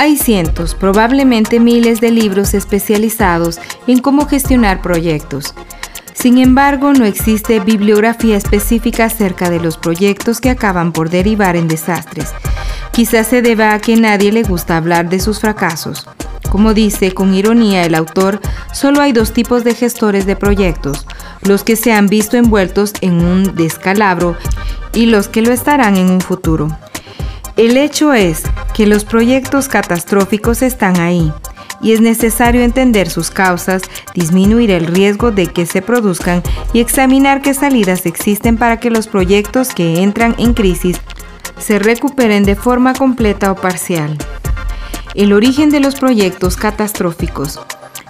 Hay 0.00 0.16
cientos, 0.16 0.74
probablemente 0.74 1.60
miles 1.60 2.00
de 2.00 2.10
libros 2.10 2.54
especializados 2.54 3.60
en 3.86 3.98
cómo 3.98 4.26
gestionar 4.26 4.80
proyectos. 4.80 5.52
Sin 6.14 6.38
embargo, 6.38 6.94
no 6.94 7.04
existe 7.04 7.60
bibliografía 7.60 8.38
específica 8.38 9.04
acerca 9.04 9.50
de 9.50 9.60
los 9.60 9.76
proyectos 9.76 10.40
que 10.40 10.48
acaban 10.48 10.92
por 10.92 11.10
derivar 11.10 11.54
en 11.54 11.68
desastres. 11.68 12.30
Quizás 12.92 13.26
se 13.26 13.42
deba 13.42 13.74
a 13.74 13.78
que 13.78 13.94
nadie 13.96 14.32
le 14.32 14.42
gusta 14.42 14.78
hablar 14.78 15.10
de 15.10 15.20
sus 15.20 15.38
fracasos. 15.38 16.08
Como 16.48 16.72
dice 16.72 17.12
con 17.12 17.34
ironía 17.34 17.84
el 17.84 17.94
autor, 17.94 18.40
solo 18.72 19.02
hay 19.02 19.12
dos 19.12 19.34
tipos 19.34 19.64
de 19.64 19.74
gestores 19.74 20.24
de 20.24 20.34
proyectos, 20.34 21.06
los 21.42 21.62
que 21.62 21.76
se 21.76 21.92
han 21.92 22.06
visto 22.06 22.38
envueltos 22.38 22.94
en 23.02 23.22
un 23.22 23.54
descalabro 23.54 24.34
y 24.94 25.04
los 25.04 25.28
que 25.28 25.42
lo 25.42 25.52
estarán 25.52 25.98
en 25.98 26.08
un 26.08 26.22
futuro. 26.22 26.74
El 27.60 27.76
hecho 27.76 28.14
es 28.14 28.42
que 28.72 28.86
los 28.86 29.04
proyectos 29.04 29.68
catastróficos 29.68 30.62
están 30.62 30.98
ahí 30.98 31.30
y 31.82 31.92
es 31.92 32.00
necesario 32.00 32.62
entender 32.62 33.10
sus 33.10 33.30
causas, 33.30 33.82
disminuir 34.14 34.70
el 34.70 34.86
riesgo 34.86 35.30
de 35.30 35.46
que 35.46 35.66
se 35.66 35.82
produzcan 35.82 36.42
y 36.72 36.80
examinar 36.80 37.42
qué 37.42 37.52
salidas 37.52 38.06
existen 38.06 38.56
para 38.56 38.80
que 38.80 38.88
los 38.88 39.08
proyectos 39.08 39.74
que 39.74 40.02
entran 40.02 40.34
en 40.38 40.54
crisis 40.54 41.02
se 41.58 41.78
recuperen 41.78 42.44
de 42.44 42.56
forma 42.56 42.94
completa 42.94 43.52
o 43.52 43.56
parcial. 43.56 44.16
El 45.14 45.34
origen 45.34 45.68
de 45.68 45.80
los 45.80 45.96
proyectos 45.96 46.56
catastróficos. 46.56 47.60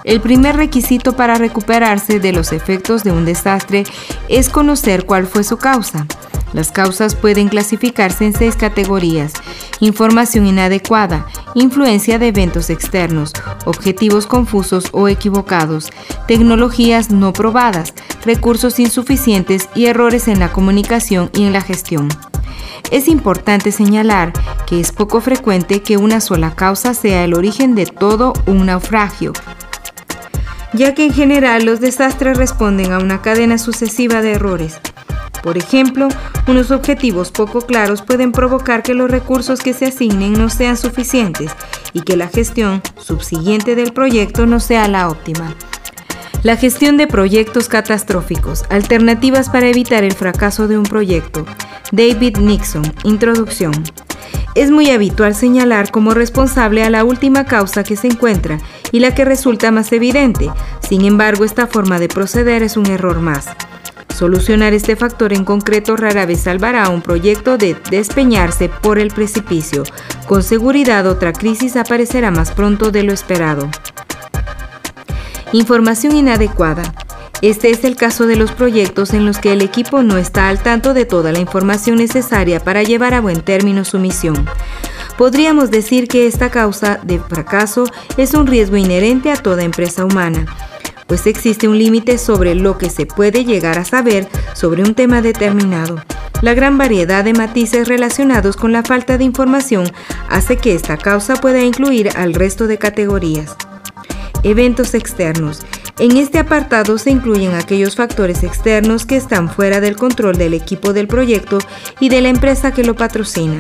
El 0.04 0.20
primer 0.20 0.58
requisito 0.58 1.16
para 1.16 1.34
recuperarse 1.34 2.20
de 2.20 2.32
los 2.32 2.52
efectos 2.52 3.02
de 3.02 3.10
un 3.10 3.24
desastre 3.24 3.82
es 4.28 4.48
conocer 4.48 5.06
cuál 5.06 5.26
fue 5.26 5.42
su 5.42 5.56
causa. 5.56 6.06
Las 6.52 6.72
causas 6.72 7.14
pueden 7.14 7.48
clasificarse 7.48 8.24
en 8.24 8.32
seis 8.32 8.56
categorías. 8.56 9.32
Información 9.78 10.46
inadecuada, 10.46 11.26
influencia 11.54 12.18
de 12.18 12.28
eventos 12.28 12.70
externos, 12.70 13.32
objetivos 13.64 14.26
confusos 14.26 14.88
o 14.92 15.08
equivocados, 15.08 15.90
tecnologías 16.26 17.10
no 17.10 17.32
probadas, 17.32 17.94
recursos 18.24 18.80
insuficientes 18.80 19.68
y 19.74 19.86
errores 19.86 20.28
en 20.28 20.40
la 20.40 20.52
comunicación 20.52 21.30
y 21.34 21.44
en 21.44 21.52
la 21.52 21.60
gestión. 21.60 22.08
Es 22.90 23.06
importante 23.06 23.70
señalar 23.70 24.32
que 24.66 24.80
es 24.80 24.90
poco 24.90 25.20
frecuente 25.20 25.82
que 25.82 25.96
una 25.96 26.20
sola 26.20 26.54
causa 26.56 26.94
sea 26.94 27.24
el 27.24 27.34
origen 27.34 27.74
de 27.76 27.86
todo 27.86 28.32
un 28.46 28.66
naufragio, 28.66 29.32
ya 30.72 30.94
que 30.94 31.04
en 31.04 31.12
general 31.12 31.64
los 31.64 31.80
desastres 31.80 32.36
responden 32.36 32.92
a 32.92 32.98
una 32.98 33.22
cadena 33.22 33.58
sucesiva 33.58 34.22
de 34.22 34.32
errores. 34.32 34.80
Por 35.42 35.56
ejemplo, 35.56 36.08
unos 36.46 36.70
objetivos 36.70 37.30
poco 37.30 37.62
claros 37.62 38.02
pueden 38.02 38.32
provocar 38.32 38.82
que 38.82 38.94
los 38.94 39.10
recursos 39.10 39.60
que 39.60 39.72
se 39.72 39.86
asignen 39.86 40.34
no 40.34 40.50
sean 40.50 40.76
suficientes 40.76 41.50
y 41.92 42.02
que 42.02 42.16
la 42.16 42.28
gestión 42.28 42.82
subsiguiente 42.98 43.74
del 43.74 43.92
proyecto 43.92 44.46
no 44.46 44.60
sea 44.60 44.86
la 44.88 45.08
óptima. 45.08 45.54
La 46.42 46.56
gestión 46.56 46.96
de 46.96 47.06
proyectos 47.06 47.68
catastróficos, 47.68 48.64
alternativas 48.70 49.50
para 49.50 49.68
evitar 49.68 50.04
el 50.04 50.14
fracaso 50.14 50.68
de 50.68 50.78
un 50.78 50.84
proyecto. 50.84 51.44
David 51.92 52.38
Nixon, 52.38 52.94
Introducción. 53.04 53.72
Es 54.54 54.70
muy 54.70 54.90
habitual 54.90 55.34
señalar 55.34 55.90
como 55.90 56.12
responsable 56.12 56.82
a 56.82 56.90
la 56.90 57.04
última 57.04 57.44
causa 57.44 57.84
que 57.84 57.96
se 57.96 58.08
encuentra 58.08 58.58
y 58.90 59.00
la 59.00 59.14
que 59.14 59.24
resulta 59.24 59.70
más 59.70 59.92
evidente. 59.92 60.50
Sin 60.80 61.04
embargo, 61.04 61.44
esta 61.44 61.66
forma 61.66 61.98
de 61.98 62.08
proceder 62.08 62.62
es 62.62 62.76
un 62.76 62.86
error 62.86 63.20
más. 63.20 63.48
Solucionar 64.14 64.74
este 64.74 64.96
factor 64.96 65.32
en 65.32 65.44
concreto 65.44 65.96
rara 65.96 66.26
vez 66.26 66.40
salvará 66.40 66.84
a 66.84 66.90
un 66.90 67.00
proyecto 67.00 67.56
de 67.56 67.76
despeñarse 67.90 68.68
por 68.68 68.98
el 68.98 69.08
precipicio. 69.12 69.84
Con 70.26 70.42
seguridad 70.42 71.06
otra 71.06 71.32
crisis 71.32 71.76
aparecerá 71.76 72.30
más 72.30 72.52
pronto 72.52 72.90
de 72.90 73.02
lo 73.02 73.12
esperado. 73.12 73.70
Información 75.52 76.16
inadecuada. 76.16 76.82
Este 77.42 77.70
es 77.70 77.84
el 77.84 77.96
caso 77.96 78.26
de 78.26 78.36
los 78.36 78.52
proyectos 78.52 79.14
en 79.14 79.24
los 79.24 79.38
que 79.38 79.52
el 79.52 79.62
equipo 79.62 80.02
no 80.02 80.18
está 80.18 80.48
al 80.48 80.62
tanto 80.62 80.92
de 80.92 81.06
toda 81.06 81.32
la 81.32 81.38
información 81.38 81.96
necesaria 81.96 82.60
para 82.60 82.82
llevar 82.82 83.14
a 83.14 83.22
buen 83.22 83.40
término 83.40 83.84
su 83.84 83.98
misión. 83.98 84.46
Podríamos 85.16 85.70
decir 85.70 86.06
que 86.06 86.26
esta 86.26 86.50
causa 86.50 87.00
de 87.02 87.18
fracaso 87.18 87.84
es 88.18 88.34
un 88.34 88.46
riesgo 88.46 88.76
inherente 88.76 89.32
a 89.32 89.36
toda 89.36 89.64
empresa 89.64 90.04
humana 90.04 90.46
pues 91.10 91.26
existe 91.26 91.66
un 91.66 91.76
límite 91.76 92.18
sobre 92.18 92.54
lo 92.54 92.78
que 92.78 92.88
se 92.88 93.04
puede 93.04 93.44
llegar 93.44 93.80
a 93.80 93.84
saber 93.84 94.28
sobre 94.54 94.84
un 94.84 94.94
tema 94.94 95.20
determinado. 95.20 96.00
La 96.40 96.54
gran 96.54 96.78
variedad 96.78 97.24
de 97.24 97.32
matices 97.32 97.88
relacionados 97.88 98.56
con 98.56 98.70
la 98.70 98.84
falta 98.84 99.18
de 99.18 99.24
información 99.24 99.90
hace 100.28 100.56
que 100.56 100.72
esta 100.72 100.96
causa 100.96 101.34
pueda 101.34 101.64
incluir 101.64 102.10
al 102.16 102.32
resto 102.32 102.68
de 102.68 102.78
categorías. 102.78 103.56
Eventos 104.44 104.94
externos. 104.94 105.62
En 105.98 106.16
este 106.16 106.38
apartado 106.38 106.96
se 106.96 107.10
incluyen 107.10 107.54
aquellos 107.54 107.96
factores 107.96 108.44
externos 108.44 109.04
que 109.04 109.16
están 109.16 109.50
fuera 109.50 109.80
del 109.80 109.96
control 109.96 110.38
del 110.38 110.54
equipo 110.54 110.92
del 110.92 111.08
proyecto 111.08 111.58
y 111.98 112.08
de 112.08 112.20
la 112.20 112.28
empresa 112.28 112.70
que 112.70 112.84
lo 112.84 112.94
patrocina 112.94 113.58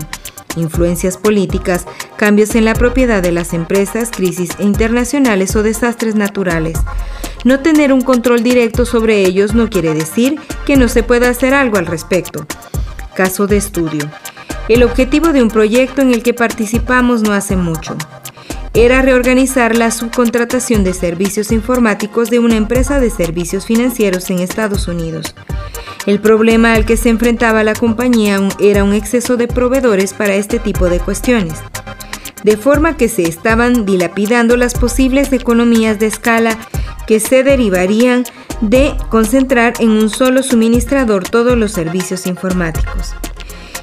influencias 0.56 1.16
políticas, 1.16 1.86
cambios 2.16 2.54
en 2.54 2.64
la 2.64 2.74
propiedad 2.74 3.22
de 3.22 3.32
las 3.32 3.52
empresas, 3.52 4.10
crisis 4.10 4.50
internacionales 4.58 5.54
o 5.56 5.62
desastres 5.62 6.14
naturales. 6.14 6.78
No 7.44 7.60
tener 7.60 7.92
un 7.92 8.02
control 8.02 8.42
directo 8.42 8.84
sobre 8.84 9.20
ellos 9.24 9.54
no 9.54 9.70
quiere 9.70 9.94
decir 9.94 10.38
que 10.66 10.76
no 10.76 10.88
se 10.88 11.02
pueda 11.02 11.28
hacer 11.28 11.54
algo 11.54 11.78
al 11.78 11.86
respecto. 11.86 12.46
Caso 13.14 13.46
de 13.46 13.56
estudio. 13.56 14.10
El 14.68 14.82
objetivo 14.82 15.32
de 15.32 15.42
un 15.42 15.48
proyecto 15.48 16.00
en 16.00 16.12
el 16.12 16.22
que 16.22 16.34
participamos 16.34 17.22
no 17.22 17.32
hace 17.32 17.56
mucho. 17.56 17.96
Era 18.72 19.02
reorganizar 19.02 19.76
la 19.76 19.90
subcontratación 19.90 20.84
de 20.84 20.94
servicios 20.94 21.50
informáticos 21.50 22.30
de 22.30 22.38
una 22.38 22.56
empresa 22.56 23.00
de 23.00 23.10
servicios 23.10 23.66
financieros 23.66 24.30
en 24.30 24.38
Estados 24.38 24.86
Unidos. 24.86 25.34
El 26.06 26.20
problema 26.20 26.74
al 26.74 26.86
que 26.86 26.96
se 26.96 27.08
enfrentaba 27.08 27.64
la 27.64 27.74
compañía 27.74 28.38
era 28.60 28.84
un 28.84 28.94
exceso 28.94 29.36
de 29.36 29.48
proveedores 29.48 30.14
para 30.14 30.34
este 30.36 30.60
tipo 30.60 30.88
de 30.88 31.00
cuestiones, 31.00 31.58
de 32.44 32.56
forma 32.56 32.96
que 32.96 33.08
se 33.08 33.22
estaban 33.22 33.84
dilapidando 33.84 34.56
las 34.56 34.74
posibles 34.74 35.32
economías 35.32 35.98
de 35.98 36.06
escala 36.06 36.56
que 37.08 37.18
se 37.18 37.42
derivarían 37.42 38.24
de 38.60 38.94
concentrar 39.08 39.74
en 39.80 39.90
un 39.90 40.10
solo 40.10 40.44
suministrador 40.44 41.28
todos 41.28 41.58
los 41.58 41.72
servicios 41.72 42.24
informáticos. 42.26 43.14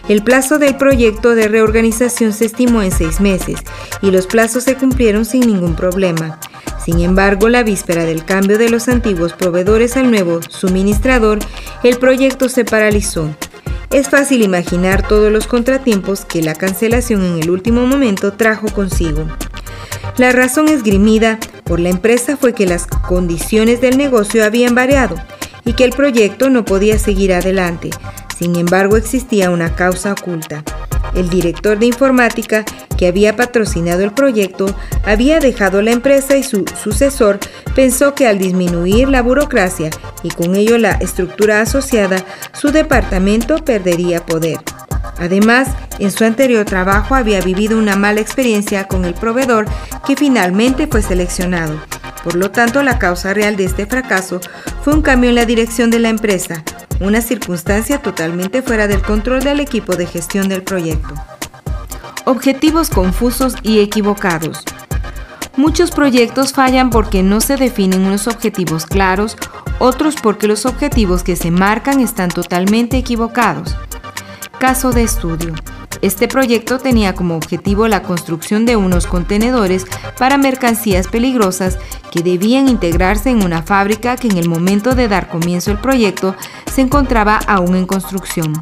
El 0.09 0.23
plazo 0.23 0.57
del 0.57 0.77
proyecto 0.77 1.35
de 1.35 1.49
reorganización 1.49 2.31
se 2.31 2.45
estimó 2.45 2.81
en 2.81 2.91
seis 2.91 3.19
meses 3.19 3.59
y 4.01 4.11
los 4.11 4.25
plazos 4.25 4.63
se 4.63 4.75
cumplieron 4.75 5.25
sin 5.25 5.41
ningún 5.41 5.75
problema. 5.75 6.39
Sin 6.83 7.01
embargo, 7.01 7.49
la 7.49 7.63
víspera 7.63 8.05
del 8.05 8.23
cambio 8.23 8.57
de 8.57 8.69
los 8.69 8.87
antiguos 8.87 9.33
proveedores 9.33 9.97
al 9.97 10.09
nuevo 10.09 10.39
suministrador, 10.47 11.39
el 11.83 11.97
proyecto 11.97 12.47
se 12.47 12.63
paralizó. 12.63 13.35
Es 13.91 14.07
fácil 14.07 14.43
imaginar 14.43 15.05
todos 15.05 15.29
los 15.29 15.45
contratiempos 15.45 16.23
que 16.23 16.41
la 16.41 16.55
cancelación 16.55 17.25
en 17.25 17.43
el 17.43 17.49
último 17.49 17.85
momento 17.85 18.31
trajo 18.31 18.67
consigo. 18.69 19.27
La 20.17 20.31
razón 20.31 20.69
esgrimida 20.69 21.37
por 21.65 21.81
la 21.81 21.89
empresa 21.89 22.37
fue 22.37 22.53
que 22.53 22.65
las 22.65 22.87
condiciones 22.87 23.81
del 23.81 23.97
negocio 23.97 24.45
habían 24.45 24.73
variado 24.73 25.15
y 25.65 25.73
que 25.73 25.83
el 25.83 25.91
proyecto 25.91 26.49
no 26.49 26.63
podía 26.63 26.97
seguir 26.97 27.33
adelante. 27.33 27.89
Sin 28.37 28.55
embargo, 28.55 28.97
existía 28.97 29.49
una 29.49 29.75
causa 29.75 30.11
oculta. 30.11 30.63
El 31.15 31.29
director 31.29 31.79
de 31.79 31.87
informática 31.87 32.63
que 32.97 33.07
había 33.07 33.35
patrocinado 33.35 34.03
el 34.03 34.11
proyecto 34.11 34.67
había 35.05 35.39
dejado 35.39 35.81
la 35.81 35.91
empresa 35.91 36.37
y 36.37 36.43
su 36.43 36.65
sucesor 36.81 37.39
pensó 37.75 38.13
que 38.13 38.27
al 38.27 38.37
disminuir 38.37 39.09
la 39.09 39.21
burocracia 39.21 39.89
y 40.21 40.29
con 40.29 40.55
ello 40.55 40.77
la 40.77 40.91
estructura 40.91 41.61
asociada, 41.61 42.23
su 42.53 42.71
departamento 42.71 43.57
perdería 43.57 44.25
poder. 44.25 44.57
Además, 45.17 45.69
en 45.99 46.11
su 46.11 46.23
anterior 46.23 46.65
trabajo 46.65 47.15
había 47.15 47.41
vivido 47.41 47.77
una 47.77 47.95
mala 47.95 48.21
experiencia 48.21 48.87
con 48.87 49.05
el 49.05 49.13
proveedor 49.13 49.65
que 50.05 50.15
finalmente 50.15 50.87
fue 50.87 51.01
seleccionado. 51.01 51.79
Por 52.23 52.35
lo 52.35 52.51
tanto, 52.51 52.83
la 52.83 52.99
causa 52.99 53.33
real 53.33 53.55
de 53.55 53.65
este 53.65 53.85
fracaso 53.85 54.41
fue 54.83 54.93
un 54.93 55.01
cambio 55.01 55.29
en 55.29 55.35
la 55.35 55.45
dirección 55.45 55.89
de 55.89 55.99
la 55.99 56.09
empresa, 56.09 56.63
una 56.99 57.21
circunstancia 57.21 58.01
totalmente 58.01 58.61
fuera 58.61 58.87
del 58.87 59.01
control 59.01 59.43
del 59.43 59.59
equipo 59.59 59.95
de 59.95 60.07
gestión 60.07 60.49
del 60.49 60.63
proyecto. 60.63 61.13
Objetivos 62.25 62.89
confusos 62.89 63.55
y 63.63 63.79
equivocados. 63.79 64.63
Muchos 65.55 65.91
proyectos 65.91 66.53
fallan 66.53 66.89
porque 66.89 67.23
no 67.23 67.41
se 67.41 67.55
definen 67.55 68.05
unos 68.05 68.27
objetivos 68.27 68.85
claros, 68.85 69.37
otros 69.79 70.15
porque 70.21 70.47
los 70.47 70.65
objetivos 70.65 71.23
que 71.23 71.35
se 71.35 71.49
marcan 71.49 71.99
están 71.99 72.29
totalmente 72.29 72.97
equivocados. 72.97 73.75
Caso 74.59 74.91
de 74.91 75.03
estudio. 75.03 75.53
Este 76.01 76.27
proyecto 76.27 76.79
tenía 76.79 77.13
como 77.13 77.35
objetivo 77.35 77.87
la 77.87 78.01
construcción 78.01 78.65
de 78.65 78.75
unos 78.75 79.05
contenedores 79.05 79.85
para 80.17 80.39
mercancías 80.39 81.07
peligrosas 81.07 81.77
que 82.11 82.23
debían 82.23 82.67
integrarse 82.67 83.29
en 83.29 83.43
una 83.43 83.61
fábrica 83.61 84.15
que 84.15 84.27
en 84.27 84.37
el 84.37 84.49
momento 84.49 84.95
de 84.95 85.07
dar 85.07 85.29
comienzo 85.29 85.69
al 85.69 85.79
proyecto 85.79 86.35
se 86.73 86.81
encontraba 86.81 87.37
aún 87.47 87.75
en 87.75 87.85
construcción. 87.85 88.53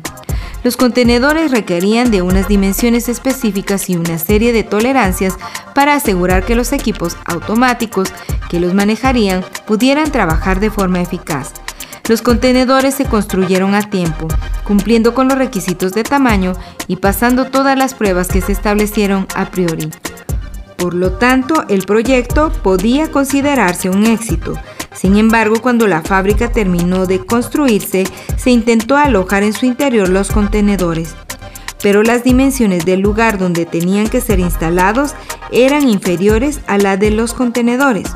Los 0.64 0.76
contenedores 0.76 1.52
requerían 1.52 2.12
de 2.12 2.22
unas 2.22 2.50
dimensiones 2.50 3.08
específicas 3.08 3.90
y 3.90 3.96
una 3.96 4.18
serie 4.18 4.52
de 4.52 4.64
tolerancias 4.64 5.38
para 5.74 5.94
asegurar 5.94 6.46
que 6.46 6.56
los 6.56 6.74
equipos 6.74 7.16
automáticos 7.26 8.10
que 8.50 8.60
los 8.60 8.74
manejarían 8.74 9.46
pudieran 9.66 10.12
trabajar 10.12 10.60
de 10.60 10.72
forma 10.72 11.02
eficaz. 11.02 11.54
Los 12.08 12.22
contenedores 12.22 12.94
se 12.94 13.06
construyeron 13.06 13.74
a 13.74 13.90
tiempo, 13.90 14.28
cumpliendo 14.64 15.16
con 15.16 15.28
los 15.28 15.40
requisitos 15.40 15.94
de 15.94 16.04
tamaño 16.04 16.54
y 16.88 16.98
pasando 16.98 17.46
todas 17.46 17.76
las 17.76 17.96
pruebas 17.96 18.28
que 18.28 18.42
se 18.42 18.52
establecieron 18.52 19.28
a 19.34 19.50
priori. 19.50 19.90
Por 20.78 20.94
lo 20.94 21.14
tanto, 21.14 21.64
el 21.68 21.84
proyecto 21.84 22.52
podía 22.62 23.10
considerarse 23.10 23.90
un 23.90 24.06
éxito. 24.06 24.54
Sin 24.94 25.18
embargo, 25.18 25.56
cuando 25.64 25.88
la 25.88 26.04
fábrica 26.04 26.52
terminó 26.52 27.08
de 27.08 27.26
construirse, 27.26 28.04
se 28.38 28.52
intentó 28.52 28.98
alojar 28.98 29.42
en 29.42 29.54
su 29.54 29.66
interior 29.66 30.08
los 30.08 30.30
contenedores, 30.30 31.16
pero 31.82 32.04
las 32.04 32.24
dimensiones 32.24 32.86
del 32.86 33.00
lugar 33.00 33.40
donde 33.40 33.66
tenían 33.66 34.10
que 34.10 34.22
ser 34.22 34.40
instalados 34.40 35.16
eran 35.52 35.90
inferiores 35.90 36.60
a 36.68 36.78
las 36.78 37.00
de 37.00 37.10
los 37.10 37.34
contenedores. 37.34 38.12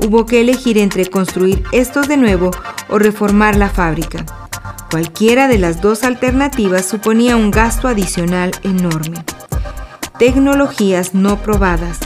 Hubo 0.00 0.26
que 0.26 0.40
elegir 0.40 0.78
entre 0.78 1.06
construir 1.06 1.64
estos 1.72 2.06
de 2.06 2.16
nuevo 2.16 2.50
o 2.88 2.98
reformar 2.98 3.56
la 3.56 3.68
fábrica. 3.68 4.24
Cualquiera 4.90 5.48
de 5.48 5.58
las 5.58 5.82
dos 5.82 6.04
alternativas 6.04 6.86
suponía 6.86 7.36
un 7.36 7.50
gasto 7.50 7.88
adicional 7.88 8.52
enorme. 8.62 9.22
Tecnologías 10.18 11.14
no 11.14 11.42
probadas. 11.42 11.98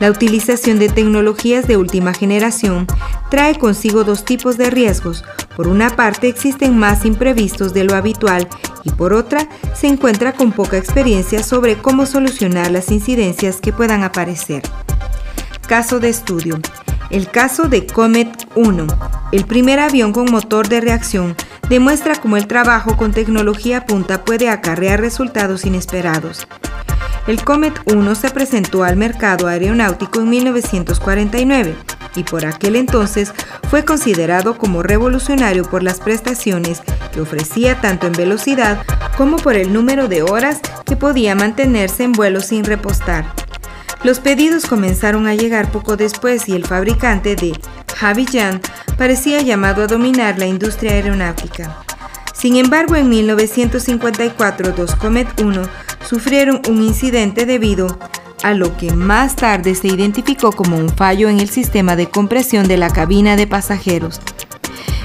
La 0.00 0.10
utilización 0.10 0.78
de 0.78 0.88
tecnologías 0.88 1.66
de 1.66 1.76
última 1.76 2.14
generación 2.14 2.86
trae 3.30 3.58
consigo 3.58 4.04
dos 4.04 4.24
tipos 4.24 4.56
de 4.56 4.70
riesgos. 4.70 5.24
Por 5.56 5.68
una 5.68 5.90
parte 5.90 6.28
existen 6.28 6.78
más 6.78 7.04
imprevistos 7.04 7.74
de 7.74 7.84
lo 7.84 7.94
habitual 7.94 8.48
y 8.84 8.90
por 8.90 9.12
otra 9.12 9.48
se 9.74 9.86
encuentra 9.86 10.32
con 10.32 10.52
poca 10.52 10.76
experiencia 10.78 11.42
sobre 11.42 11.76
cómo 11.76 12.06
solucionar 12.06 12.70
las 12.70 12.90
incidencias 12.90 13.56
que 13.60 13.72
puedan 13.72 14.02
aparecer. 14.02 14.62
Caso 15.66 16.00
de 16.00 16.08
estudio. 16.10 16.58
El 17.10 17.30
caso 17.30 17.68
de 17.68 17.86
Comet 17.86 18.30
1, 18.54 18.86
el 19.32 19.44
primer 19.44 19.78
avión 19.78 20.12
con 20.12 20.30
motor 20.30 20.68
de 20.68 20.80
reacción, 20.80 21.36
demuestra 21.68 22.16
cómo 22.16 22.36
el 22.36 22.46
trabajo 22.46 22.96
con 22.96 23.12
tecnología 23.12 23.84
punta 23.84 24.24
puede 24.24 24.48
acarrear 24.48 25.00
resultados 25.00 25.64
inesperados. 25.64 26.46
El 27.26 27.42
Comet 27.44 27.74
1 27.86 28.14
se 28.14 28.30
presentó 28.30 28.84
al 28.84 28.96
mercado 28.96 29.48
aeronáutico 29.48 30.20
en 30.20 30.30
1949 30.30 31.76
y 32.16 32.22
por 32.22 32.46
aquel 32.46 32.76
entonces 32.76 33.32
fue 33.70 33.84
considerado 33.84 34.56
como 34.56 34.82
revolucionario 34.82 35.64
por 35.64 35.82
las 35.82 36.00
prestaciones 36.00 36.82
que 37.12 37.20
ofrecía 37.20 37.80
tanto 37.80 38.06
en 38.06 38.12
velocidad 38.12 38.82
como 39.16 39.36
por 39.36 39.56
el 39.56 39.72
número 39.72 40.08
de 40.08 40.22
horas 40.22 40.60
que 40.84 40.96
podía 40.96 41.34
mantenerse 41.34 42.04
en 42.04 42.12
vuelo 42.12 42.40
sin 42.40 42.64
repostar. 42.64 43.26
Los 44.04 44.20
pedidos 44.20 44.66
comenzaron 44.66 45.26
a 45.26 45.34
llegar 45.34 45.72
poco 45.72 45.96
después 45.96 46.46
y 46.46 46.52
el 46.52 46.66
fabricante 46.66 47.36
de 47.36 47.58
Havilland 47.98 48.60
parecía 48.98 49.40
llamado 49.40 49.82
a 49.82 49.86
dominar 49.86 50.38
la 50.38 50.46
industria 50.46 50.92
aeronáutica. 50.92 51.78
Sin 52.34 52.56
embargo, 52.56 52.96
en 52.96 53.08
1954 53.08 54.72
dos 54.72 54.94
Comet 54.94 55.40
1 55.40 55.62
sufrieron 56.06 56.60
un 56.68 56.82
incidente 56.82 57.46
debido 57.46 57.98
a 58.42 58.52
lo 58.52 58.76
que 58.76 58.92
más 58.92 59.36
tarde 59.36 59.74
se 59.74 59.88
identificó 59.88 60.52
como 60.52 60.76
un 60.76 60.90
fallo 60.90 61.30
en 61.30 61.40
el 61.40 61.48
sistema 61.48 61.96
de 61.96 62.10
compresión 62.10 62.68
de 62.68 62.76
la 62.76 62.90
cabina 62.90 63.36
de 63.36 63.46
pasajeros. 63.46 64.20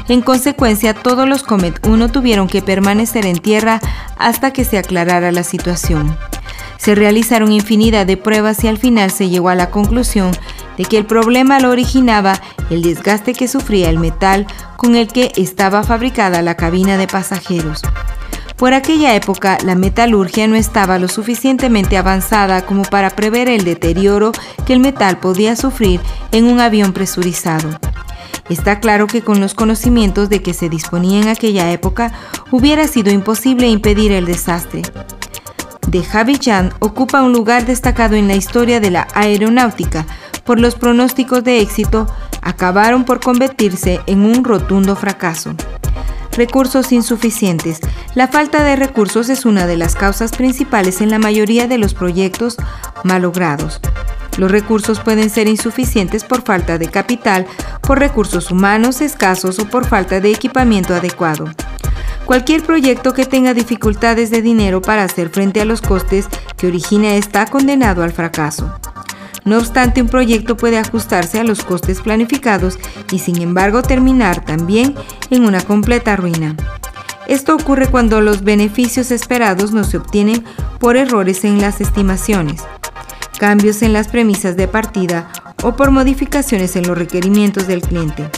En 0.10 0.22
consecuencia, 0.22 0.96
todos 0.96 1.30
los 1.30 1.44
Comet 1.44 1.86
1 1.86 2.10
tuvieron 2.10 2.48
que 2.48 2.64
permanecer 2.64 3.28
en 3.28 3.38
tierra 3.38 3.80
hasta 4.18 4.52
que 4.52 4.66
se 4.66 4.80
aclarara 4.80 5.32
la 5.32 5.44
situación. 5.44 6.18
Se 6.78 6.96
realizaron 6.96 7.52
infinidad 7.52 8.08
de 8.08 8.18
pruebas 8.18 8.64
y 8.64 8.68
al 8.68 8.80
final 8.80 9.12
se 9.12 9.30
llegó 9.30 9.50
a 9.50 9.56
la 9.56 9.70
conclusión 9.70 10.32
de 10.78 10.86
que 10.86 10.98
el 10.98 11.06
problema 11.06 11.60
lo 11.60 11.70
originaba 11.70 12.34
el 12.72 12.82
desgaste 12.82 13.34
que 13.34 13.48
sufría 13.48 13.92
el 13.92 14.00
metal 14.00 14.48
con 14.78 14.96
el 14.96 15.08
que 15.10 15.32
estaba 15.36 15.84
fabricada 15.84 16.42
la 16.42 16.56
cabina 16.56 16.98
de 16.98 17.06
pasajeros. 17.06 17.84
Por 18.56 18.74
aquella 18.74 19.14
época, 19.14 19.60
la 19.64 19.76
metalurgia 19.76 20.48
no 20.48 20.56
estaba 20.56 20.98
lo 20.98 21.08
suficientemente 21.08 21.98
avanzada 21.98 22.66
como 22.66 22.82
para 22.82 23.12
prever 23.12 23.48
el 23.48 23.64
deterioro 23.64 24.32
que 24.66 24.74
el 24.74 24.80
metal 24.80 25.20
podía 25.20 25.56
sufrir 25.56 26.02
en 26.32 26.46
un 26.46 26.60
avión 26.60 26.94
presurizado. 26.94 27.70
Está 28.50 28.80
claro 28.80 29.08
que 29.08 29.22
con 29.22 29.40
los 29.40 29.54
conocimientos 29.54 30.30
de 30.30 30.42
que 30.42 30.54
se 30.54 30.70
disponía 30.70 31.22
en 31.22 31.28
aquella 31.28 31.72
época, 31.72 32.12
hubiera 32.52 32.88
sido 32.88 33.12
imposible 33.12 33.68
impedir 33.68 34.12
el 34.12 34.26
desastre 34.26 34.82
de 35.90 36.04
Javi 36.04 36.38
Chan 36.38 36.72
ocupa 36.80 37.24
un 37.24 37.34
lugar 37.34 37.66
destacado 37.66 38.16
en 38.16 38.28
la 38.28 38.36
historia 38.36 38.80
de 38.80 38.92
la 38.92 39.08
aeronáutica, 39.16 40.06
por 40.44 40.60
los 40.60 40.76
pronósticos 40.76 41.44
de 41.44 41.62
éxito 41.62 42.08
acabaron 42.42 43.06
por 43.06 43.20
convertirse 43.20 44.00
en 44.06 44.22
un 44.22 44.44
rotundo 44.44 44.96
fracaso. 44.96 45.56
Recursos 46.32 46.92
insuficientes. 46.92 47.80
La 48.14 48.28
falta 48.28 48.64
de 48.64 48.76
recursos 48.76 49.30
es 49.30 49.46
una 49.46 49.66
de 49.66 49.78
las 49.78 49.96
causas 49.96 50.32
principales 50.32 51.02
en 51.02 51.10
la 51.10 51.20
mayoría 51.20 51.68
de 51.68 51.80
los 51.80 51.94
proyectos 51.94 52.56
malogrados. 53.04 53.82
Los 54.40 54.50
recursos 54.50 55.02
pueden 55.02 55.30
ser 55.30 55.50
insuficientes 55.50 56.24
por 56.24 56.44
falta 56.44 56.78
de 56.78 56.88
capital, 56.88 57.46
por 57.82 58.00
recursos 58.00 58.52
humanos 58.52 59.02
escasos 59.02 59.60
o 59.60 59.66
por 59.66 59.86
falta 59.86 60.22
de 60.22 60.32
equipamiento 60.32 60.96
adecuado. 60.96 61.50
Cualquier 62.24 62.64
proyecto 62.64 63.14
que 63.14 63.26
tenga 63.26 63.54
dificultades 63.54 64.32
de 64.32 64.42
dinero 64.42 64.82
para 64.82 65.04
hacer 65.04 65.28
frente 65.28 65.60
a 65.60 65.66
los 65.66 65.82
costes 65.82 66.30
que 66.56 66.68
origina 66.68 67.16
está 67.16 67.48
condenado 67.48 68.02
al 68.02 68.14
fracaso. 68.14 68.74
No 69.44 69.58
obstante, 69.58 70.02
un 70.02 70.08
proyecto 70.08 70.56
puede 70.56 70.78
ajustarse 70.78 71.42
a 71.42 71.44
los 71.44 71.66
costes 71.66 72.00
planificados 72.00 72.80
y 73.12 73.20
sin 73.20 73.42
embargo 73.42 73.82
terminar 73.82 74.46
también 74.46 74.96
en 75.32 75.44
una 75.44 75.60
completa 75.60 76.16
ruina. 76.16 76.56
Esto 77.28 77.56
ocurre 77.56 77.88
cuando 77.88 78.22
los 78.22 78.46
beneficios 78.46 79.12
esperados 79.12 79.74
no 79.74 79.84
se 79.84 79.98
obtienen 79.98 80.46
por 80.80 80.96
errores 80.96 81.44
en 81.44 81.60
las 81.60 81.82
estimaciones, 81.82 82.64
cambios 83.40 83.82
en 83.82 83.94
las 83.94 84.10
premisas 84.10 84.56
de 84.56 84.68
partida 84.68 85.32
o 85.64 85.76
por 85.76 85.90
modificaciones 85.90 86.76
en 86.76 86.86
los 86.86 86.98
requerimientos 86.98 87.66
del 87.66 87.82
cliente. 87.82 88.30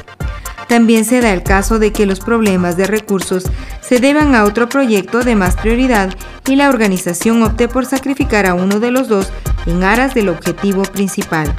También 0.70 1.04
se 1.04 1.20
da 1.20 1.34
el 1.34 1.44
caso 1.44 1.80
de 1.80 1.92
que 1.92 2.06
los 2.06 2.22
problemas 2.22 2.78
de 2.78 2.88
recursos 2.88 3.44
se 3.82 4.00
deban 4.00 4.36
a 4.36 4.46
otro 4.46 4.70
proyecto 4.70 5.20
de 5.20 5.36
más 5.36 5.58
prioridad 5.58 6.16
y 6.48 6.56
la 6.56 6.70
organización 6.70 7.44
opte 7.44 7.68
por 7.68 7.86
sacrificar 7.86 8.46
a 8.46 8.54
uno 8.54 8.80
de 8.80 8.92
los 8.92 9.10
dos 9.10 9.30
en 9.66 9.84
aras 9.84 10.14
del 10.14 10.30
objetivo 10.30 10.84
principal. 10.84 11.54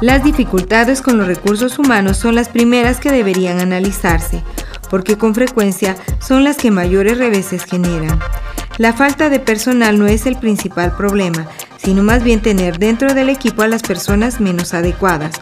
Las 0.00 0.22
dificultades 0.22 1.02
con 1.02 1.18
los 1.18 1.26
recursos 1.26 1.78
humanos 1.78 2.18
son 2.18 2.34
las 2.34 2.48
primeras 2.48 3.00
que 3.00 3.10
deberían 3.10 3.58
analizarse, 3.58 4.42
porque 4.90 5.16
con 5.16 5.34
frecuencia 5.34 5.96
son 6.20 6.44
las 6.44 6.56
que 6.56 6.70
mayores 6.70 7.18
reveses 7.18 7.64
generan. 7.64 8.20
La 8.76 8.92
falta 8.92 9.28
de 9.28 9.38
personal 9.38 10.00
no 10.00 10.08
es 10.08 10.26
el 10.26 10.36
principal 10.36 10.96
problema, 10.96 11.46
sino 11.76 12.02
más 12.02 12.24
bien 12.24 12.42
tener 12.42 12.78
dentro 12.78 13.14
del 13.14 13.28
equipo 13.28 13.62
a 13.62 13.68
las 13.68 13.82
personas 13.82 14.40
menos 14.40 14.74
adecuadas. 14.74 15.36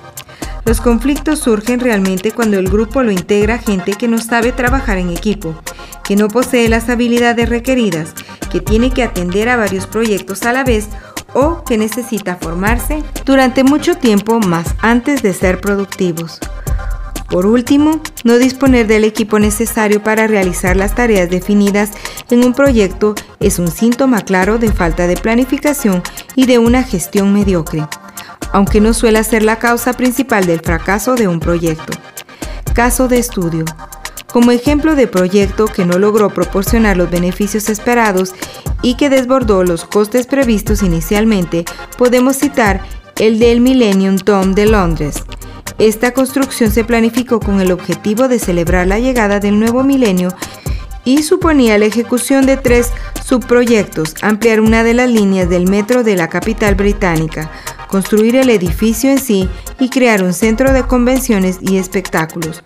Los 0.67 0.83
conflictos 0.83 1.39
surgen 1.39 1.81
realmente 1.81 2.33
cuando 2.33 2.59
el 2.59 2.69
grupo 2.69 3.03
lo 3.03 3.11
integra 3.11 3.57
gente 3.57 3.95
que 3.95 4.07
no 4.07 4.19
sabe 4.19 4.53
trabajar 4.53 4.99
en 4.99 5.09
equipo, 5.09 5.55
que 6.05 6.15
no 6.15 6.29
posee 6.29 6.69
las 6.69 6.91
habilidades 6.91 7.49
requeridas, 7.49 8.13
que 8.51 8.61
tiene 8.61 8.91
que 8.91 9.03
atender 9.03 9.49
a 9.49 9.57
varios 9.57 9.87
proyectos 9.87 10.43
a 10.43 10.53
la 10.53 10.63
vez 10.63 10.89
o 11.33 11.65
que 11.65 11.79
necesita 11.79 12.37
formarse 12.37 13.03
durante 13.25 13.65
mucho 13.65 13.95
tiempo 13.97 14.41
más 14.41 14.67
antes 14.83 15.23
de 15.23 15.33
ser 15.33 15.61
productivos. 15.61 16.39
Por 17.33 17.47
último, 17.47 17.99
no 18.25 18.37
disponer 18.37 18.87
del 18.87 19.05
equipo 19.05 19.39
necesario 19.39 20.03
para 20.03 20.27
realizar 20.27 20.77
las 20.77 20.95
tareas 20.95 21.31
definidas 21.31 21.91
en 22.29 22.45
un 22.45 22.53
proyecto 22.53 23.15
es 23.41 23.59
un 23.59 23.69
síntoma 23.69 24.21
claro 24.21 24.59
de 24.59 24.71
falta 24.71 25.07
de 25.07 25.17
planificación 25.17 26.03
y 26.37 26.45
de 26.45 26.59
una 26.59 26.83
gestión 26.83 27.33
mediocre. 27.33 27.89
aunque 28.55 28.83
no 28.83 28.93
suele 28.93 29.25
ser 29.25 29.43
la 29.45 29.59
causa 29.59 29.95
principal 29.95 30.45
del 30.45 30.61
fracaso 30.61 31.15
de 31.15 31.27
un 31.27 31.41
proyecto. 31.41 31.95
Caso 32.75 33.09
de 33.09 33.19
estudio. 33.19 33.65
Como 34.31 34.51
ejemplo 34.51 34.95
de 34.95 35.07
proyecto 35.07 35.65
que 35.65 35.87
no 35.87 35.99
logró 35.99 36.29
proporcionar 36.29 36.99
los 36.99 37.11
beneficios 37.11 37.71
esperados 37.71 38.35
y 38.83 38.97
que 38.97 39.09
desbordó 39.09 39.65
los 39.65 39.87
costes 39.87 40.27
previstos 40.27 40.83
inicialmente, 40.83 41.65
podemos 41.97 42.37
citar 42.37 42.83
el 43.19 43.39
del 43.39 43.63
Millennium 43.63 44.17
Dome 44.17 44.55
de 44.55 44.67
Londres. 44.67 45.25
Esta 45.79 46.13
construcción 46.13 46.71
se 46.71 46.85
planificó 46.85 47.41
con 47.41 47.61
el 47.61 47.73
objetivo 47.73 48.29
de 48.29 48.39
celebrar 48.39 48.87
la 48.87 48.99
llegada 48.99 49.41
del 49.41 49.59
nuevo 49.59 49.83
milenio 49.83 50.29
y 51.05 51.23
suponía 51.23 51.79
la 51.79 51.87
ejecución 51.87 52.47
de 52.47 52.57
tres 52.57 52.91
subproyectos, 53.25 54.15
ampliar 54.23 54.61
una 54.61 54.85
de 54.85 54.95
las 54.95 55.11
líneas 55.11 55.49
del 55.49 55.69
metro 55.69 56.05
de 56.05 56.17
la 56.17 56.29
capital 56.29 56.75
británica, 56.75 57.51
construir 57.89 58.37
el 58.37 58.51
edificio 58.51 59.11
en 59.11 59.19
sí 59.19 59.49
y 59.79 59.89
crear 59.89 60.23
un 60.23 60.33
centro 60.33 60.73
de 60.73 60.85
convenciones 60.85 61.59
y 61.61 61.77
espectáculos. 61.77 62.63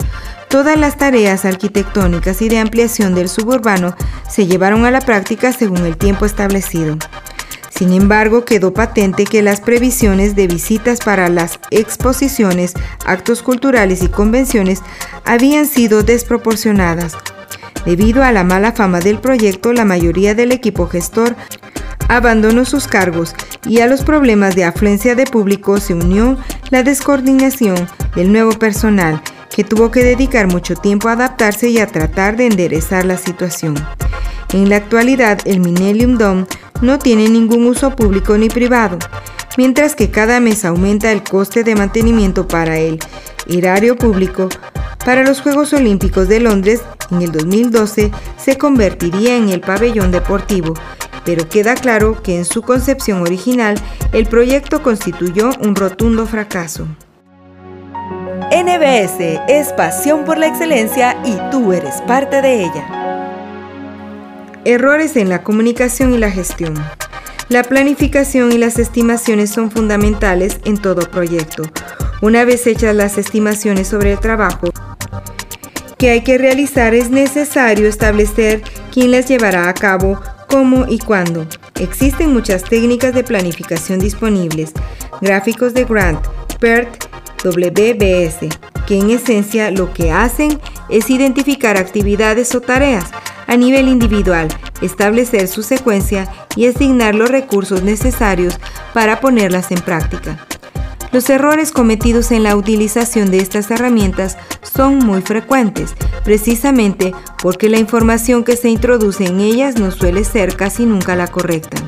Todas 0.48 0.78
las 0.78 0.96
tareas 0.96 1.44
arquitectónicas 1.44 2.40
y 2.42 2.48
de 2.48 2.58
ampliación 2.58 3.14
del 3.14 3.28
suburbano 3.28 3.96
se 4.28 4.46
llevaron 4.46 4.84
a 4.84 4.90
la 4.90 5.00
práctica 5.00 5.52
según 5.52 5.84
el 5.84 5.96
tiempo 5.96 6.26
establecido. 6.26 6.96
Sin 7.76 7.92
embargo, 7.92 8.46
quedó 8.46 8.72
patente 8.72 9.24
que 9.24 9.42
las 9.42 9.60
previsiones 9.60 10.34
de 10.34 10.46
visitas 10.46 10.98
para 11.00 11.28
las 11.28 11.60
exposiciones, 11.70 12.72
actos 13.04 13.42
culturales 13.42 14.02
y 14.02 14.08
convenciones 14.08 14.80
habían 15.26 15.66
sido 15.66 16.02
desproporcionadas. 16.02 17.12
Debido 17.84 18.24
a 18.24 18.32
la 18.32 18.44
mala 18.44 18.72
fama 18.72 19.00
del 19.00 19.18
proyecto, 19.18 19.74
la 19.74 19.84
mayoría 19.84 20.34
del 20.34 20.52
equipo 20.52 20.88
gestor 20.88 21.36
abandonó 22.08 22.64
sus 22.64 22.88
cargos 22.88 23.34
y 23.66 23.80
a 23.80 23.86
los 23.86 24.02
problemas 24.02 24.56
de 24.56 24.64
afluencia 24.64 25.14
de 25.14 25.24
público 25.26 25.78
se 25.78 25.92
unió 25.92 26.38
la 26.70 26.82
descoordinación 26.82 27.76
del 28.14 28.32
nuevo 28.32 28.52
personal, 28.52 29.20
que 29.54 29.64
tuvo 29.64 29.90
que 29.90 30.02
dedicar 30.02 30.46
mucho 30.46 30.76
tiempo 30.76 31.08
a 31.08 31.12
adaptarse 31.12 31.68
y 31.68 31.78
a 31.78 31.86
tratar 31.86 32.36
de 32.36 32.46
enderezar 32.46 33.04
la 33.04 33.18
situación. 33.18 33.74
En 34.52 34.68
la 34.68 34.76
actualidad, 34.76 35.40
el 35.44 35.60
Millennium 35.60 36.18
Dome 36.18 36.46
no 36.80 36.98
tiene 36.98 37.28
ningún 37.28 37.66
uso 37.66 37.90
público 37.96 38.36
ni 38.38 38.48
privado, 38.48 38.98
mientras 39.56 39.94
que 39.94 40.10
cada 40.10 40.40
mes 40.40 40.64
aumenta 40.64 41.10
el 41.12 41.22
coste 41.22 41.64
de 41.64 41.74
mantenimiento 41.74 42.46
para 42.46 42.78
el 42.78 42.98
erario 43.48 43.96
público. 43.96 44.48
Para 45.04 45.22
los 45.22 45.40
Juegos 45.40 45.72
Olímpicos 45.72 46.28
de 46.28 46.40
Londres, 46.40 46.82
en 47.10 47.22
el 47.22 47.32
2012, 47.32 48.10
se 48.36 48.58
convertiría 48.58 49.36
en 49.36 49.48
el 49.48 49.60
pabellón 49.60 50.10
deportivo, 50.10 50.74
pero 51.24 51.48
queda 51.48 51.74
claro 51.74 52.22
que 52.22 52.36
en 52.36 52.44
su 52.44 52.62
concepción 52.62 53.20
original 53.22 53.80
el 54.12 54.26
proyecto 54.26 54.82
constituyó 54.82 55.50
un 55.60 55.74
rotundo 55.74 56.26
fracaso. 56.26 56.86
NBS 58.52 59.40
es 59.48 59.72
pasión 59.72 60.24
por 60.24 60.38
la 60.38 60.46
excelencia 60.46 61.16
y 61.24 61.36
tú 61.50 61.72
eres 61.72 62.00
parte 62.02 62.42
de 62.42 62.62
ella. 62.62 63.15
Errores 64.68 65.14
en 65.14 65.28
la 65.28 65.44
comunicación 65.44 66.12
y 66.12 66.18
la 66.18 66.28
gestión. 66.28 66.74
La 67.48 67.62
planificación 67.62 68.50
y 68.50 68.58
las 68.58 68.80
estimaciones 68.80 69.50
son 69.50 69.70
fundamentales 69.70 70.58
en 70.64 70.76
todo 70.76 71.08
proyecto. 71.08 71.62
Una 72.20 72.44
vez 72.44 72.66
hechas 72.66 72.92
las 72.96 73.16
estimaciones 73.16 73.86
sobre 73.86 74.10
el 74.10 74.18
trabajo 74.18 74.72
que 75.98 76.10
hay 76.10 76.22
que 76.22 76.36
realizar, 76.36 76.94
es 76.94 77.10
necesario 77.10 77.86
establecer 77.86 78.60
quién 78.92 79.12
las 79.12 79.28
llevará 79.28 79.68
a 79.68 79.74
cabo, 79.74 80.20
cómo 80.48 80.84
y 80.88 80.98
cuándo. 80.98 81.46
Existen 81.78 82.32
muchas 82.32 82.64
técnicas 82.64 83.14
de 83.14 83.22
planificación 83.22 84.00
disponibles, 84.00 84.72
gráficos 85.20 85.74
de 85.74 85.84
Grant, 85.84 86.26
PERT, 86.58 87.04
WBS, 87.50 88.48
que 88.86 88.98
en 88.98 89.10
esencia 89.10 89.70
lo 89.70 89.92
que 89.92 90.10
hacen 90.10 90.58
es 90.88 91.10
identificar 91.10 91.76
actividades 91.76 92.54
o 92.54 92.60
tareas 92.60 93.04
a 93.46 93.56
nivel 93.56 93.88
individual, 93.88 94.48
establecer 94.82 95.48
su 95.48 95.62
secuencia 95.62 96.28
y 96.56 96.66
asignar 96.66 97.14
los 97.14 97.30
recursos 97.30 97.82
necesarios 97.82 98.58
para 98.92 99.20
ponerlas 99.20 99.70
en 99.70 99.80
práctica. 99.80 100.46
Los 101.12 101.30
errores 101.30 101.70
cometidos 101.70 102.32
en 102.32 102.42
la 102.42 102.56
utilización 102.56 103.30
de 103.30 103.38
estas 103.38 103.70
herramientas 103.70 104.36
son 104.62 104.98
muy 104.98 105.22
frecuentes, 105.22 105.94
precisamente 106.24 107.14
porque 107.40 107.68
la 107.68 107.78
información 107.78 108.44
que 108.44 108.56
se 108.56 108.68
introduce 108.68 109.24
en 109.24 109.40
ellas 109.40 109.78
no 109.78 109.92
suele 109.92 110.24
ser 110.24 110.56
casi 110.56 110.84
nunca 110.84 111.14
la 111.14 111.28
correcta. 111.28 111.78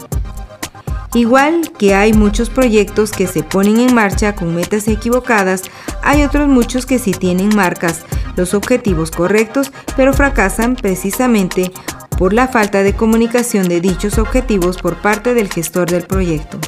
Igual 1.15 1.73
que 1.79 1.95
hay 1.95 2.13
muchos 2.13 2.51
proyectos 2.51 3.13
que 3.13 3.27
se 3.27 3.43
ponen 3.43 3.79
en 3.79 3.95
marcha 3.95 4.35
con 4.35 4.55
metas 4.55 4.89
equivocadas, 4.89 5.63
hay 6.03 6.23
otros 6.23 6.49
muchos 6.49 6.85
que 6.85 6.99
sí 6.99 7.13
tienen 7.13 7.55
marcas 7.57 8.05
los 8.37 8.55
objetivos 8.55 9.11
correctos, 9.11 9.73
pero 9.97 10.13
fracasan 10.13 10.77
precisamente 10.77 11.73
por 12.19 12.33
la 12.33 12.47
falta 12.47 12.83
de 12.83 12.95
comunicación 12.95 13.69
de 13.69 13.81
dichos 13.81 14.19
objetivos 14.19 14.77
por 14.79 14.97
parte 14.97 15.35
del 15.35 15.53
gestor 15.53 15.91
del 15.91 16.05
proyecto. 16.05 16.59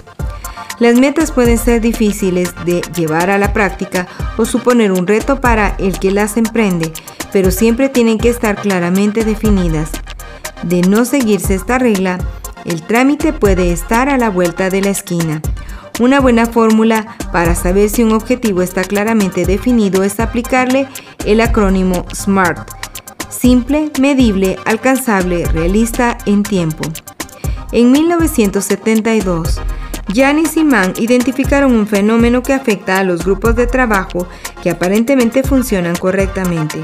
Las 0.79 0.99
metas 0.99 1.31
pueden 1.31 1.59
ser 1.59 1.81
difíciles 1.81 2.55
de 2.65 2.81
llevar 2.97 3.31
a 3.31 3.39
la 3.39 3.53
práctica 3.53 4.09
o 4.39 4.47
suponer 4.47 4.91
un 4.91 5.07
reto 5.07 5.41
para 5.41 5.77
el 5.79 5.99
que 5.99 6.11
las 6.11 6.37
emprende, 6.37 6.93
pero 7.33 7.51
siempre 7.51 7.89
tienen 7.89 8.19
que 8.19 8.31
estar 8.31 8.57
claramente 8.57 9.25
definidas. 9.25 9.91
De 10.63 10.81
no 10.81 11.05
seguirse 11.05 11.55
esta 11.55 11.79
regla, 11.79 12.19
el 12.65 12.83
trámite 12.83 13.33
puede 13.33 13.73
estar 13.73 14.09
a 14.09 14.19
la 14.19 14.31
vuelta 14.31 14.71
de 14.71 14.83
la 14.83 14.91
esquina. 14.91 15.41
Una 15.99 16.21
buena 16.21 16.47
fórmula 16.47 17.17
para 17.33 17.55
saber 17.55 17.91
si 17.91 18.03
un 18.03 18.13
objetivo 18.13 18.63
está 18.63 18.85
claramente 18.85 19.45
definido 19.45 20.03
es 20.03 20.19
aplicarle 20.19 20.89
el 21.27 21.41
acrónimo 21.41 22.07
SMART. 22.15 22.71
Simple, 23.29 23.91
medible, 24.01 24.59
alcanzable, 24.65 25.45
realista 25.47 26.19
en 26.27 26.43
tiempo. 26.43 26.85
En 27.73 27.93
1972, 27.93 29.61
Janis 30.13 30.57
y 30.57 30.65
Mann 30.65 30.95
identificaron 30.99 31.73
un 31.73 31.87
fenómeno 31.87 32.43
que 32.43 32.53
afecta 32.53 32.99
a 32.99 33.05
los 33.05 33.25
grupos 33.25 33.55
de 33.55 33.67
trabajo 33.67 34.27
que 34.63 34.71
aparentemente 34.71 35.43
funcionan 35.43 35.95
correctamente. 35.97 36.83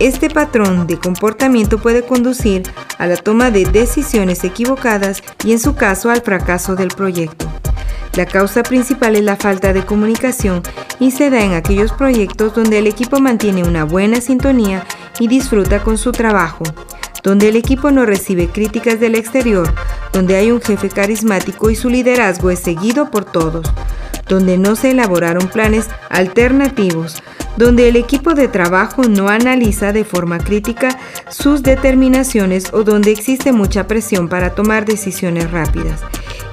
Este 0.00 0.30
patrón 0.30 0.86
de 0.86 0.98
comportamiento 0.98 1.76
puede 1.76 2.02
conducir 2.02 2.62
a 2.96 3.06
la 3.06 3.18
toma 3.18 3.50
de 3.50 3.66
decisiones 3.66 4.44
equivocadas 4.44 5.22
y 5.44 5.52
en 5.52 5.58
su 5.58 5.74
caso 5.74 6.08
al 6.08 6.22
fracaso 6.22 6.74
del 6.74 6.88
proyecto. 6.88 7.46
La 8.14 8.24
causa 8.24 8.62
principal 8.62 9.14
es 9.14 9.22
la 9.22 9.36
falta 9.36 9.74
de 9.74 9.84
comunicación 9.84 10.62
y 11.00 11.10
se 11.10 11.28
da 11.28 11.44
en 11.44 11.52
aquellos 11.52 11.92
proyectos 11.92 12.54
donde 12.54 12.78
el 12.78 12.86
equipo 12.86 13.20
mantiene 13.20 13.62
una 13.62 13.84
buena 13.84 14.22
sintonía 14.22 14.86
y 15.18 15.28
disfruta 15.28 15.82
con 15.82 15.98
su 15.98 16.12
trabajo, 16.12 16.64
donde 17.22 17.50
el 17.50 17.56
equipo 17.56 17.90
no 17.90 18.06
recibe 18.06 18.48
críticas 18.48 19.00
del 19.00 19.16
exterior, 19.16 19.70
donde 20.14 20.34
hay 20.36 20.50
un 20.50 20.62
jefe 20.62 20.88
carismático 20.88 21.68
y 21.68 21.76
su 21.76 21.90
liderazgo 21.90 22.50
es 22.50 22.60
seguido 22.60 23.10
por 23.10 23.26
todos, 23.26 23.70
donde 24.26 24.56
no 24.56 24.76
se 24.76 24.92
elaboraron 24.92 25.46
planes 25.48 25.88
alternativos, 26.08 27.22
donde 27.60 27.88
el 27.88 27.96
equipo 27.96 28.32
de 28.32 28.48
trabajo 28.48 29.02
no 29.02 29.28
analiza 29.28 29.92
de 29.92 30.02
forma 30.02 30.38
crítica 30.38 30.98
sus 31.28 31.62
determinaciones 31.62 32.72
o 32.72 32.84
donde 32.84 33.12
existe 33.12 33.52
mucha 33.52 33.86
presión 33.86 34.30
para 34.30 34.54
tomar 34.54 34.86
decisiones 34.86 35.50
rápidas. 35.50 36.00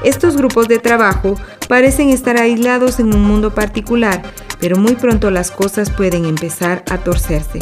Estos 0.04 0.36
grupos 0.36 0.68
de 0.68 0.80
trabajo 0.80 1.36
parecen 1.70 2.10
estar 2.10 2.36
aislados 2.36 3.00
en 3.00 3.16
un 3.16 3.24
mundo 3.24 3.56
particular, 3.56 4.22
pero 4.60 4.76
muy 4.76 4.96
pronto 4.96 5.32
las 5.32 5.50
cosas 5.50 5.90
pueden 5.90 6.26
empezar 6.26 6.84
a 6.92 6.98
torcerse. 6.98 7.60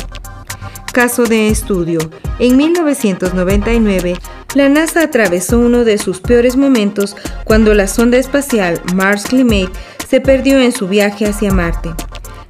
Caso 0.92 1.26
de 1.26 1.50
estudio. 1.50 2.00
En 2.40 2.58
1999, 2.58 4.16
la 4.56 4.70
NASA 4.70 5.04
atravesó 5.04 5.60
uno 5.60 5.84
de 5.84 6.00
sus 6.00 6.20
peores 6.20 6.58
momentos 6.58 7.16
cuando 7.44 7.76
la 7.76 7.86
sonda 7.86 8.18
espacial 8.18 8.82
Mars 8.96 9.26
Climate 9.26 9.72
se 10.10 10.20
perdió 10.20 10.60
en 10.60 10.72
su 10.72 10.88
viaje 10.88 11.28
hacia 11.28 11.52
Marte. 11.52 11.92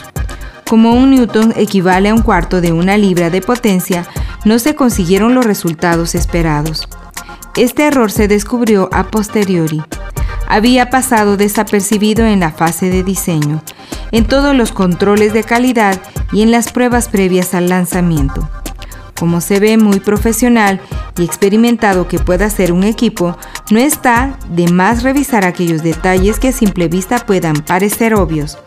como 0.68 0.92
un 0.92 1.08
newton 1.08 1.54
equivale 1.56 2.10
a 2.10 2.14
un 2.14 2.20
cuarto 2.20 2.60
de 2.60 2.72
una 2.72 2.98
libra 2.98 3.30
de 3.30 3.40
potencia, 3.40 4.06
no 4.44 4.58
se 4.58 4.74
consiguieron 4.74 5.34
los 5.34 5.46
resultados 5.46 6.14
esperados. 6.14 6.86
Este 7.56 7.84
error 7.84 8.12
se 8.12 8.28
descubrió 8.28 8.90
a 8.92 9.04
posteriori. 9.04 9.80
Había 10.46 10.90
pasado 10.90 11.38
desapercibido 11.38 12.26
en 12.26 12.40
la 12.40 12.50
fase 12.50 12.90
de 12.90 13.02
diseño, 13.02 13.62
en 14.12 14.24
todos 14.26 14.54
los 14.54 14.70
controles 14.70 15.32
de 15.32 15.42
calidad 15.42 16.00
y 16.30 16.42
en 16.42 16.50
las 16.52 16.70
pruebas 16.70 17.08
previas 17.08 17.54
al 17.54 17.68
lanzamiento. 17.68 18.48
Como 19.18 19.40
se 19.40 19.60
ve 19.60 19.76
muy 19.76 20.00
profesional 20.00 20.80
y 21.16 21.24
experimentado 21.24 22.08
que 22.08 22.18
pueda 22.18 22.48
ser 22.50 22.72
un 22.72 22.84
equipo, 22.84 23.36
no 23.70 23.78
está 23.78 24.38
de 24.48 24.68
más 24.68 25.02
revisar 25.02 25.44
aquellos 25.44 25.82
detalles 25.82 26.38
que 26.38 26.48
a 26.48 26.52
simple 26.52 26.88
vista 26.88 27.18
puedan 27.18 27.56
parecer 27.56 28.14
obvios. 28.14 28.58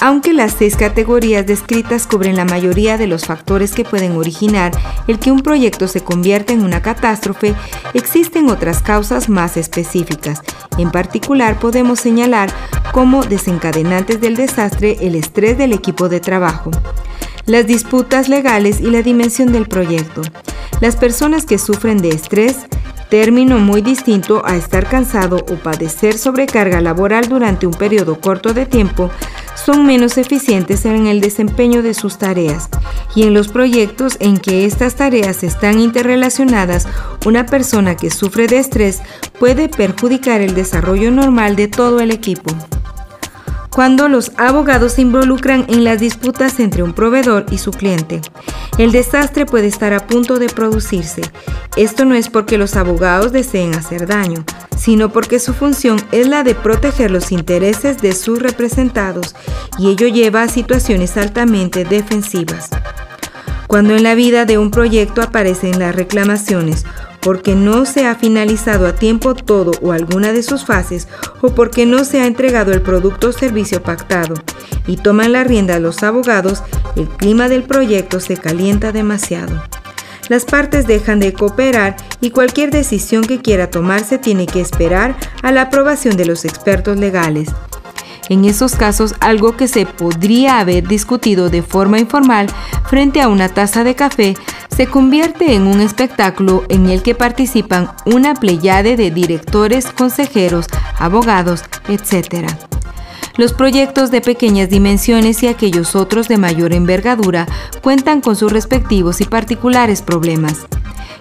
Aunque 0.00 0.32
las 0.32 0.52
seis 0.52 0.76
categorías 0.76 1.44
descritas 1.44 2.06
cubren 2.06 2.36
la 2.36 2.44
mayoría 2.44 2.96
de 2.96 3.08
los 3.08 3.24
factores 3.24 3.72
que 3.72 3.84
pueden 3.84 4.16
originar 4.16 4.70
el 5.08 5.18
que 5.18 5.32
un 5.32 5.40
proyecto 5.40 5.88
se 5.88 6.02
convierta 6.02 6.52
en 6.52 6.62
una 6.62 6.82
catástrofe, 6.82 7.54
existen 7.94 8.48
otras 8.48 8.80
causas 8.80 9.28
más 9.28 9.56
específicas. 9.56 10.40
En 10.78 10.92
particular, 10.92 11.58
podemos 11.58 11.98
señalar 11.98 12.50
como 12.92 13.24
desencadenantes 13.24 14.20
del 14.20 14.36
desastre 14.36 14.98
el 15.00 15.16
estrés 15.16 15.58
del 15.58 15.72
equipo 15.72 16.08
de 16.08 16.20
trabajo, 16.20 16.70
las 17.46 17.66
disputas 17.66 18.28
legales 18.28 18.80
y 18.80 18.90
la 18.90 19.02
dimensión 19.02 19.52
del 19.52 19.66
proyecto. 19.66 20.22
Las 20.80 20.94
personas 20.94 21.44
que 21.44 21.58
sufren 21.58 21.98
de 21.98 22.10
estrés 22.10 22.56
término 23.08 23.58
muy 23.58 23.82
distinto 23.82 24.42
a 24.44 24.56
estar 24.56 24.88
cansado 24.88 25.36
o 25.36 25.54
padecer 25.56 26.16
sobrecarga 26.18 26.80
laboral 26.80 27.28
durante 27.28 27.66
un 27.66 27.74
periodo 27.74 28.20
corto 28.20 28.54
de 28.54 28.66
tiempo, 28.66 29.10
son 29.54 29.86
menos 29.86 30.18
eficientes 30.18 30.84
en 30.84 31.06
el 31.06 31.20
desempeño 31.20 31.82
de 31.82 31.94
sus 31.94 32.18
tareas 32.18 32.68
y 33.14 33.24
en 33.24 33.34
los 33.34 33.48
proyectos 33.48 34.16
en 34.20 34.36
que 34.38 34.64
estas 34.64 34.94
tareas 34.94 35.42
están 35.42 35.80
interrelacionadas, 35.80 36.86
una 37.26 37.46
persona 37.46 37.96
que 37.96 38.10
sufre 38.10 38.46
de 38.46 38.58
estrés 38.58 39.00
puede 39.38 39.68
perjudicar 39.68 40.40
el 40.40 40.54
desarrollo 40.54 41.10
normal 41.10 41.56
de 41.56 41.68
todo 41.68 42.00
el 42.00 42.10
equipo 42.10 42.54
cuando 43.78 44.08
los 44.08 44.32
abogados 44.38 44.94
se 44.94 45.02
involucran 45.02 45.64
en 45.68 45.84
las 45.84 46.00
disputas 46.00 46.58
entre 46.58 46.82
un 46.82 46.94
proveedor 46.94 47.46
y 47.52 47.58
su 47.58 47.70
cliente. 47.70 48.20
El 48.76 48.90
desastre 48.90 49.46
puede 49.46 49.68
estar 49.68 49.92
a 49.92 50.04
punto 50.04 50.40
de 50.40 50.48
producirse. 50.48 51.22
Esto 51.76 52.04
no 52.04 52.16
es 52.16 52.28
porque 52.28 52.58
los 52.58 52.74
abogados 52.74 53.30
deseen 53.30 53.76
hacer 53.76 54.08
daño, 54.08 54.44
sino 54.76 55.12
porque 55.12 55.38
su 55.38 55.54
función 55.54 55.96
es 56.10 56.26
la 56.26 56.42
de 56.42 56.56
proteger 56.56 57.12
los 57.12 57.30
intereses 57.30 58.02
de 58.02 58.16
sus 58.16 58.40
representados 58.40 59.36
y 59.78 59.90
ello 59.90 60.08
lleva 60.08 60.42
a 60.42 60.48
situaciones 60.48 61.16
altamente 61.16 61.84
defensivas. 61.84 62.70
Cuando 63.68 63.94
en 63.94 64.02
la 64.02 64.16
vida 64.16 64.44
de 64.44 64.58
un 64.58 64.72
proyecto 64.72 65.22
aparecen 65.22 65.78
las 65.78 65.94
reclamaciones 65.94 66.84
porque 67.20 67.54
no 67.54 67.84
se 67.86 68.06
ha 68.06 68.14
finalizado 68.14 68.86
a 68.86 68.94
tiempo 68.94 69.34
todo 69.34 69.72
o 69.82 69.92
alguna 69.92 70.32
de 70.32 70.42
sus 70.42 70.64
fases 70.64 71.08
o 71.40 71.50
porque 71.50 71.86
no 71.86 72.04
se 72.04 72.20
ha 72.20 72.26
entregado 72.26 72.72
el 72.72 72.82
producto 72.82 73.28
o 73.28 73.32
servicio 73.32 73.82
pactado 73.82 74.34
y 74.86 74.96
toman 74.96 75.32
la 75.32 75.44
rienda 75.44 75.78
los 75.78 76.02
abogados, 76.02 76.62
el 76.96 77.08
clima 77.08 77.48
del 77.48 77.62
proyecto 77.62 78.20
se 78.20 78.36
calienta 78.36 78.92
demasiado. 78.92 79.62
Las 80.28 80.44
partes 80.44 80.86
dejan 80.86 81.20
de 81.20 81.32
cooperar 81.32 81.96
y 82.20 82.30
cualquier 82.30 82.70
decisión 82.70 83.24
que 83.24 83.40
quiera 83.40 83.70
tomarse 83.70 84.18
tiene 84.18 84.46
que 84.46 84.60
esperar 84.60 85.16
a 85.42 85.52
la 85.52 85.62
aprobación 85.62 86.16
de 86.16 86.26
los 86.26 86.44
expertos 86.44 86.98
legales. 86.98 87.48
En 88.28 88.44
esos 88.44 88.76
casos, 88.76 89.14
algo 89.20 89.56
que 89.56 89.68
se 89.68 89.86
podría 89.86 90.60
haber 90.60 90.86
discutido 90.86 91.48
de 91.48 91.62
forma 91.62 91.98
informal 91.98 92.46
frente 92.88 93.20
a 93.22 93.28
una 93.28 93.48
taza 93.48 93.84
de 93.84 93.94
café 93.94 94.34
se 94.74 94.86
convierte 94.86 95.54
en 95.54 95.66
un 95.66 95.80
espectáculo 95.80 96.64
en 96.68 96.88
el 96.88 97.02
que 97.02 97.14
participan 97.14 97.90
una 98.04 98.34
pleyade 98.34 98.96
de 98.96 99.10
directores, 99.10 99.86
consejeros, 99.86 100.66
abogados, 100.98 101.64
etc. 101.88 102.46
Los 103.36 103.52
proyectos 103.54 104.10
de 104.10 104.20
pequeñas 104.20 104.68
dimensiones 104.68 105.42
y 105.42 105.48
aquellos 105.48 105.96
otros 105.96 106.28
de 106.28 106.38
mayor 106.38 106.72
envergadura 106.72 107.46
cuentan 107.82 108.20
con 108.20 108.36
sus 108.36 108.52
respectivos 108.52 109.20
y 109.20 109.24
particulares 109.24 110.02
problemas. 110.02 110.66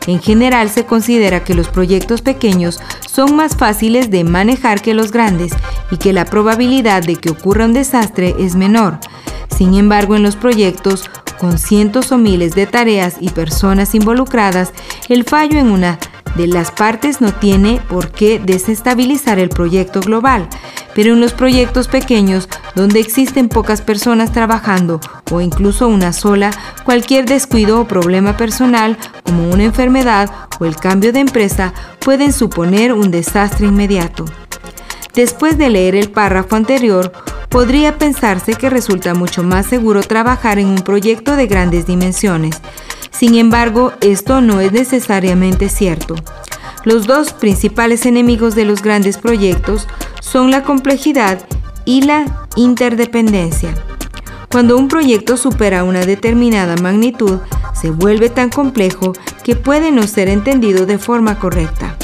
En 0.08 0.22
general 0.22 0.70
se 0.70 0.86
considera 0.86 1.44
que 1.44 1.54
los 1.54 1.68
proyectos 1.68 2.22
pequeños 2.22 2.80
son 3.06 3.36
más 3.36 3.56
fáciles 3.56 4.10
de 4.10 4.24
manejar 4.24 4.82
que 4.82 4.94
los 4.94 5.12
grandes 5.12 5.52
y 5.92 5.98
que 5.98 6.14
la 6.14 6.26
probabilidad 6.26 7.04
de 7.04 7.18
que 7.18 7.30
ocurra 7.30 7.66
un 7.66 7.74
desastre 7.74 8.34
es 8.40 8.56
menor. 8.56 9.00
Sin 9.56 9.74
embargo, 9.76 10.16
en 10.16 10.24
los 10.24 10.36
proyectos 10.36 11.10
con 11.38 11.58
cientos 11.58 12.12
o 12.12 12.18
miles 12.18 12.56
de 12.56 12.66
tareas 12.66 13.18
y 13.20 13.30
personas 13.30 13.94
involucradas, 13.96 14.72
el 15.10 15.24
fallo 15.24 15.60
en 15.60 15.68
una 15.72 16.00
de 16.38 16.48
las 16.48 16.72
partes 16.72 17.20
no 17.20 17.34
tiene 17.34 17.82
por 17.90 18.12
qué 18.12 18.40
desestabilizar 18.40 19.40
el 19.40 19.50
proyecto 19.50 20.00
global, 20.00 20.48
pero 20.96 21.14
en 21.14 21.20
los 21.20 21.34
proyectos 21.34 21.88
pequeños, 21.88 22.48
donde 22.76 23.00
existen 23.00 23.50
pocas 23.50 23.82
personas 23.82 24.32
trabajando 24.32 25.02
o 25.32 25.42
incluso 25.42 25.88
una 25.88 26.14
sola, 26.14 26.52
cualquier 26.86 27.26
descuido 27.26 27.82
o 27.82 27.88
problema 27.88 28.38
personal, 28.38 28.98
como 29.24 29.50
una 29.50 29.64
enfermedad 29.64 30.30
o 30.60 30.66
el 30.66 30.76
cambio 30.76 31.12
de 31.12 31.20
empresa, 31.20 31.74
pueden 32.00 32.32
suponer 32.32 32.94
un 32.94 33.12
desastre 33.12 33.68
inmediato. 33.68 34.26
Después 35.14 35.58
de 35.58 35.70
leer 35.70 35.96
el 35.96 36.12
párrafo 36.12 36.56
anterior, 36.56 37.12
podría 37.50 37.98
pensarse 37.98 38.54
que 38.54 38.70
resulta 38.70 39.16
mucho 39.16 39.42
más 39.42 39.66
seguro 39.66 40.02
trabajar 40.02 40.60
en 40.60 40.68
un 40.68 40.84
proyecto 40.84 41.36
de 41.36 41.48
grandes 41.48 41.88
dimensiones. 41.88 42.62
Sin 43.18 43.34
embargo, 43.34 43.94
esto 44.02 44.42
no 44.42 44.62
es 44.62 44.72
necesariamente 44.72 45.70
cierto. 45.70 46.14
Los 46.84 47.08
dos 47.08 47.34
principales 47.34 48.06
enemigos 48.06 48.54
de 48.54 48.64
los 48.64 48.84
grandes 48.84 49.18
proyectos 49.18 49.88
son 50.22 50.52
la 50.52 50.64
complejidad 50.64 51.40
y 51.84 52.04
la 52.04 52.46
interdependencia. 52.56 53.74
Cuando 54.52 54.78
un 54.78 54.88
proyecto 54.88 55.36
supera 55.36 55.84
una 55.84 56.06
determinada 56.06 56.76
magnitud, 56.78 57.40
se 57.74 57.90
vuelve 57.90 58.30
tan 58.30 58.50
complejo 58.50 59.14
que 59.44 59.56
puede 59.56 59.92
no 59.92 60.04
ser 60.04 60.30
entendido 60.30 60.86
de 60.86 61.00
forma 61.00 61.40
correcta. 61.40 61.98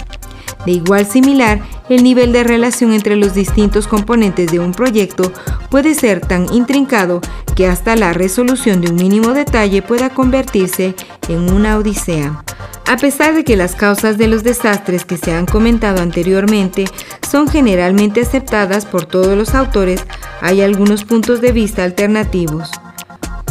De 0.65 0.71
igual 0.71 1.05
similar, 1.05 1.61
el 1.93 2.03
nivel 2.03 2.31
de 2.31 2.43
relación 2.43 2.93
entre 2.93 3.15
los 3.15 3.33
distintos 3.33 3.87
componentes 3.87 4.51
de 4.51 4.59
un 4.59 4.73
proyecto 4.73 5.31
puede 5.69 5.93
ser 5.93 6.21
tan 6.21 6.51
intrincado 6.53 7.21
que 7.55 7.67
hasta 7.67 7.95
la 7.95 8.13
resolución 8.13 8.81
de 8.81 8.89
un 8.89 8.95
mínimo 8.95 9.33
detalle 9.33 9.81
pueda 9.81 10.09
convertirse 10.09 10.95
en 11.27 11.53
una 11.53 11.77
odisea. 11.77 12.43
A 12.85 12.97
pesar 12.97 13.33
de 13.33 13.43
que 13.43 13.55
las 13.55 13.75
causas 13.75 14.17
de 14.17 14.27
los 14.27 14.43
desastres 14.43 15.05
que 15.05 15.17
se 15.17 15.33
han 15.33 15.45
comentado 15.45 16.01
anteriormente 16.01 16.85
son 17.29 17.47
generalmente 17.47 18.21
aceptadas 18.21 18.85
por 18.85 19.05
todos 19.05 19.37
los 19.37 19.55
autores, 19.55 20.05
hay 20.41 20.61
algunos 20.61 21.05
puntos 21.05 21.41
de 21.41 21.51
vista 21.51 21.83
alternativos. 21.83 22.69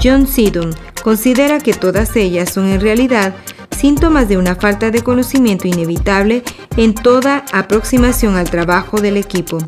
John 0.02 0.26
Seddon 0.26 0.74
considera 1.02 1.60
que 1.60 1.74
todas 1.74 2.16
ellas 2.16 2.52
son 2.52 2.66
en 2.66 2.80
realidad 2.80 3.34
síntomas 3.82 4.28
de 4.28 4.36
una 4.36 4.54
falta 4.54 4.92
de 4.92 5.02
conocimiento 5.02 5.66
inevitable 5.66 6.44
en 6.76 6.94
toda 6.94 7.44
aproximación 7.52 8.36
al 8.36 8.48
trabajo 8.48 9.00
del 9.00 9.16
equipo. 9.16 9.58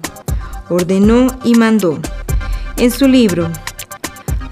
Ordenó 0.69 1.27
y 1.43 1.57
mandó. 1.57 1.99
En 2.77 2.93
su 2.93 3.09
libro, 3.09 3.51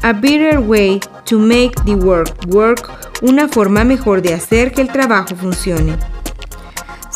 A 0.02 0.14
Better 0.14 0.58
Way 0.58 0.98
to 1.26 1.38
Make 1.38 1.74
the 1.84 1.94
Work 1.94 2.34
Work, 2.48 2.90
una 3.22 3.46
forma 3.46 3.84
mejor 3.84 4.20
de 4.20 4.34
hacer 4.34 4.72
que 4.72 4.80
el 4.80 4.90
trabajo 4.90 5.36
funcione. 5.36 5.96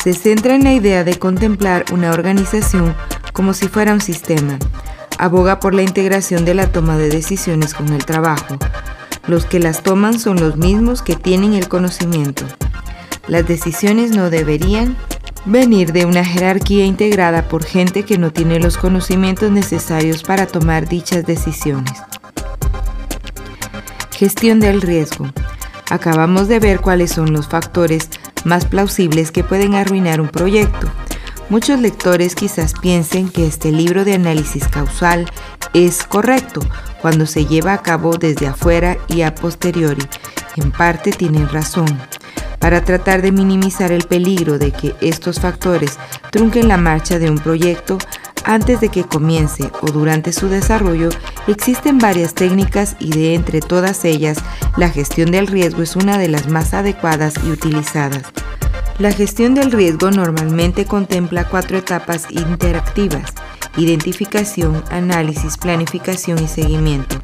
Se 0.01 0.13
centra 0.13 0.55
en 0.55 0.63
la 0.63 0.71
idea 0.71 1.03
de 1.03 1.19
contemplar 1.19 1.83
una 1.91 2.11
organización 2.11 2.95
como 3.33 3.53
si 3.53 3.67
fuera 3.67 3.91
un 3.91 3.99
sistema. 3.99 4.57
Aboga 5.17 5.59
por 5.59 5.73
la 5.73 5.81
integración 5.81 6.45
de 6.45 6.53
la 6.53 6.71
toma 6.71 6.95
de 6.95 7.09
decisiones 7.09 7.73
con 7.73 7.91
el 7.91 8.05
trabajo. 8.05 8.57
Los 9.27 9.45
que 9.45 9.59
las 9.59 9.83
toman 9.83 10.19
son 10.19 10.39
los 10.39 10.55
mismos 10.55 11.01
que 11.01 11.17
tienen 11.17 11.53
el 11.53 11.67
conocimiento. 11.67 12.45
Las 13.27 13.45
decisiones 13.45 14.11
no 14.11 14.29
deberían 14.29 14.95
venir 15.43 15.91
de 15.91 16.05
una 16.05 16.23
jerarquía 16.23 16.85
integrada 16.85 17.49
por 17.49 17.65
gente 17.65 18.03
que 18.03 18.17
no 18.17 18.31
tiene 18.31 18.59
los 18.59 18.77
conocimientos 18.77 19.51
necesarios 19.51 20.23
para 20.23 20.47
tomar 20.47 20.87
dichas 20.87 21.25
decisiones. 21.25 21.91
Gestión 24.15 24.61
del 24.61 24.81
riesgo. 24.81 25.27
Acabamos 25.89 26.47
de 26.47 26.59
ver 26.59 26.79
cuáles 26.79 27.11
son 27.11 27.33
los 27.33 27.49
factores 27.49 28.09
más 28.45 28.63
plausibles 28.63 29.31
que 29.31 29.43
pueden 29.43 29.75
arruinar 29.75 30.21
un 30.21 30.29
proyecto. 30.29 30.87
Muchos 31.49 31.81
lectores 31.81 32.33
quizás 32.33 32.73
piensen 32.81 33.29
que 33.29 33.45
este 33.45 33.73
libro 33.73 34.05
de 34.05 34.13
análisis 34.13 34.67
causal 34.69 35.29
es 35.73 36.03
correcto 36.03 36.61
cuando 37.07 37.25
se 37.25 37.45
lleva 37.45 37.71
a 37.71 37.81
cabo 37.81 38.17
desde 38.17 38.47
afuera 38.47 38.97
y 39.07 39.21
a 39.21 39.33
posteriori. 39.33 40.03
En 40.57 40.73
parte 40.73 41.11
tienen 41.11 41.47
razón. 41.47 41.87
Para 42.59 42.83
tratar 42.83 43.21
de 43.21 43.31
minimizar 43.31 43.93
el 43.93 44.03
peligro 44.03 44.59
de 44.59 44.71
que 44.71 44.93
estos 44.99 45.39
factores 45.39 45.97
trunquen 46.33 46.67
la 46.67 46.75
marcha 46.75 47.17
de 47.17 47.29
un 47.29 47.37
proyecto, 47.37 47.97
Antes 48.43 48.79
de 48.79 48.87
que 48.87 49.03
comience 49.03 49.69
o 49.81 49.87
durante 49.87 50.31
su 50.31 50.47
desarrollo, 50.47 51.09
existen 51.47 51.97
varias 51.97 52.33
técnicas 52.33 52.95
y 52.97 53.09
de 53.09 53.35
entre 53.35 53.59
todas 53.59 54.05
ellas, 54.05 54.37
la 54.77 54.89
gestión 54.89 55.31
del 55.31 55.47
riesgo 55.47 55.81
es 55.81 55.97
una 55.97 56.17
de 56.17 56.29
las 56.29 56.47
más 56.47 56.73
adecuadas 56.73 57.33
y 57.45 57.51
utilizadas. 57.51 58.23
La 58.99 59.11
gestión 59.11 59.53
del 59.53 59.71
riesgo 59.71 60.09
normalmente 60.09 60.85
contempla 60.85 61.47
cuatro 61.47 61.77
etapas 61.77 62.31
interactivas, 62.31 63.31
identificación, 63.77 64.83
análisis, 64.89 65.55
planificación 65.57 66.43
y 66.43 66.47
seguimiento. 66.47 67.15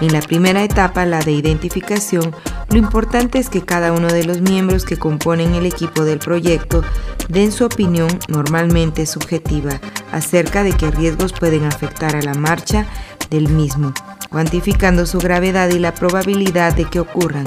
En 0.00 0.12
la 0.12 0.20
primera 0.20 0.64
etapa, 0.64 1.06
la 1.06 1.20
de 1.20 1.30
identificación, 1.30 2.34
lo 2.70 2.78
importante 2.78 3.38
es 3.38 3.48
que 3.48 3.64
cada 3.64 3.92
uno 3.92 4.08
de 4.08 4.24
los 4.24 4.40
miembros 4.40 4.84
que 4.84 4.98
componen 4.98 5.54
el 5.54 5.64
equipo 5.64 6.04
del 6.04 6.18
proyecto 6.18 6.82
den 7.28 7.52
su 7.52 7.66
opinión 7.66 8.08
normalmente 8.26 9.06
subjetiva 9.06 9.80
acerca 10.10 10.64
de 10.64 10.72
qué 10.72 10.90
riesgos 10.90 11.32
pueden 11.32 11.66
afectar 11.66 12.16
a 12.16 12.22
la 12.22 12.34
marcha 12.34 12.84
del 13.30 13.48
mismo, 13.48 13.94
cuantificando 14.28 15.06
su 15.06 15.18
gravedad 15.18 15.70
y 15.70 15.78
la 15.78 15.94
probabilidad 15.94 16.74
de 16.74 16.86
que 16.86 16.98
ocurran. 16.98 17.46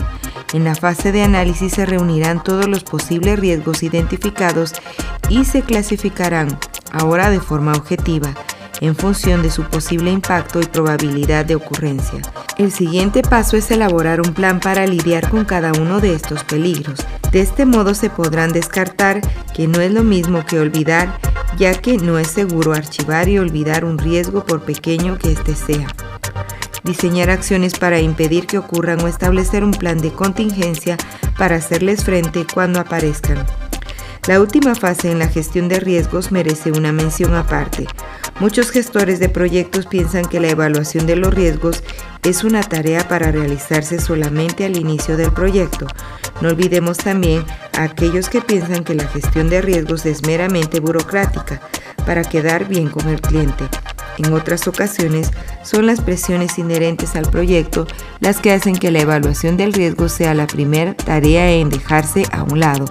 En 0.51 0.63
la 0.63 0.73
fase 0.73 1.11
de 1.11 1.21
análisis 1.21 1.73
se 1.73 1.85
reunirán 1.85 2.43
todos 2.43 2.67
los 2.67 2.83
posibles 2.83 3.39
riesgos 3.39 3.83
identificados 3.83 4.73
y 5.29 5.45
se 5.45 5.61
clasificarán, 5.61 6.57
ahora 6.91 7.29
de 7.29 7.39
forma 7.39 7.73
objetiva, 7.73 8.33
en 8.81 8.95
función 8.95 9.43
de 9.43 9.51
su 9.51 9.63
posible 9.63 10.09
impacto 10.09 10.59
y 10.59 10.65
probabilidad 10.65 11.45
de 11.45 11.55
ocurrencia. 11.55 12.21
El 12.57 12.71
siguiente 12.71 13.21
paso 13.21 13.57
es 13.57 13.69
elaborar 13.69 14.21
un 14.21 14.33
plan 14.33 14.59
para 14.59 14.87
lidiar 14.87 15.29
con 15.29 15.45
cada 15.45 15.71
uno 15.73 15.99
de 15.99 16.15
estos 16.15 16.43
peligros. 16.43 17.05
De 17.31 17.41
este 17.41 17.65
modo 17.65 17.93
se 17.93 18.09
podrán 18.09 18.51
descartar 18.51 19.21
que 19.53 19.67
no 19.67 19.81
es 19.81 19.91
lo 19.91 20.03
mismo 20.03 20.45
que 20.47 20.59
olvidar, 20.59 21.19
ya 21.59 21.75
que 21.75 21.97
no 21.97 22.17
es 22.17 22.27
seguro 22.27 22.73
archivar 22.73 23.29
y 23.29 23.37
olvidar 23.37 23.85
un 23.85 23.99
riesgo 23.99 24.43
por 24.43 24.61
pequeño 24.61 25.19
que 25.19 25.33
éste 25.33 25.55
sea. 25.55 25.87
Diseñar 26.89 27.29
acciones 27.29 27.77
para 27.77 27.99
impedir 27.99 28.47
que 28.47 28.57
ocurran 28.57 28.99
o 29.01 29.07
establecer 29.07 29.63
un 29.63 29.69
plan 29.69 29.99
de 29.99 30.11
contingencia 30.11 30.97
para 31.37 31.57
hacerles 31.57 32.03
frente 32.03 32.47
cuando 32.51 32.79
aparezcan. 32.79 33.45
La 34.25 34.41
última 34.41 34.73
fase 34.73 35.11
en 35.11 35.19
la 35.19 35.27
gestión 35.27 35.67
de 35.67 35.79
riesgos 35.79 36.31
merece 36.31 36.71
una 36.71 36.91
mención 36.91 37.35
aparte. 37.35 37.85
Muchos 38.39 38.71
gestores 38.71 39.19
de 39.19 39.29
proyectos 39.29 39.85
piensan 39.85 40.25
que 40.25 40.39
la 40.39 40.49
evaluación 40.49 41.05
de 41.05 41.15
los 41.15 41.31
riesgos 41.31 41.83
es 42.23 42.43
una 42.43 42.63
tarea 42.63 43.07
para 43.07 43.31
realizarse 43.31 43.99
solamente 43.99 44.65
al 44.65 44.75
inicio 44.75 45.15
del 45.15 45.31
proyecto. 45.31 45.85
No 46.41 46.49
olvidemos 46.49 46.97
también 46.97 47.45
a 47.77 47.83
aquellos 47.83 48.29
que 48.29 48.41
piensan 48.41 48.83
que 48.83 48.95
la 48.95 49.07
gestión 49.07 49.47
de 49.47 49.61
riesgos 49.61 50.07
es 50.07 50.25
meramente 50.25 50.79
burocrática 50.79 51.61
para 52.07 52.23
quedar 52.23 52.67
bien 52.67 52.89
con 52.89 53.07
el 53.09 53.21
cliente. 53.21 53.65
En 54.19 54.33
otras 54.33 54.67
ocasiones 54.67 55.31
son 55.63 55.87
las 55.87 56.01
presiones 56.01 56.59
inherentes 56.59 57.15
al 57.15 57.29
proyecto 57.29 57.87
las 58.19 58.39
que 58.39 58.51
hacen 58.51 58.75
que 58.75 58.91
la 58.91 58.99
evaluación 58.99 59.55
del 59.55 59.71
riesgo 59.71 60.09
sea 60.09 60.33
la 60.33 60.45
primera 60.45 60.93
tarea 60.93 61.49
en 61.51 61.69
dejarse 61.69 62.23
a 62.33 62.43
un 62.43 62.59
lado. 62.59 62.85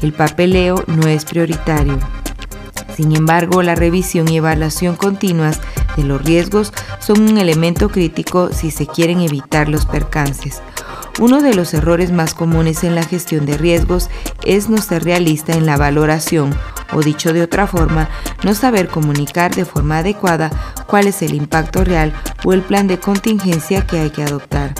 El 0.00 0.14
papeleo 0.14 0.82
no 0.86 1.08
es 1.08 1.26
prioritario. 1.26 1.98
Sin 2.96 3.14
embargo, 3.14 3.62
la 3.62 3.74
revisión 3.74 4.28
y 4.28 4.38
evaluación 4.38 4.96
continuas 4.96 5.60
de 5.96 6.04
los 6.04 6.22
riesgos 6.24 6.72
son 7.00 7.20
un 7.20 7.36
elemento 7.36 7.90
crítico 7.90 8.50
si 8.50 8.70
se 8.70 8.86
quieren 8.86 9.20
evitar 9.20 9.68
los 9.68 9.84
percances. 9.84 10.62
Uno 11.20 11.42
de 11.42 11.54
los 11.54 11.74
errores 11.74 12.12
más 12.12 12.32
comunes 12.32 12.82
en 12.82 12.94
la 12.94 13.04
gestión 13.04 13.44
de 13.44 13.58
riesgos 13.58 14.08
es 14.44 14.70
no 14.70 14.78
ser 14.78 15.04
realista 15.04 15.52
en 15.52 15.66
la 15.66 15.76
valoración 15.76 16.54
o 16.92 17.00
dicho 17.00 17.32
de 17.32 17.42
otra 17.42 17.66
forma, 17.66 18.08
no 18.42 18.54
saber 18.54 18.88
comunicar 18.88 19.54
de 19.54 19.64
forma 19.64 19.98
adecuada 19.98 20.50
cuál 20.86 21.06
es 21.06 21.22
el 21.22 21.34
impacto 21.34 21.84
real 21.84 22.12
o 22.44 22.52
el 22.52 22.62
plan 22.62 22.86
de 22.86 22.98
contingencia 22.98 23.86
que 23.86 23.98
hay 23.98 24.10
que 24.10 24.22
adoptar. 24.22 24.74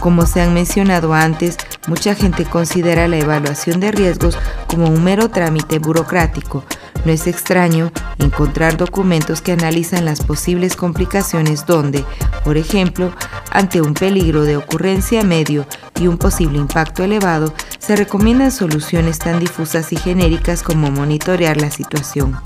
Como 0.00 0.26
se 0.26 0.40
han 0.40 0.54
mencionado 0.54 1.14
antes, 1.14 1.56
mucha 1.88 2.14
gente 2.14 2.44
considera 2.44 3.08
la 3.08 3.16
evaluación 3.16 3.80
de 3.80 3.92
riesgos 3.92 4.38
como 4.66 4.88
un 4.88 5.02
mero 5.02 5.30
trámite 5.30 5.78
burocrático, 5.78 6.64
no 7.04 7.12
es 7.12 7.26
extraño 7.26 7.92
encontrar 8.18 8.76
documentos 8.76 9.40
que 9.40 9.52
analizan 9.52 10.04
las 10.04 10.22
posibles 10.22 10.76
complicaciones 10.76 11.66
donde, 11.66 12.04
por 12.44 12.56
ejemplo, 12.56 13.12
ante 13.50 13.80
un 13.80 13.94
peligro 13.94 14.42
de 14.42 14.56
ocurrencia 14.56 15.22
medio 15.22 15.66
y 16.00 16.06
un 16.06 16.18
posible 16.18 16.58
impacto 16.58 17.04
elevado, 17.04 17.52
se 17.78 17.96
recomiendan 17.96 18.50
soluciones 18.50 19.18
tan 19.18 19.38
difusas 19.38 19.92
y 19.92 19.96
genéricas 19.96 20.62
como 20.62 20.90
monitorear 20.90 21.60
la 21.60 21.70
situación. 21.70 22.36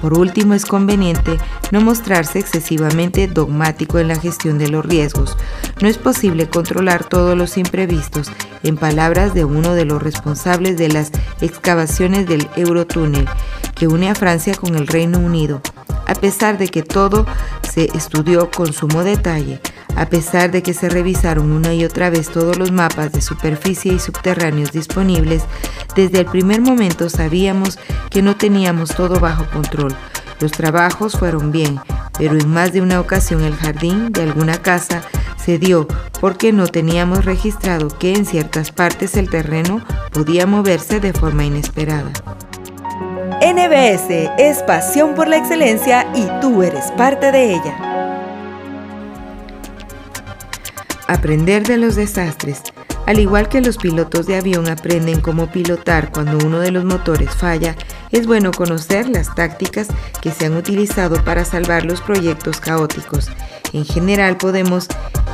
Por 0.00 0.18
último, 0.18 0.54
es 0.54 0.64
conveniente 0.64 1.36
no 1.70 1.80
mostrarse 1.80 2.38
excesivamente 2.38 3.26
dogmático 3.28 3.98
en 3.98 4.08
la 4.08 4.18
gestión 4.18 4.58
de 4.58 4.68
los 4.68 4.84
riesgos. 4.84 5.36
No 5.80 5.88
es 5.88 5.98
posible 5.98 6.48
controlar 6.48 7.04
todos 7.04 7.36
los 7.36 7.56
imprevistos, 7.56 8.30
en 8.62 8.76
palabras 8.76 9.34
de 9.34 9.44
uno 9.44 9.74
de 9.74 9.84
los 9.84 10.02
responsables 10.02 10.76
de 10.76 10.88
las 10.88 11.10
excavaciones 11.40 12.26
del 12.26 12.48
Eurotúnel, 12.56 13.26
que 13.74 13.86
une 13.86 14.10
a 14.10 14.14
Francia 14.14 14.54
con 14.54 14.74
el 14.74 14.86
Reino 14.86 15.18
Unido. 15.18 15.60
A 16.10 16.14
pesar 16.14 16.58
de 16.58 16.66
que 16.66 16.82
todo 16.82 17.24
se 17.72 17.84
estudió 17.94 18.50
con 18.50 18.72
sumo 18.72 19.04
detalle, 19.04 19.60
a 19.94 20.06
pesar 20.06 20.50
de 20.50 20.60
que 20.60 20.74
se 20.74 20.88
revisaron 20.88 21.52
una 21.52 21.72
y 21.72 21.84
otra 21.84 22.10
vez 22.10 22.30
todos 22.30 22.58
los 22.58 22.72
mapas 22.72 23.12
de 23.12 23.20
superficie 23.20 23.92
y 23.92 24.00
subterráneos 24.00 24.72
disponibles, 24.72 25.44
desde 25.94 26.18
el 26.18 26.26
primer 26.26 26.62
momento 26.62 27.08
sabíamos 27.08 27.78
que 28.10 28.22
no 28.22 28.34
teníamos 28.34 28.92
todo 28.92 29.20
bajo 29.20 29.46
control. 29.52 29.94
Los 30.40 30.50
trabajos 30.50 31.16
fueron 31.16 31.52
bien, 31.52 31.78
pero 32.18 32.36
en 32.36 32.52
más 32.52 32.72
de 32.72 32.80
una 32.80 32.98
ocasión 32.98 33.44
el 33.44 33.54
jardín 33.54 34.10
de 34.10 34.22
alguna 34.22 34.60
casa 34.60 35.02
se 35.36 35.60
dio 35.60 35.86
porque 36.20 36.52
no 36.52 36.66
teníamos 36.66 37.24
registrado 37.24 37.86
que 37.86 38.14
en 38.14 38.26
ciertas 38.26 38.72
partes 38.72 39.16
el 39.16 39.30
terreno 39.30 39.80
podía 40.12 40.44
moverse 40.48 40.98
de 40.98 41.12
forma 41.12 41.44
inesperada. 41.44 42.10
NBS 43.42 44.30
es 44.36 44.62
pasión 44.64 45.14
por 45.14 45.26
la 45.26 45.38
excelencia 45.38 46.06
y 46.14 46.28
tú 46.42 46.62
eres 46.62 46.90
parte 46.92 47.32
de 47.32 47.54
ella. 47.54 47.74
Aprender 51.08 51.66
de 51.66 51.78
los 51.78 51.96
desastres. 51.96 52.62
Al 53.06 53.18
igual 53.18 53.48
que 53.48 53.62
los 53.62 53.78
pilotos 53.78 54.26
de 54.26 54.36
avión 54.36 54.68
aprenden 54.68 55.22
cómo 55.22 55.46
pilotar 55.46 56.12
cuando 56.12 56.36
uno 56.46 56.60
de 56.60 56.70
los 56.70 56.84
motores 56.84 57.30
falla, 57.30 57.76
es 58.10 58.26
bueno 58.26 58.50
conocer 58.50 59.08
las 59.08 59.34
tácticas 59.34 59.88
que 60.20 60.30
se 60.32 60.44
han 60.44 60.56
utilizado 60.58 61.24
para 61.24 61.46
salvar 61.46 61.86
los 61.86 62.02
proyectos 62.02 62.60
caóticos. 62.60 63.30
En 63.72 63.86
general 63.86 64.36
podemos 64.36 64.86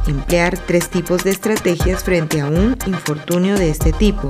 emplear 0.06 0.56
tres 0.56 0.90
tipos 0.90 1.24
de 1.24 1.30
estrategias 1.30 2.04
frente 2.04 2.40
a 2.40 2.46
un 2.46 2.78
infortunio 2.86 3.58
de 3.58 3.68
este 3.68 3.92
tipo. 3.92 4.28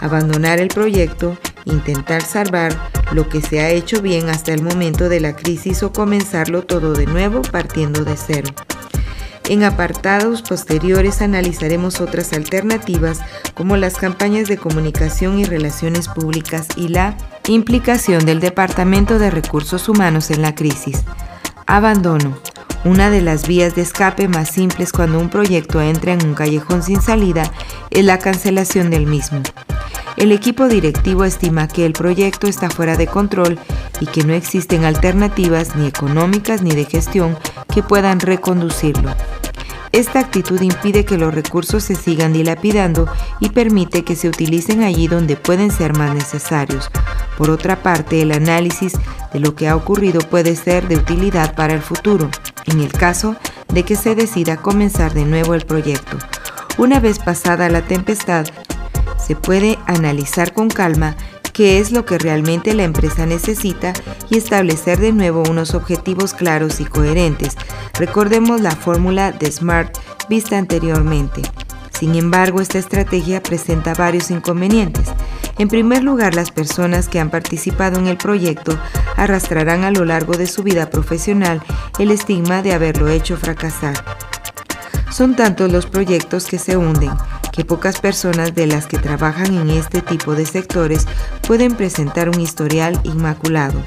Abandonar 0.00 0.58
el 0.58 0.68
proyecto, 0.68 1.36
intentar 1.64 2.22
salvar 2.22 2.76
lo 3.12 3.28
que 3.28 3.40
se 3.40 3.60
ha 3.60 3.70
hecho 3.70 4.02
bien 4.02 4.28
hasta 4.28 4.52
el 4.52 4.62
momento 4.62 5.08
de 5.08 5.20
la 5.20 5.36
crisis 5.36 5.82
o 5.82 5.92
comenzarlo 5.92 6.62
todo 6.62 6.92
de 6.92 7.06
nuevo 7.06 7.42
partiendo 7.42 8.04
de 8.04 8.16
cero. 8.16 8.48
En 9.48 9.64
apartados 9.64 10.42
posteriores 10.42 11.22
analizaremos 11.22 12.00
otras 12.00 12.32
alternativas 12.32 13.18
como 13.54 13.76
las 13.76 13.96
campañas 13.96 14.46
de 14.46 14.58
comunicación 14.58 15.40
y 15.40 15.44
relaciones 15.44 16.06
públicas 16.06 16.68
y 16.76 16.86
la 16.86 17.16
implicación 17.48 18.24
del 18.24 18.38
Departamento 18.38 19.18
de 19.18 19.30
Recursos 19.30 19.88
Humanos 19.88 20.30
en 20.30 20.42
la 20.42 20.54
crisis. 20.54 21.02
Abandono. 21.66 22.38
Una 22.82 23.10
de 23.10 23.20
las 23.20 23.46
vías 23.46 23.74
de 23.74 23.82
escape 23.82 24.26
más 24.26 24.48
simples 24.48 24.90
cuando 24.90 25.18
un 25.18 25.28
proyecto 25.28 25.82
entra 25.82 26.14
en 26.14 26.24
un 26.24 26.34
callejón 26.34 26.82
sin 26.82 27.02
salida 27.02 27.42
es 27.90 28.02
la 28.06 28.18
cancelación 28.18 28.88
del 28.88 29.04
mismo. 29.04 29.42
El 30.16 30.32
equipo 30.32 30.66
directivo 30.66 31.24
estima 31.24 31.68
que 31.68 31.84
el 31.84 31.92
proyecto 31.92 32.46
está 32.46 32.70
fuera 32.70 32.96
de 32.96 33.06
control 33.06 33.58
y 34.00 34.06
que 34.06 34.24
no 34.24 34.32
existen 34.32 34.86
alternativas 34.86 35.76
ni 35.76 35.86
económicas 35.86 36.62
ni 36.62 36.70
de 36.70 36.86
gestión 36.86 37.36
que 37.72 37.82
puedan 37.82 38.18
reconducirlo. 38.18 39.14
Esta 39.92 40.20
actitud 40.20 40.60
impide 40.62 41.04
que 41.04 41.18
los 41.18 41.34
recursos 41.34 41.84
se 41.84 41.96
sigan 41.96 42.32
dilapidando 42.32 43.08
y 43.40 43.50
permite 43.50 44.04
que 44.04 44.16
se 44.16 44.28
utilicen 44.28 44.84
allí 44.84 45.06
donde 45.06 45.36
pueden 45.36 45.70
ser 45.70 45.98
más 45.98 46.14
necesarios. 46.14 46.90
Por 47.36 47.50
otra 47.50 47.82
parte, 47.82 48.22
el 48.22 48.32
análisis 48.32 48.94
de 49.32 49.40
lo 49.40 49.54
que 49.54 49.68
ha 49.68 49.76
ocurrido 49.76 50.20
puede 50.20 50.56
ser 50.56 50.88
de 50.88 50.96
utilidad 50.96 51.54
para 51.54 51.74
el 51.74 51.82
futuro, 51.82 52.30
en 52.66 52.80
el 52.80 52.92
caso 52.92 53.36
de 53.72 53.84
que 53.84 53.96
se 53.96 54.14
decida 54.14 54.56
comenzar 54.56 55.14
de 55.14 55.24
nuevo 55.24 55.54
el 55.54 55.64
proyecto. 55.64 56.18
Una 56.78 57.00
vez 57.00 57.18
pasada 57.18 57.68
la 57.68 57.82
tempestad, 57.82 58.46
se 59.18 59.36
puede 59.36 59.78
analizar 59.86 60.52
con 60.52 60.68
calma 60.68 61.16
qué 61.52 61.78
es 61.78 61.92
lo 61.92 62.04
que 62.04 62.18
realmente 62.18 62.74
la 62.74 62.84
empresa 62.84 63.26
necesita 63.26 63.92
y 64.30 64.38
establecer 64.38 64.98
de 64.98 65.12
nuevo 65.12 65.42
unos 65.48 65.74
objetivos 65.74 66.32
claros 66.32 66.80
y 66.80 66.84
coherentes. 66.84 67.56
Recordemos 67.94 68.60
la 68.60 68.70
fórmula 68.70 69.32
de 69.32 69.50
SMART 69.50 69.98
vista 70.28 70.56
anteriormente. 70.56 71.42
Sin 71.98 72.14
embargo, 72.14 72.60
esta 72.62 72.78
estrategia 72.78 73.42
presenta 73.42 73.92
varios 73.94 74.30
inconvenientes. 74.30 75.08
En 75.60 75.68
primer 75.68 76.02
lugar, 76.02 76.34
las 76.34 76.50
personas 76.50 77.06
que 77.06 77.20
han 77.20 77.28
participado 77.28 77.98
en 77.98 78.06
el 78.06 78.16
proyecto 78.16 78.78
arrastrarán 79.18 79.84
a 79.84 79.90
lo 79.90 80.06
largo 80.06 80.32
de 80.32 80.46
su 80.46 80.62
vida 80.62 80.88
profesional 80.88 81.60
el 81.98 82.10
estigma 82.10 82.62
de 82.62 82.72
haberlo 82.72 83.10
hecho 83.10 83.36
fracasar. 83.36 84.02
Son 85.12 85.36
tantos 85.36 85.70
los 85.70 85.84
proyectos 85.84 86.46
que 86.46 86.56
se 86.58 86.78
hunden 86.78 87.12
que 87.52 87.66
pocas 87.66 88.00
personas 88.00 88.54
de 88.54 88.68
las 88.68 88.86
que 88.86 88.96
trabajan 88.96 89.52
en 89.52 89.68
este 89.68 90.00
tipo 90.00 90.34
de 90.34 90.46
sectores 90.46 91.06
pueden 91.46 91.74
presentar 91.74 92.30
un 92.30 92.40
historial 92.40 92.98
inmaculado. 93.04 93.84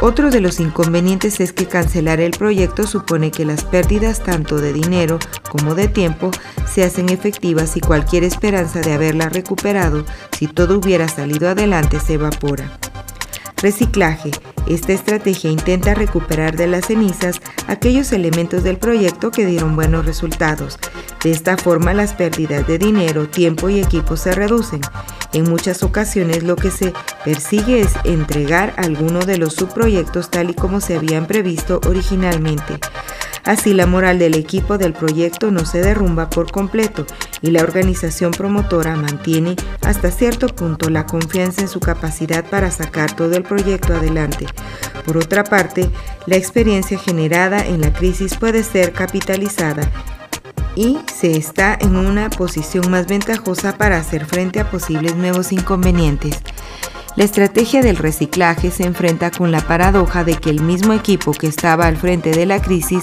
Otro 0.00 0.30
de 0.30 0.40
los 0.40 0.60
inconvenientes 0.60 1.40
es 1.40 1.52
que 1.52 1.66
cancelar 1.66 2.20
el 2.20 2.30
proyecto 2.30 2.86
supone 2.86 3.32
que 3.32 3.44
las 3.44 3.64
pérdidas 3.64 4.22
tanto 4.22 4.58
de 4.58 4.72
dinero 4.72 5.18
como 5.50 5.74
de 5.74 5.88
tiempo 5.88 6.30
se 6.72 6.84
hacen 6.84 7.08
efectivas 7.08 7.76
y 7.76 7.80
cualquier 7.80 8.22
esperanza 8.22 8.80
de 8.80 8.92
haberla 8.92 9.28
recuperado 9.28 10.04
si 10.30 10.46
todo 10.46 10.78
hubiera 10.78 11.08
salido 11.08 11.48
adelante 11.48 11.98
se 11.98 12.14
evapora. 12.14 12.78
Reciclaje. 13.60 14.30
Esta 14.68 14.92
estrategia 14.92 15.50
intenta 15.50 15.94
recuperar 15.94 16.54
de 16.54 16.66
las 16.66 16.86
cenizas 16.86 17.40
aquellos 17.68 18.12
elementos 18.12 18.62
del 18.62 18.76
proyecto 18.76 19.30
que 19.30 19.46
dieron 19.46 19.76
buenos 19.76 20.04
resultados. 20.04 20.78
De 21.24 21.30
esta 21.30 21.56
forma 21.56 21.94
las 21.94 22.12
pérdidas 22.12 22.66
de 22.66 22.76
dinero, 22.76 23.28
tiempo 23.28 23.70
y 23.70 23.80
equipo 23.80 24.18
se 24.18 24.32
reducen. 24.32 24.82
En 25.32 25.48
muchas 25.48 25.82
ocasiones 25.82 26.42
lo 26.42 26.54
que 26.54 26.70
se 26.70 26.92
persigue 27.24 27.80
es 27.80 27.94
entregar 28.04 28.74
alguno 28.76 29.20
de 29.20 29.38
los 29.38 29.54
subproyectos 29.54 30.30
tal 30.30 30.50
y 30.50 30.54
como 30.54 30.82
se 30.82 30.96
habían 30.96 31.26
previsto 31.26 31.80
originalmente. 31.86 32.78
Así 33.48 33.72
la 33.72 33.86
moral 33.86 34.18
del 34.18 34.34
equipo 34.34 34.76
del 34.76 34.92
proyecto 34.92 35.50
no 35.50 35.64
se 35.64 35.80
derrumba 35.80 36.28
por 36.28 36.52
completo 36.52 37.06
y 37.40 37.50
la 37.50 37.62
organización 37.62 38.30
promotora 38.30 38.94
mantiene 38.94 39.56
hasta 39.82 40.10
cierto 40.10 40.48
punto 40.48 40.90
la 40.90 41.06
confianza 41.06 41.62
en 41.62 41.68
su 41.68 41.80
capacidad 41.80 42.44
para 42.44 42.70
sacar 42.70 43.16
todo 43.16 43.34
el 43.34 43.44
proyecto 43.44 43.94
adelante. 43.94 44.46
Por 45.04 45.16
otra 45.16 45.44
parte, 45.44 45.90
la 46.26 46.36
experiencia 46.36 46.98
generada 46.98 47.64
en 47.64 47.80
la 47.80 47.92
crisis 47.92 48.36
puede 48.36 48.62
ser 48.62 48.92
capitalizada 48.92 49.90
y 50.74 50.98
se 51.12 51.36
está 51.36 51.76
en 51.80 51.96
una 51.96 52.30
posición 52.30 52.90
más 52.90 53.06
ventajosa 53.06 53.76
para 53.76 53.98
hacer 53.98 54.26
frente 54.26 54.60
a 54.60 54.70
posibles 54.70 55.16
nuevos 55.16 55.50
inconvenientes. 55.52 56.38
La 57.16 57.24
estrategia 57.24 57.82
del 57.82 57.96
reciclaje 57.96 58.70
se 58.70 58.84
enfrenta 58.84 59.32
con 59.32 59.50
la 59.50 59.60
paradoja 59.60 60.22
de 60.22 60.36
que 60.36 60.50
el 60.50 60.60
mismo 60.60 60.92
equipo 60.92 61.32
que 61.32 61.48
estaba 61.48 61.86
al 61.86 61.96
frente 61.96 62.30
de 62.30 62.46
la 62.46 62.62
crisis 62.62 63.02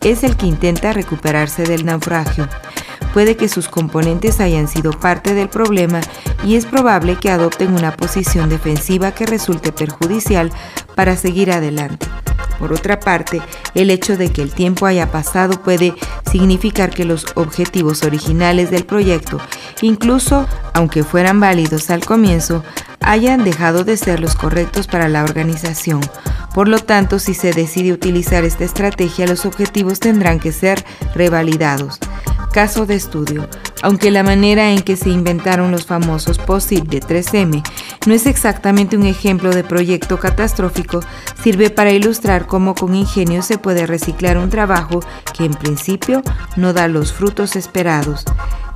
es 0.00 0.24
el 0.24 0.36
que 0.36 0.46
intenta 0.46 0.92
recuperarse 0.92 1.62
del 1.62 1.84
naufragio. 1.84 2.48
Puede 3.12 3.36
que 3.36 3.48
sus 3.48 3.68
componentes 3.68 4.40
hayan 4.40 4.68
sido 4.68 4.92
parte 4.92 5.34
del 5.34 5.48
problema 5.48 6.00
y 6.44 6.56
es 6.56 6.66
probable 6.66 7.16
que 7.16 7.30
adopten 7.30 7.74
una 7.74 7.96
posición 7.96 8.48
defensiva 8.48 9.12
que 9.12 9.26
resulte 9.26 9.72
perjudicial 9.72 10.50
para 10.94 11.16
seguir 11.16 11.52
adelante. 11.52 12.06
Por 12.58 12.72
otra 12.72 13.00
parte, 13.00 13.42
el 13.74 13.90
hecho 13.90 14.16
de 14.16 14.30
que 14.30 14.40
el 14.40 14.52
tiempo 14.52 14.86
haya 14.86 15.10
pasado 15.10 15.60
puede 15.62 15.94
significar 16.30 16.90
que 16.90 17.04
los 17.04 17.26
objetivos 17.34 18.04
originales 18.04 18.70
del 18.70 18.86
proyecto, 18.86 19.40
incluso 19.80 20.46
aunque 20.72 21.02
fueran 21.02 21.40
válidos 21.40 21.90
al 21.90 22.04
comienzo, 22.04 22.62
hayan 23.00 23.42
dejado 23.42 23.84
de 23.84 23.96
ser 23.96 24.20
los 24.20 24.36
correctos 24.36 24.86
para 24.86 25.08
la 25.08 25.24
organización. 25.24 26.00
Por 26.54 26.68
lo 26.68 26.78
tanto, 26.78 27.18
si 27.18 27.34
se 27.34 27.52
decide 27.52 27.92
utilizar 27.92 28.44
esta 28.44 28.64
estrategia, 28.64 29.26
los 29.26 29.46
objetivos 29.46 30.00
tendrán 30.00 30.38
que 30.38 30.52
ser 30.52 30.84
revalidados. 31.14 31.98
Caso 32.52 32.84
de 32.84 32.94
estudio. 32.94 33.48
Aunque 33.82 34.10
la 34.10 34.22
manera 34.22 34.70
en 34.70 34.82
que 34.82 34.96
se 34.96 35.08
inventaron 35.08 35.70
los 35.70 35.86
famosos 35.86 36.38
POSIT 36.38 36.84
de 36.84 37.00
3M 37.00 37.62
no 38.06 38.14
es 38.14 38.26
exactamente 38.26 38.96
un 38.96 39.06
ejemplo 39.06 39.50
de 39.50 39.64
proyecto 39.64 40.18
catastrófico, 40.18 41.00
sirve 41.42 41.70
para 41.70 41.92
ilustrar 41.92 42.46
cómo 42.46 42.74
con 42.74 42.94
ingenio 42.94 43.42
se 43.42 43.56
puede 43.56 43.86
reciclar 43.86 44.36
un 44.36 44.50
trabajo 44.50 45.00
que 45.36 45.46
en 45.46 45.54
principio 45.54 46.22
no 46.56 46.74
da 46.74 46.88
los 46.88 47.12
frutos 47.14 47.56
esperados. 47.56 48.24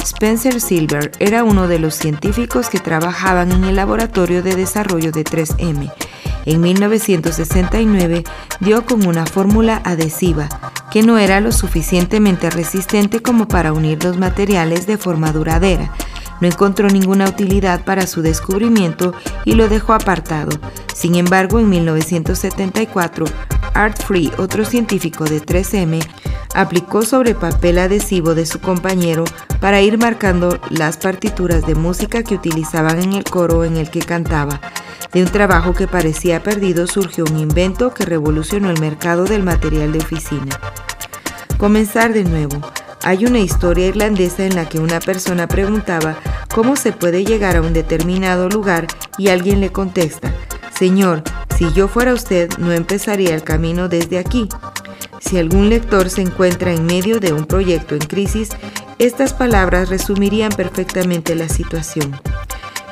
Spencer 0.03 0.61
Silver 0.61 1.13
era 1.19 1.45
uno 1.45 1.69
de 1.69 1.79
los 1.79 1.95
científicos 1.95 2.71
que 2.71 2.79
trabajaban 2.79 3.53
en 3.53 3.65
el 3.65 3.77
laboratorio 3.77 4.43
de 4.43 4.55
desarrollo 4.55 5.13
de 5.13 5.25
3M. 5.25 5.93
En 6.47 6.61
1969 6.61 8.25
dio 8.61 8.87
con 8.87 9.05
una 9.05 9.27
fórmula 9.27 9.83
adhesiva 9.85 10.49
que 10.91 11.03
no 11.03 11.19
era 11.19 11.41
lo 11.41 11.51
suficientemente 11.51 12.49
resistente 12.51 13.21
como 13.21 13.49
para 13.49 13.73
unir 13.73 14.03
los 14.05 14.17
materiales 14.17 14.87
de 14.87 14.97
forma 14.97 15.33
duradera. 15.33 15.93
No 16.41 16.47
encontró 16.47 16.89
ninguna 16.89 17.29
utilidad 17.29 17.85
para 17.85 18.07
su 18.07 18.23
descubrimiento 18.23 19.13
y 19.45 19.53
lo 19.53 19.69
dejó 19.69 19.93
apartado. 19.93 20.51
Sin 20.95 21.17
embargo, 21.17 21.59
en 21.59 21.69
1974, 21.69 23.27
Art 23.77 24.03
Free, 24.03 24.33
otro 24.39 24.65
científico 24.65 25.25
de 25.25 25.43
3M, 25.43 26.01
aplicó 26.55 27.03
sobre 27.03 27.35
papel 27.35 27.79
adhesivo 27.79 28.35
de 28.35 28.47
su 28.47 28.59
compañero 28.59 29.25
para 29.61 29.83
ir 29.83 29.99
marcando 29.99 30.59
las 30.71 30.97
partituras 30.97 31.67
de 31.67 31.75
música 31.75 32.23
que 32.23 32.37
utilizaban 32.37 33.03
en 33.03 33.13
el 33.13 33.25
coro 33.25 33.65
en 33.65 33.77
el 33.77 33.91
que 33.91 34.01
cantaba. 34.01 34.61
De 35.13 35.23
un 35.23 35.29
trabajo 35.29 35.75
que 35.75 35.87
parecía 35.87 36.43
perdido 36.43 36.87
surgió 36.87 37.25
un 37.25 37.39
invento 37.39 37.93
que 37.93 38.07
revolucionó 38.07 38.71
el 38.71 38.81
mercado 38.81 39.25
del 39.25 39.43
material 39.43 39.93
de 39.93 39.99
oficina. 39.99 40.59
Comenzar 41.59 42.15
de 42.15 42.25
nuevo. 42.25 42.59
Hay 43.05 43.27
una 43.27 43.41
historia 43.41 43.89
irlandesa 43.89 44.47
en 44.47 44.57
la 44.57 44.69
que 44.69 44.79
una 44.79 45.01
persona 45.01 45.47
preguntaba 45.47 46.17
cómo 46.55 46.77
se 46.77 46.93
puede 46.93 47.25
llegar 47.25 47.57
a 47.57 47.61
un 47.61 47.75
determinado 47.75 48.49
lugar 48.49 48.87
y 49.19 49.29
alguien 49.29 49.61
le 49.61 49.71
contesta, 49.71 50.33
Señor, 50.79 51.23
si 51.57 51.73
yo 51.73 51.89
fuera 51.89 52.13
usted 52.13 52.51
no 52.59 52.71
empezaría 52.73 53.35
el 53.35 53.43
camino 53.43 53.89
desde 53.89 54.19
aquí. 54.19 54.49
Si 55.21 55.39
algún 55.39 55.71
lector 55.71 56.11
se 56.11 56.21
encuentra 56.21 56.73
en 56.73 56.85
medio 56.85 57.19
de 57.19 57.33
un 57.33 57.47
proyecto 57.47 57.95
en 57.95 58.03
crisis, 58.03 58.51
estas 58.99 59.33
palabras 59.33 59.89
resumirían 59.89 60.53
perfectamente 60.53 61.35
la 61.35 61.49
situación. 61.49 62.21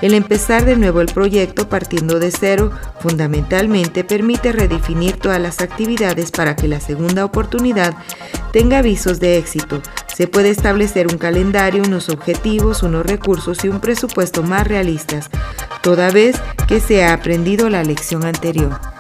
El 0.03 0.13
empezar 0.15 0.65
de 0.65 0.77
nuevo 0.77 1.01
el 1.01 1.07
proyecto 1.07 1.69
partiendo 1.69 2.19
de 2.19 2.31
cero 2.31 2.71
fundamentalmente 3.01 4.05
permite 4.05 4.53
redefinir 4.53 5.17
todas 5.19 5.41
las 5.41 5.61
actividades 5.61 6.31
para 6.31 6.57
que 6.57 6.69
la 6.69 6.81
segunda 6.81 7.25
oportunidad 7.25 7.95
tenga 8.53 8.79
avisos 8.79 9.21
de 9.21 9.39
éxito. 9.39 9.81
Se 10.15 10.27
puede 10.27 10.51
establecer 10.51 11.07
un 11.07 11.19
calendario, 11.19 11.83
unos 11.85 12.09
objetivos, 12.09 12.83
unos 12.83 13.07
recursos 13.07 13.65
y 13.65 13.69
un 13.69 13.81
presupuesto 13.81 14.43
más 14.43 14.67
realistas, 14.67 15.31
toda 15.83 16.11
vez 16.11 16.37
que 16.69 16.81
se 16.81 17.05
ha 17.05 17.13
aprendido 17.13 17.71
la 17.71 17.83
lección 17.83 18.25
anterior. 18.25 18.94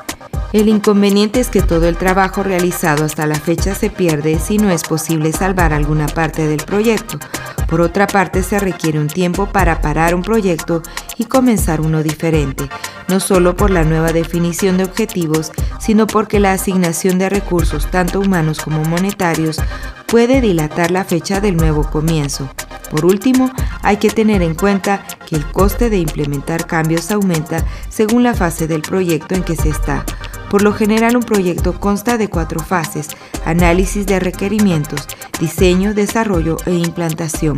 El 0.55 0.69
inconveniente 0.69 1.40
es 1.40 1.49
que 1.49 1.62
todo 1.62 1.88
el 1.88 1.97
trabajo 1.97 2.45
realizado 2.45 3.05
hasta 3.05 3.27
la 3.27 3.35
fecha 3.35 3.75
se 3.75 3.90
pierde 3.90 4.38
si 4.38 4.57
no 4.57 4.71
es 4.71 4.85
posible 4.85 5.33
salvar 5.33 5.73
alguna 5.73 6.07
parte 6.07 6.47
del 6.47 6.62
proyecto. 6.62 7.19
Por 7.67 7.81
otra 7.81 8.07
parte, 8.07 8.45
se 8.45 8.61
requiere 8.61 9.01
un 9.01 9.09
tiempo 9.09 9.47
para 9.47 9.81
parar 9.81 10.14
un 10.14 10.23
proyecto 10.23 10.81
y 11.19 11.25
comenzar 11.25 11.81
uno 11.81 12.05
diferente, 12.05 12.69
no 13.09 13.19
solo 13.19 13.57
por 13.57 13.73
la 13.73 13.83
nueva 13.83 14.12
definición 14.12 14.77
de 14.77 14.85
objetivos, 14.85 15.51
sino 15.81 16.07
porque 16.07 16.38
la 16.38 16.53
asignación 16.53 17.19
de 17.19 17.31
recursos, 17.31 17.90
tanto 17.90 18.21
humanos 18.21 18.61
como 18.61 18.85
monetarios, 18.85 19.59
puede 20.07 20.40
dilatar 20.40 20.90
la 20.90 21.05
fecha 21.05 21.40
del 21.40 21.57
nuevo 21.57 21.90
comienzo. 21.90 22.49
Por 22.90 23.07
último, 23.07 23.51
hay 23.83 23.97
que 23.97 24.11
tener 24.11 24.43
en 24.43 24.55
cuenta 24.55 25.05
que 25.27 25.37
el 25.37 25.45
coste 25.51 25.90
de 25.90 25.99
implementar 25.99 26.67
cambios 26.67 27.11
aumenta 27.11 27.64
según 27.88 28.23
la 28.23 28.35
fase 28.35 28.67
del 28.67 28.83
proyecto 28.83 29.35
en 29.35 29.43
que 29.43 29.57
se 29.57 29.69
está. 29.69 30.05
Por 30.51 30.62
lo 30.62 30.73
general, 30.73 31.17
un 31.17 31.23
proyecto 31.23 31.81
consta 31.81 32.17
de 32.19 32.29
cuatro 32.29 32.61
fases, 32.61 33.09
análisis 33.45 34.07
de 34.07 34.21
requerimientos, 34.21 35.09
diseño, 35.40 35.95
desarrollo 35.95 36.57
e 36.67 36.75
implantación. 36.75 37.57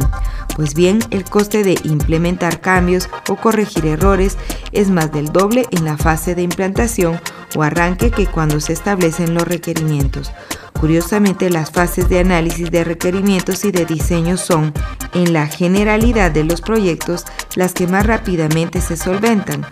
Pues 0.57 0.73
bien, 0.73 1.01
el 1.11 1.25
coste 1.25 1.63
de 1.63 1.79
implementar 1.85 2.63
cambios 2.63 3.11
o 3.29 3.37
corregir 3.37 3.85
errores 3.85 4.39
es 4.73 4.89
más 4.89 5.13
del 5.13 5.31
doble 5.31 5.67
en 5.71 5.85
la 5.85 5.99
fase 5.99 6.35
de 6.35 6.41
implantación 6.41 7.21
o 7.55 7.63
arranque 7.63 8.11
que 8.11 8.27
cuando 8.27 8.59
se 8.61 8.73
establecen 8.73 9.35
los 9.35 9.47
requerimientos. 9.47 10.33
Curiosamente, 10.81 11.51
las 11.51 11.71
fases 11.71 12.09
de 12.09 12.21
análisis 12.21 12.71
de 12.71 12.85
requerimientos 12.85 13.67
y 13.67 13.71
de 13.71 13.85
diseño 13.85 14.39
son, 14.39 14.73
en 15.13 15.35
la 15.35 15.47
generalidad 15.47 16.31
de 16.31 16.45
los 16.45 16.63
proyectos, 16.63 17.27
las 17.55 17.75
que 17.75 17.87
más 17.87 18.07
rápidamente 18.07 18.81
se 18.81 18.97
solventan, 18.97 19.67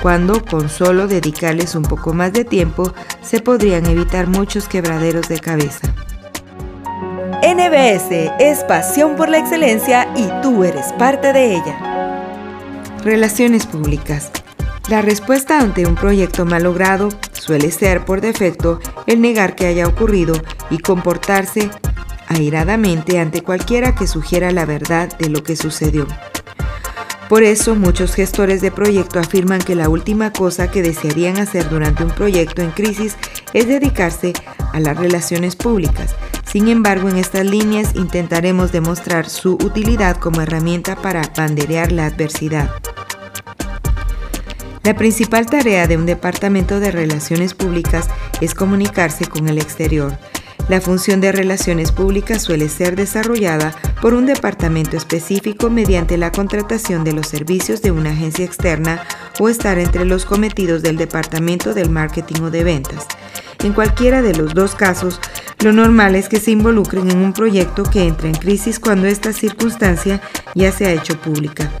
cuando 0.00 0.42
con 0.42 0.70
solo 0.70 1.06
dedicarles 1.06 1.74
un 1.74 1.82
poco 1.82 2.14
más 2.14 2.32
de 2.32 2.46
tiempo 2.46 2.94
se 3.20 3.40
podrían 3.40 3.84
evitar 3.84 4.26
muchos 4.26 4.68
quebraderos 4.68 5.28
de 5.28 5.38
cabeza. 5.38 5.94
NBS 7.42 8.30
es 8.38 8.64
pasión 8.64 9.16
por 9.16 9.30
la 9.30 9.38
excelencia 9.38 10.06
y 10.14 10.28
tú 10.42 10.62
eres 10.62 10.92
parte 10.98 11.32
de 11.32 11.54
ella. 11.54 12.26
Relaciones 13.02 13.64
públicas. 13.64 14.30
La 14.90 15.00
respuesta 15.00 15.58
ante 15.58 15.86
un 15.86 15.94
proyecto 15.94 16.44
mal 16.44 16.64
logrado 16.64 17.08
suele 17.32 17.70
ser 17.70 18.04
por 18.04 18.20
defecto 18.20 18.78
el 19.06 19.22
negar 19.22 19.54
que 19.54 19.66
haya 19.66 19.86
ocurrido 19.86 20.34
y 20.68 20.80
comportarse 20.80 21.70
airadamente 22.28 23.18
ante 23.18 23.40
cualquiera 23.42 23.94
que 23.94 24.06
sugiera 24.06 24.50
la 24.50 24.66
verdad 24.66 25.08
de 25.16 25.30
lo 25.30 25.42
que 25.42 25.56
sucedió. 25.56 26.06
Por 27.30 27.42
eso 27.42 27.74
muchos 27.74 28.14
gestores 28.14 28.60
de 28.60 28.70
proyecto 28.70 29.18
afirman 29.18 29.60
que 29.60 29.76
la 29.76 29.88
última 29.88 30.30
cosa 30.30 30.70
que 30.70 30.82
desearían 30.82 31.38
hacer 31.38 31.70
durante 31.70 32.04
un 32.04 32.10
proyecto 32.10 32.60
en 32.60 32.72
crisis 32.72 33.16
es 33.54 33.66
dedicarse 33.66 34.34
a 34.74 34.80
las 34.80 34.98
relaciones 34.98 35.56
públicas. 35.56 36.14
Sin 36.50 36.66
embargo, 36.66 37.08
en 37.08 37.16
estas 37.16 37.46
líneas 37.46 37.94
intentaremos 37.94 38.72
demostrar 38.72 39.28
su 39.28 39.52
utilidad 39.52 40.16
como 40.16 40.40
herramienta 40.40 40.96
para 40.96 41.22
banderear 41.36 41.92
la 41.92 42.06
adversidad. 42.06 42.68
La 44.82 44.96
principal 44.96 45.46
tarea 45.46 45.86
de 45.86 45.96
un 45.96 46.06
departamento 46.06 46.80
de 46.80 46.90
relaciones 46.90 47.54
públicas 47.54 48.08
es 48.40 48.54
comunicarse 48.54 49.26
con 49.26 49.48
el 49.48 49.58
exterior. 49.58 50.18
La 50.70 50.80
función 50.80 51.20
de 51.20 51.32
relaciones 51.32 51.90
públicas 51.90 52.42
suele 52.42 52.68
ser 52.68 52.94
desarrollada 52.94 53.74
por 54.00 54.14
un 54.14 54.24
departamento 54.24 54.96
específico 54.96 55.68
mediante 55.68 56.16
la 56.16 56.30
contratación 56.30 57.02
de 57.02 57.12
los 57.12 57.26
servicios 57.26 57.82
de 57.82 57.90
una 57.90 58.10
agencia 58.10 58.44
externa 58.44 59.02
o 59.40 59.48
estar 59.48 59.80
entre 59.80 60.04
los 60.04 60.24
cometidos 60.24 60.82
del 60.82 60.96
departamento 60.96 61.74
del 61.74 61.90
marketing 61.90 62.42
o 62.42 62.50
de 62.52 62.62
ventas. 62.62 63.08
En 63.64 63.72
cualquiera 63.72 64.22
de 64.22 64.36
los 64.36 64.54
dos 64.54 64.76
casos, 64.76 65.18
lo 65.58 65.72
normal 65.72 66.14
es 66.14 66.28
que 66.28 66.38
se 66.38 66.52
involucren 66.52 67.10
en 67.10 67.18
un 67.18 67.32
proyecto 67.32 67.82
que 67.82 68.04
entra 68.04 68.28
en 68.28 68.36
crisis 68.36 68.78
cuando 68.78 69.08
esta 69.08 69.32
circunstancia 69.32 70.20
ya 70.54 70.70
se 70.70 70.86
ha 70.86 70.92
hecho 70.92 71.20
pública, 71.20 71.72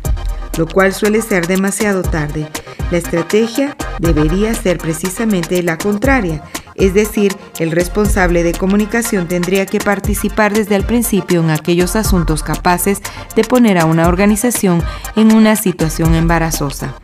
lo 0.56 0.66
cual 0.66 0.92
suele 0.92 1.22
ser 1.22 1.46
demasiado 1.46 2.02
tarde. 2.02 2.48
La 2.90 2.98
estrategia 2.98 3.76
debería 3.98 4.54
ser 4.54 4.78
precisamente 4.78 5.62
la 5.62 5.78
contraria, 5.78 6.42
es 6.74 6.94
decir, 6.94 7.36
el 7.58 7.72
responsable 7.72 8.42
de 8.42 8.52
comunicación 8.52 9.28
tendría 9.28 9.66
que 9.66 9.80
participar 9.80 10.54
desde 10.54 10.76
el 10.76 10.84
principio 10.84 11.40
en 11.40 11.50
aquellos 11.50 11.94
asuntos 11.94 12.42
capaces 12.42 13.02
de 13.36 13.44
poner 13.44 13.78
a 13.78 13.84
una 13.84 14.08
organización 14.08 14.82
en 15.14 15.32
una 15.32 15.56
situación 15.56 16.14
embarazosa. 16.14 16.94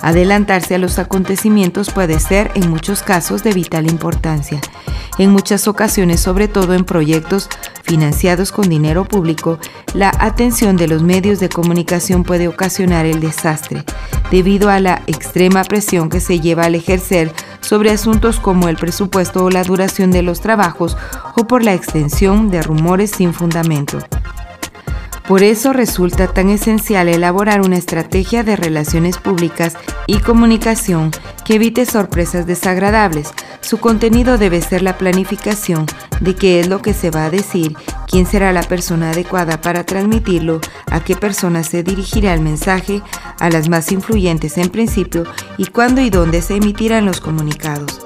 Adelantarse 0.00 0.76
a 0.76 0.78
los 0.78 0.98
acontecimientos 0.98 1.90
puede 1.90 2.20
ser 2.20 2.50
en 2.54 2.70
muchos 2.70 3.02
casos 3.02 3.42
de 3.42 3.52
vital 3.52 3.90
importancia. 3.90 4.60
En 5.18 5.30
muchas 5.30 5.66
ocasiones, 5.66 6.20
sobre 6.20 6.46
todo 6.46 6.74
en 6.74 6.84
proyectos 6.84 7.48
financiados 7.82 8.52
con 8.52 8.68
dinero 8.68 9.04
público, 9.04 9.58
la 9.94 10.12
atención 10.20 10.76
de 10.76 10.86
los 10.86 11.02
medios 11.02 11.40
de 11.40 11.48
comunicación 11.48 12.22
puede 12.22 12.46
ocasionar 12.46 13.06
el 13.06 13.20
desastre, 13.20 13.82
debido 14.30 14.70
a 14.70 14.78
la 14.78 15.02
extrema 15.06 15.64
presión 15.64 16.08
que 16.08 16.20
se 16.20 16.38
lleva 16.38 16.64
al 16.64 16.76
ejercer 16.76 17.32
sobre 17.60 17.90
asuntos 17.90 18.38
como 18.38 18.68
el 18.68 18.76
presupuesto 18.76 19.44
o 19.44 19.50
la 19.50 19.64
duración 19.64 20.12
de 20.12 20.22
los 20.22 20.40
trabajos 20.40 20.96
o 21.36 21.46
por 21.46 21.64
la 21.64 21.74
extensión 21.74 22.50
de 22.50 22.62
rumores 22.62 23.10
sin 23.10 23.34
fundamento. 23.34 23.98
Por 25.28 25.42
eso 25.42 25.74
resulta 25.74 26.26
tan 26.28 26.48
esencial 26.48 27.06
elaborar 27.06 27.60
una 27.60 27.76
estrategia 27.76 28.44
de 28.44 28.56
relaciones 28.56 29.18
públicas 29.18 29.76
y 30.06 30.20
comunicación 30.20 31.10
que 31.44 31.56
evite 31.56 31.84
sorpresas 31.84 32.46
desagradables. 32.46 33.34
Su 33.60 33.76
contenido 33.76 34.38
debe 34.38 34.62
ser 34.62 34.80
la 34.80 34.96
planificación 34.96 35.84
de 36.22 36.34
qué 36.34 36.60
es 36.60 36.68
lo 36.68 36.80
que 36.80 36.94
se 36.94 37.10
va 37.10 37.26
a 37.26 37.30
decir, 37.30 37.76
quién 38.06 38.24
será 38.24 38.54
la 38.54 38.62
persona 38.62 39.10
adecuada 39.10 39.60
para 39.60 39.84
transmitirlo, 39.84 40.62
a 40.90 41.04
qué 41.04 41.14
persona 41.14 41.62
se 41.62 41.82
dirigirá 41.82 42.32
el 42.32 42.40
mensaje, 42.40 43.02
a 43.38 43.50
las 43.50 43.68
más 43.68 43.92
influyentes 43.92 44.56
en 44.56 44.70
principio 44.70 45.24
y 45.58 45.66
cuándo 45.66 46.00
y 46.00 46.08
dónde 46.08 46.40
se 46.40 46.56
emitirán 46.56 47.04
los 47.04 47.20
comunicados. 47.20 48.00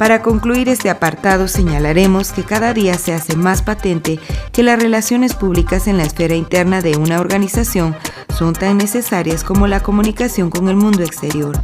Para 0.00 0.22
concluir 0.22 0.70
este 0.70 0.88
apartado 0.88 1.46
señalaremos 1.46 2.32
que 2.32 2.42
cada 2.42 2.72
día 2.72 2.94
se 2.94 3.12
hace 3.12 3.36
más 3.36 3.60
patente 3.60 4.18
que 4.50 4.62
las 4.62 4.80
relaciones 4.80 5.34
públicas 5.34 5.86
en 5.88 5.98
la 5.98 6.04
esfera 6.04 6.34
interna 6.34 6.80
de 6.80 6.96
una 6.96 7.20
organización 7.20 7.94
son 8.34 8.54
tan 8.54 8.78
necesarias 8.78 9.44
como 9.44 9.66
la 9.66 9.82
comunicación 9.82 10.48
con 10.48 10.70
el 10.70 10.76
mundo 10.76 11.02
exterior. 11.02 11.62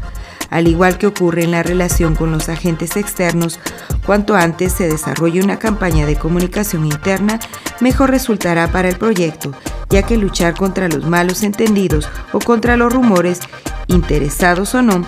Al 0.51 0.69
igual 0.69 0.99
que 0.99 1.07
ocurre 1.07 1.45
en 1.45 1.53
la 1.53 1.63
relación 1.63 2.15
con 2.15 2.31
los 2.31 2.51
agentes 2.51 2.99
externos, 2.99 3.59
cuanto 4.05 4.37
antes 4.37 4.75
se 4.75 4.87
desarrolle 4.87 5.43
una 5.43 5.59
campaña 5.59 6.05
de 6.05 6.17
comunicación 6.17 6.85
interna, 6.85 7.41
mejor 7.81 8.11
resultará 8.11 8.71
para 8.71 8.91
el 8.91 8.99
proyecto, 8.99 9.53
ya 9.89 10.03
que 10.03 10.19
luchar 10.19 10.55
contra 10.55 10.89
los 10.89 11.07
malos 11.07 11.43
entendidos 11.43 12.07
o 12.35 12.41
contra 12.41 12.77
los 12.77 12.93
rumores, 12.93 13.41
interesados 13.87 14.75
o 14.75 14.83
no, 14.83 15.07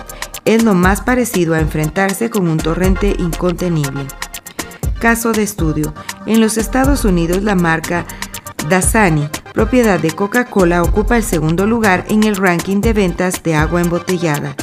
es 0.49 0.63
lo 0.63 0.73
más 0.73 1.01
parecido 1.01 1.53
a 1.53 1.59
enfrentarse 1.59 2.31
con 2.31 2.47
un 2.47 2.57
torrente 2.57 3.15
incontenible. 3.19 4.07
Caso 4.99 5.31
de 5.31 5.43
estudio. 5.43 5.93
En 6.25 6.41
los 6.41 6.57
Estados 6.57 7.05
Unidos 7.05 7.43
la 7.43 7.53
marca 7.53 8.07
Dasani, 8.67 9.29
propiedad 9.53 9.99
de 9.99 10.09
Coca-Cola, 10.09 10.81
ocupa 10.81 11.17
el 11.17 11.23
segundo 11.23 11.67
lugar 11.67 12.03
en 12.09 12.23
el 12.23 12.35
ranking 12.35 12.81
de 12.81 12.93
ventas 12.93 13.43
de 13.43 13.53
agua 13.53 13.81
embotellada. 13.81 14.55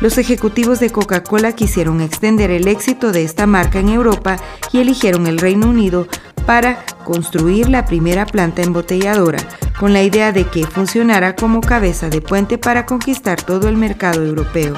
Los 0.00 0.16
ejecutivos 0.16 0.80
de 0.80 0.88
Coca-Cola 0.88 1.52
quisieron 1.52 2.00
extender 2.00 2.50
el 2.50 2.66
éxito 2.66 3.12
de 3.12 3.22
esta 3.24 3.46
marca 3.46 3.80
en 3.80 3.90
Europa 3.90 4.38
y 4.72 4.78
eligieron 4.78 5.26
el 5.26 5.36
Reino 5.36 5.68
Unido 5.68 6.08
para 6.46 6.86
construir 7.04 7.68
la 7.68 7.84
primera 7.84 8.24
planta 8.24 8.62
embotelladora, 8.62 9.40
con 9.78 9.92
la 9.92 10.02
idea 10.02 10.32
de 10.32 10.44
que 10.44 10.66
funcionara 10.66 11.36
como 11.36 11.60
cabeza 11.60 12.08
de 12.08 12.22
puente 12.22 12.56
para 12.56 12.86
conquistar 12.86 13.42
todo 13.42 13.68
el 13.68 13.76
mercado 13.76 14.24
europeo. 14.24 14.74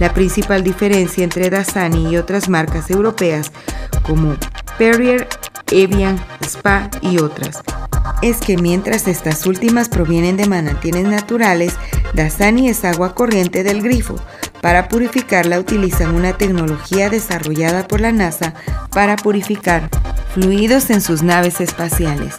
La 0.00 0.14
principal 0.14 0.62
diferencia 0.62 1.24
entre 1.24 1.50
Dasani 1.50 2.10
y 2.10 2.16
otras 2.16 2.48
marcas 2.48 2.90
europeas 2.90 3.52
como 4.02 4.36
Perrier, 4.78 5.28
Evian, 5.70 6.18
Spa 6.40 6.90
y 7.02 7.18
otras 7.18 7.62
es 8.22 8.38
que 8.38 8.56
mientras 8.56 9.06
estas 9.06 9.46
últimas 9.46 9.88
provienen 9.88 10.36
de 10.36 10.46
manantiales 10.46 11.04
naturales, 11.04 11.74
Dasani 12.14 12.68
es 12.68 12.84
agua 12.84 13.14
corriente 13.14 13.62
del 13.62 13.82
grifo. 13.82 14.16
Para 14.60 14.88
purificarla 14.88 15.60
utilizan 15.60 16.14
una 16.14 16.36
tecnología 16.36 17.10
desarrollada 17.10 17.86
por 17.86 18.00
la 18.00 18.10
NASA 18.10 18.54
para 18.90 19.14
purificar 19.16 19.88
fluidos 20.34 20.90
en 20.90 21.00
sus 21.00 21.22
naves 21.22 21.60
espaciales. 21.60 22.38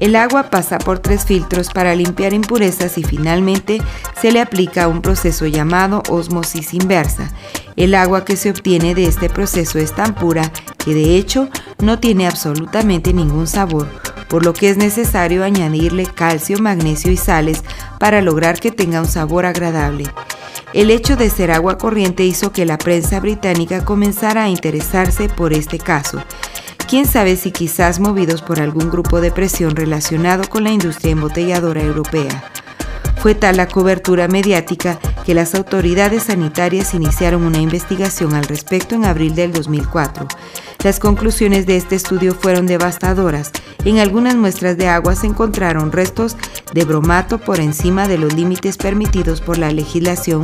El 0.00 0.16
agua 0.16 0.44
pasa 0.44 0.78
por 0.78 0.98
tres 0.98 1.26
filtros 1.26 1.68
para 1.68 1.94
limpiar 1.94 2.32
impurezas 2.32 2.96
y 2.96 3.04
finalmente 3.04 3.82
se 4.18 4.32
le 4.32 4.40
aplica 4.40 4.88
un 4.88 5.02
proceso 5.02 5.46
llamado 5.46 6.02
osmosis 6.08 6.72
inversa. 6.72 7.30
El 7.76 7.94
agua 7.94 8.24
que 8.24 8.36
se 8.36 8.50
obtiene 8.50 8.94
de 8.94 9.04
este 9.04 9.28
proceso 9.28 9.78
es 9.78 9.94
tan 9.94 10.14
pura 10.14 10.50
que 10.82 10.94
de 10.94 11.16
hecho 11.16 11.50
no 11.82 11.98
tiene 11.98 12.26
absolutamente 12.26 13.12
ningún 13.12 13.46
sabor, 13.46 13.88
por 14.28 14.42
lo 14.42 14.54
que 14.54 14.70
es 14.70 14.78
necesario 14.78 15.44
añadirle 15.44 16.06
calcio, 16.06 16.58
magnesio 16.58 17.12
y 17.12 17.18
sales 17.18 17.62
para 17.98 18.22
lograr 18.22 18.58
que 18.58 18.70
tenga 18.70 19.02
un 19.02 19.08
sabor 19.08 19.44
agradable. 19.44 20.06
El 20.72 20.90
hecho 20.90 21.16
de 21.16 21.28
ser 21.28 21.50
agua 21.50 21.76
corriente 21.76 22.24
hizo 22.24 22.52
que 22.52 22.64
la 22.64 22.78
prensa 22.78 23.20
británica 23.20 23.84
comenzara 23.84 24.44
a 24.44 24.48
interesarse 24.48 25.28
por 25.28 25.52
este 25.52 25.78
caso 25.78 26.22
quién 26.90 27.06
sabe 27.06 27.36
si 27.36 27.52
quizás 27.52 28.00
movidos 28.00 28.42
por 28.42 28.58
algún 28.58 28.90
grupo 28.90 29.20
de 29.20 29.30
presión 29.30 29.76
relacionado 29.76 30.48
con 30.48 30.64
la 30.64 30.72
industria 30.72 31.12
embotelladora 31.12 31.80
europea. 31.80 32.50
Fue 33.18 33.36
tal 33.36 33.58
la 33.58 33.68
cobertura 33.68 34.26
mediática 34.26 34.98
que 35.24 35.32
las 35.32 35.54
autoridades 35.54 36.24
sanitarias 36.24 36.92
iniciaron 36.92 37.44
una 37.44 37.58
investigación 37.58 38.34
al 38.34 38.42
respecto 38.42 38.96
en 38.96 39.04
abril 39.04 39.36
del 39.36 39.52
2004. 39.52 40.26
Las 40.82 40.98
conclusiones 40.98 41.64
de 41.64 41.76
este 41.76 41.94
estudio 41.94 42.34
fueron 42.34 42.66
devastadoras. 42.66 43.52
En 43.84 44.00
algunas 44.00 44.34
muestras 44.34 44.76
de 44.76 44.88
agua 44.88 45.14
se 45.14 45.28
encontraron 45.28 45.92
restos 45.92 46.36
de 46.74 46.84
bromato 46.84 47.38
por 47.38 47.60
encima 47.60 48.08
de 48.08 48.18
los 48.18 48.34
límites 48.34 48.76
permitidos 48.76 49.40
por 49.40 49.58
la 49.58 49.70
legislación 49.70 50.40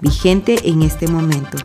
vigente 0.00 0.70
en 0.70 0.80
este 0.80 1.06
momento. 1.06 1.58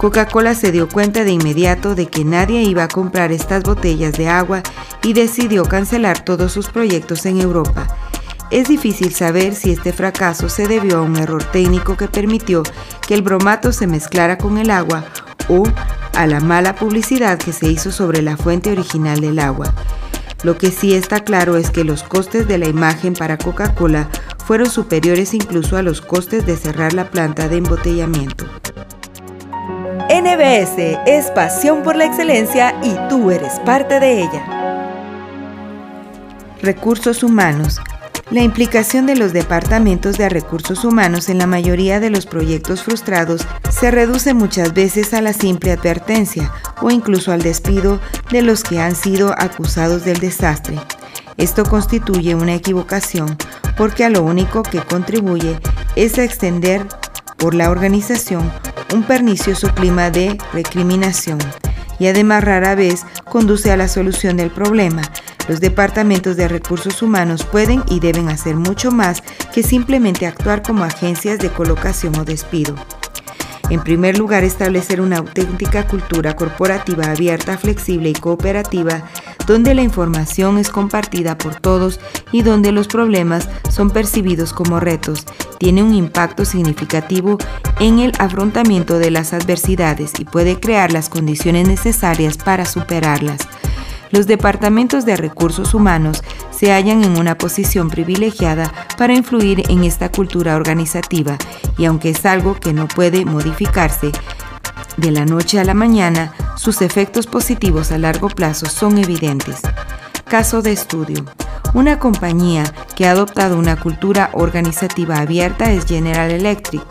Coca-Cola 0.00 0.54
se 0.54 0.72
dio 0.72 0.88
cuenta 0.88 1.24
de 1.24 1.32
inmediato 1.32 1.94
de 1.94 2.06
que 2.06 2.24
nadie 2.24 2.62
iba 2.62 2.84
a 2.84 2.88
comprar 2.88 3.32
estas 3.32 3.62
botellas 3.62 4.14
de 4.14 4.28
agua 4.28 4.62
y 5.02 5.12
decidió 5.12 5.66
cancelar 5.66 6.24
todos 6.24 6.52
sus 6.52 6.70
proyectos 6.70 7.26
en 7.26 7.38
Europa. 7.38 7.86
Es 8.50 8.66
difícil 8.66 9.12
saber 9.12 9.54
si 9.54 9.72
este 9.72 9.92
fracaso 9.92 10.48
se 10.48 10.66
debió 10.66 10.96
a 10.96 11.02
un 11.02 11.18
error 11.18 11.44
técnico 11.44 11.98
que 11.98 12.08
permitió 12.08 12.62
que 13.06 13.12
el 13.12 13.20
bromato 13.20 13.72
se 13.74 13.86
mezclara 13.86 14.38
con 14.38 14.56
el 14.56 14.70
agua 14.70 15.04
o 15.50 15.64
a 16.14 16.26
la 16.26 16.40
mala 16.40 16.76
publicidad 16.76 17.38
que 17.38 17.52
se 17.52 17.70
hizo 17.70 17.92
sobre 17.92 18.22
la 18.22 18.38
fuente 18.38 18.72
original 18.72 19.20
del 19.20 19.38
agua. 19.38 19.74
Lo 20.44 20.56
que 20.56 20.70
sí 20.70 20.94
está 20.94 21.24
claro 21.24 21.58
es 21.58 21.68
que 21.70 21.84
los 21.84 22.04
costes 22.04 22.48
de 22.48 22.56
la 22.56 22.68
imagen 22.68 23.12
para 23.12 23.36
Coca-Cola 23.36 24.08
fueron 24.46 24.70
superiores 24.70 25.34
incluso 25.34 25.76
a 25.76 25.82
los 25.82 26.00
costes 26.00 26.46
de 26.46 26.56
cerrar 26.56 26.94
la 26.94 27.10
planta 27.10 27.48
de 27.48 27.58
embotellamiento. 27.58 28.46
NBS 30.12 30.98
es 31.06 31.30
pasión 31.30 31.84
por 31.84 31.94
la 31.94 32.04
excelencia 32.04 32.74
y 32.82 32.96
tú 33.08 33.30
eres 33.30 33.60
parte 33.60 34.00
de 34.00 34.22
ella. 34.22 34.42
Recursos 36.60 37.22
humanos. 37.22 37.78
La 38.32 38.42
implicación 38.42 39.06
de 39.06 39.14
los 39.14 39.32
departamentos 39.32 40.18
de 40.18 40.28
recursos 40.28 40.84
humanos 40.84 41.28
en 41.28 41.38
la 41.38 41.46
mayoría 41.46 42.00
de 42.00 42.10
los 42.10 42.26
proyectos 42.26 42.82
frustrados 42.82 43.46
se 43.70 43.92
reduce 43.92 44.34
muchas 44.34 44.74
veces 44.74 45.14
a 45.14 45.22
la 45.22 45.32
simple 45.32 45.70
advertencia 45.70 46.52
o 46.82 46.90
incluso 46.90 47.30
al 47.30 47.42
despido 47.42 48.00
de 48.32 48.42
los 48.42 48.64
que 48.64 48.80
han 48.80 48.96
sido 48.96 49.32
acusados 49.38 50.04
del 50.04 50.18
desastre. 50.18 50.76
Esto 51.36 51.62
constituye 51.64 52.34
una 52.34 52.56
equivocación 52.56 53.36
porque 53.76 54.04
a 54.04 54.10
lo 54.10 54.24
único 54.24 54.64
que 54.64 54.80
contribuye 54.80 55.60
es 55.94 56.18
a 56.18 56.24
extender 56.24 56.84
por 57.40 57.54
la 57.54 57.70
organización 57.70 58.52
un 58.94 59.02
pernicioso 59.02 59.72
clima 59.74 60.10
de 60.10 60.38
recriminación 60.52 61.38
y 61.98 62.06
además 62.06 62.44
rara 62.44 62.74
vez 62.74 63.04
conduce 63.24 63.70
a 63.70 63.76
la 63.76 63.88
solución 63.88 64.36
del 64.36 64.50
problema, 64.50 65.02
los 65.48 65.60
departamentos 65.60 66.36
de 66.36 66.48
recursos 66.48 67.02
humanos 67.02 67.44
pueden 67.44 67.82
y 67.88 68.00
deben 68.00 68.28
hacer 68.28 68.56
mucho 68.56 68.90
más 68.90 69.22
que 69.52 69.62
simplemente 69.62 70.26
actuar 70.26 70.62
como 70.62 70.84
agencias 70.84 71.38
de 71.38 71.50
colocación 71.50 72.18
o 72.18 72.24
despido. 72.24 72.74
En 73.70 73.82
primer 73.82 74.18
lugar, 74.18 74.42
establecer 74.42 75.00
una 75.00 75.18
auténtica 75.18 75.86
cultura 75.86 76.34
corporativa 76.34 77.06
abierta, 77.06 77.56
flexible 77.56 78.10
y 78.10 78.14
cooperativa, 78.14 79.04
donde 79.46 79.74
la 79.74 79.82
información 79.82 80.58
es 80.58 80.70
compartida 80.70 81.38
por 81.38 81.54
todos 81.54 82.00
y 82.32 82.42
donde 82.42 82.72
los 82.72 82.88
problemas 82.88 83.48
son 83.70 83.90
percibidos 83.90 84.52
como 84.52 84.80
retos, 84.80 85.24
tiene 85.58 85.82
un 85.82 85.94
impacto 85.94 86.44
significativo 86.44 87.38
en 87.78 88.00
el 88.00 88.12
afrontamiento 88.18 88.98
de 88.98 89.10
las 89.10 89.32
adversidades 89.32 90.12
y 90.18 90.24
puede 90.24 90.58
crear 90.58 90.92
las 90.92 91.08
condiciones 91.08 91.68
necesarias 91.68 92.36
para 92.38 92.64
superarlas 92.64 93.46
los 94.10 94.26
departamentos 94.26 95.04
de 95.04 95.16
recursos 95.16 95.74
humanos 95.74 96.22
se 96.50 96.72
hallan 96.72 97.04
en 97.04 97.18
una 97.18 97.36
posición 97.36 97.90
privilegiada 97.90 98.72
para 98.96 99.14
influir 99.14 99.62
en 99.70 99.84
esta 99.84 100.10
cultura 100.10 100.56
organizativa 100.56 101.36
y 101.78 101.84
aunque 101.84 102.10
es 102.10 102.26
algo 102.26 102.54
que 102.54 102.72
no 102.72 102.88
puede 102.88 103.24
modificarse 103.24 104.12
de 104.96 105.10
la 105.10 105.24
noche 105.24 105.58
a 105.58 105.64
la 105.64 105.74
mañana, 105.74 106.32
sus 106.56 106.82
efectos 106.82 107.26
positivos 107.26 107.92
a 107.92 107.98
largo 107.98 108.28
plazo 108.28 108.66
son 108.66 108.98
evidentes. 108.98 109.60
Caso 110.28 110.62
de 110.62 110.72
estudio. 110.72 111.24
Una 111.72 111.98
compañía 111.98 112.64
que 112.96 113.06
ha 113.06 113.12
adoptado 113.12 113.56
una 113.56 113.76
cultura 113.76 114.30
organizativa 114.32 115.18
abierta 115.18 115.70
es 115.70 115.86
General 115.86 116.30
Electric. 116.30 116.82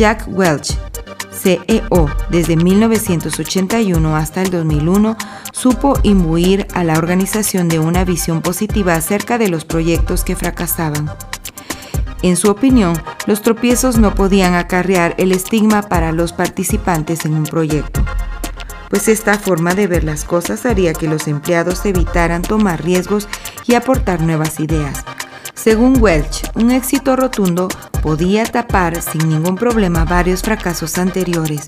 Jack 0.00 0.28
Welch, 0.28 0.78
CEO 1.30 2.08
desde 2.30 2.56
1981 2.56 4.16
hasta 4.16 4.40
el 4.40 4.50
2001, 4.50 5.14
supo 5.52 5.92
imbuir 6.04 6.66
a 6.72 6.84
la 6.84 6.94
organización 6.94 7.68
de 7.68 7.80
una 7.80 8.06
visión 8.06 8.40
positiva 8.40 8.94
acerca 8.94 9.36
de 9.36 9.50
los 9.50 9.66
proyectos 9.66 10.24
que 10.24 10.36
fracasaban. 10.36 11.10
En 12.22 12.38
su 12.38 12.48
opinión, 12.48 12.98
los 13.26 13.42
tropiezos 13.42 13.98
no 13.98 14.14
podían 14.14 14.54
acarrear 14.54 15.14
el 15.18 15.32
estigma 15.32 15.82
para 15.82 16.12
los 16.12 16.32
participantes 16.32 17.26
en 17.26 17.34
un 17.34 17.44
proyecto, 17.44 18.02
pues 18.88 19.06
esta 19.06 19.38
forma 19.38 19.74
de 19.74 19.86
ver 19.86 20.04
las 20.04 20.24
cosas 20.24 20.64
haría 20.64 20.94
que 20.94 21.08
los 21.08 21.28
empleados 21.28 21.84
evitaran 21.84 22.40
tomar 22.40 22.82
riesgos 22.82 23.28
y 23.66 23.74
aportar 23.74 24.22
nuevas 24.22 24.60
ideas. 24.60 25.04
Según 25.62 26.00
Welch, 26.00 26.50
un 26.54 26.70
éxito 26.70 27.16
rotundo 27.16 27.68
podía 28.02 28.44
tapar 28.44 29.02
sin 29.02 29.28
ningún 29.28 29.56
problema 29.56 30.06
varios 30.06 30.40
fracasos 30.40 30.96
anteriores 30.96 31.66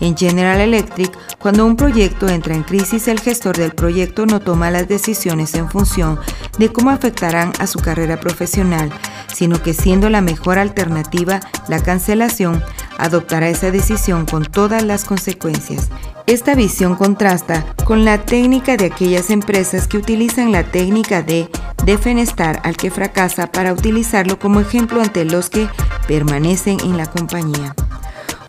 en 0.00 0.16
General 0.16 0.60
Electric, 0.60 1.12
cuando 1.38 1.66
un 1.66 1.76
proyecto 1.76 2.28
entra 2.28 2.54
en 2.54 2.62
crisis, 2.62 3.06
el 3.06 3.20
gestor 3.20 3.56
del 3.56 3.72
proyecto 3.72 4.26
no 4.26 4.40
toma 4.40 4.70
las 4.70 4.88
decisiones 4.88 5.54
en 5.54 5.70
función 5.70 6.18
de 6.58 6.72
cómo 6.72 6.90
afectarán 6.90 7.52
a 7.58 7.66
su 7.66 7.80
carrera 7.80 8.18
profesional, 8.18 8.90
sino 9.32 9.62
que 9.62 9.74
siendo 9.74 10.08
la 10.10 10.20
mejor 10.20 10.58
alternativa 10.58 11.40
la 11.68 11.82
cancelación, 11.82 12.62
adoptará 12.98 13.48
esa 13.48 13.70
decisión 13.70 14.26
con 14.26 14.44
todas 14.44 14.82
las 14.82 15.04
consecuencias. 15.04 15.88
Esta 16.26 16.54
visión 16.54 16.96
contrasta 16.96 17.66
con 17.84 18.06
la 18.06 18.16
técnica 18.16 18.78
de 18.78 18.86
aquellas 18.86 19.28
empresas 19.28 19.86
que 19.86 19.98
utilizan 19.98 20.52
la 20.52 20.64
técnica 20.64 21.20
de 21.20 21.50
defenestar 21.84 22.62
al 22.64 22.78
que 22.78 22.90
fracasa 22.90 23.46
para 23.46 23.74
utilizarlo 23.74 24.38
como 24.38 24.60
ejemplo 24.60 25.02
ante 25.02 25.26
los 25.26 25.50
que 25.50 25.68
permanecen 26.08 26.80
en 26.80 26.96
la 26.96 27.04
compañía. 27.04 27.74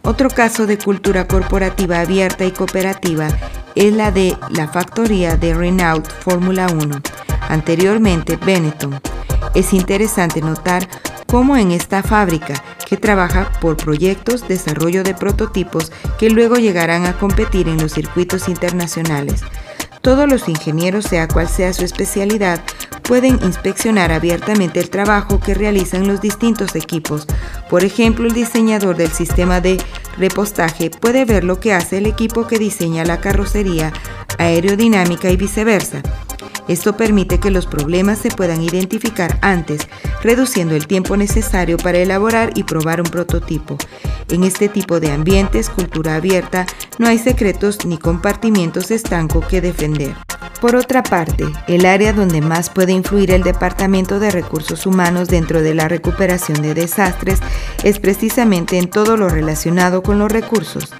Otro 0.03 0.29
caso 0.29 0.67
de 0.67 0.77
cultura 0.77 1.27
corporativa 1.27 1.99
abierta 1.99 2.45
y 2.45 2.51
cooperativa 2.51 3.27
es 3.75 3.91
la 3.91 4.09
de 4.09 4.37
la 4.51 4.69
factoría 4.69 5.35
de 5.35 5.53
Renault 5.53 6.07
Fórmula 6.07 6.67
1, 6.71 7.01
anteriormente 7.49 8.37
Benetton. 8.37 9.01
Es 9.53 9.73
interesante 9.73 10.39
notar 10.39 10.87
cómo 11.25 11.57
en 11.57 11.71
esta 11.71 12.03
fábrica, 12.03 12.63
que 12.87 12.97
trabaja 12.97 13.51
por 13.61 13.77
proyectos, 13.77 14.47
desarrollo 14.47 15.03
de 15.03 15.13
prototipos 15.13 15.91
que 16.19 16.29
luego 16.29 16.55
llegarán 16.55 17.05
a 17.05 17.17
competir 17.17 17.67
en 17.67 17.81
los 17.81 17.93
circuitos 17.93 18.47
internacionales, 18.47 19.41
todos 20.05 20.29
los 20.29 20.47
ingenieros, 20.47 21.05
sea 21.05 21.27
cual 21.27 21.49
sea 21.49 21.73
su 21.73 21.83
especialidad, 21.83 22.61
pueden 23.01 23.39
inspeccionar 23.43 24.11
abiertamente 24.11 24.79
el 24.79 24.91
trabajo 24.91 25.39
que 25.39 25.55
realizan 25.55 26.07
los 26.07 26.21
distintos 26.21 26.75
equipos. 26.75 27.25
Por 27.71 27.83
ejemplo, 27.83 28.27
el 28.27 28.33
diseñador 28.33 28.97
del 28.97 29.11
sistema 29.11 29.61
de 29.61 29.77
repostaje 30.17 30.91
puede 30.91 31.25
ver 31.25 31.43
lo 31.43 31.59
que 31.59 31.73
hace 31.73 31.97
el 31.97 32.05
equipo 32.05 32.45
que 32.45 32.59
diseña 32.59 33.03
la 33.03 33.19
carrocería 33.19 33.93
aerodinámica 34.37 35.29
y 35.29 35.37
viceversa. 35.37 36.01
Esto 36.67 36.97
permite 36.97 37.39
que 37.39 37.51
los 37.51 37.67
problemas 37.67 38.17
se 38.17 38.29
puedan 38.29 38.61
identificar 38.61 39.37
antes, 39.41 39.87
reduciendo 40.23 40.75
el 40.75 40.87
tiempo 40.87 41.15
necesario 41.15 41.77
para 41.77 41.99
elaborar 41.99 42.51
y 42.55 42.63
probar 42.63 43.01
un 43.01 43.07
prototipo. 43.07 43.77
En 44.29 44.43
este 44.43 44.67
tipo 44.67 44.99
de 44.99 45.11
ambientes, 45.11 45.69
cultura 45.69 46.15
abierta, 46.15 46.65
no 46.97 47.07
hay 47.07 47.19
secretos 47.19 47.85
ni 47.85 47.99
compartimientos 47.99 48.89
estanco 48.89 49.41
que 49.41 49.61
defender. 49.61 50.15
Por 50.59 50.75
otra 50.75 51.03
parte, 51.03 51.45
el 51.67 51.85
área 51.85 52.13
donde 52.13 52.41
más 52.41 52.71
puede 52.71 52.93
influir 52.93 53.29
el 53.29 53.43
Departamento 53.43 54.19
de 54.19 54.31
Recursos 54.31 54.87
Humanos 54.87 55.27
dentro 55.27 55.61
de 55.61 55.75
la 55.75 55.87
recuperación 55.87 56.63
de 56.63 56.73
desastres 56.73 57.39
es 57.83 57.99
precisamente 57.99 58.79
en 58.79 58.89
todo 58.89 59.17
lo 59.17 59.29
relacionado 59.29 60.01
con 60.01 60.17
los 60.17 60.31
recursos. 60.31 60.91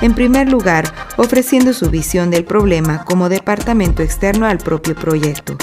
En 0.00 0.14
primer 0.14 0.48
lugar, 0.48 0.90
ofreciendo 1.18 1.74
su 1.74 1.90
visión 1.90 2.30
del 2.30 2.44
problema 2.44 2.79
como 3.04 3.28
departamento 3.28 4.02
externo 4.02 4.46
al 4.46 4.58
propio 4.58 4.94
proyecto. 4.94 5.56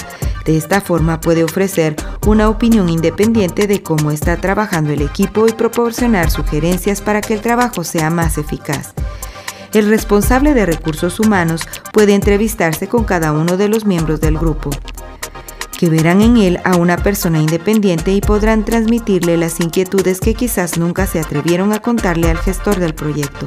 De 0.44 0.56
esta 0.56 0.80
forma 0.80 1.20
puede 1.20 1.44
ofrecer 1.44 1.96
una 2.26 2.48
opinión 2.48 2.88
independiente 2.88 3.66
de 3.66 3.82
cómo 3.82 4.10
está 4.10 4.36
trabajando 4.36 4.92
el 4.92 5.02
equipo 5.02 5.46
y 5.46 5.52
proporcionar 5.52 6.30
sugerencias 6.30 7.02
para 7.02 7.20
que 7.20 7.34
el 7.34 7.40
trabajo 7.40 7.84
sea 7.84 8.10
más 8.10 8.38
eficaz. 8.38 8.94
El 9.74 9.88
responsable 9.88 10.54
de 10.54 10.64
recursos 10.64 11.20
humanos 11.20 11.62
puede 11.92 12.14
entrevistarse 12.14 12.88
con 12.88 13.04
cada 13.04 13.32
uno 13.32 13.56
de 13.56 13.68
los 13.68 13.84
miembros 13.84 14.20
del 14.20 14.38
grupo, 14.38 14.70
que 15.78 15.90
verán 15.90 16.22
en 16.22 16.38
él 16.38 16.58
a 16.64 16.76
una 16.76 16.96
persona 16.96 17.38
independiente 17.38 18.12
y 18.12 18.20
podrán 18.20 18.64
transmitirle 18.64 19.36
las 19.36 19.60
inquietudes 19.60 20.20
que 20.20 20.34
quizás 20.34 20.78
nunca 20.78 21.06
se 21.06 21.20
atrevieron 21.20 21.72
a 21.72 21.80
contarle 21.80 22.30
al 22.30 22.38
gestor 22.38 22.78
del 22.80 22.94
proyecto. 22.94 23.46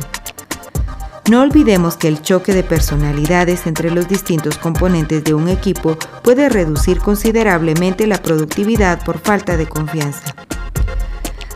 No 1.30 1.42
olvidemos 1.42 1.98
que 1.98 2.08
el 2.08 2.22
choque 2.22 2.54
de 2.54 2.64
personalidades 2.64 3.68
entre 3.68 3.92
los 3.92 4.08
distintos 4.08 4.58
componentes 4.58 5.24
de 5.24 5.34
un 5.34 5.50
equipo 5.50 5.98
puede 6.24 6.50
reducir 6.50 7.00
considerablemente 7.00 8.08
la 8.08 8.18
productividad 8.18 9.04
por 9.06 9.20
falta 9.20 9.56
de 9.56 9.68
confianza. 9.68 10.36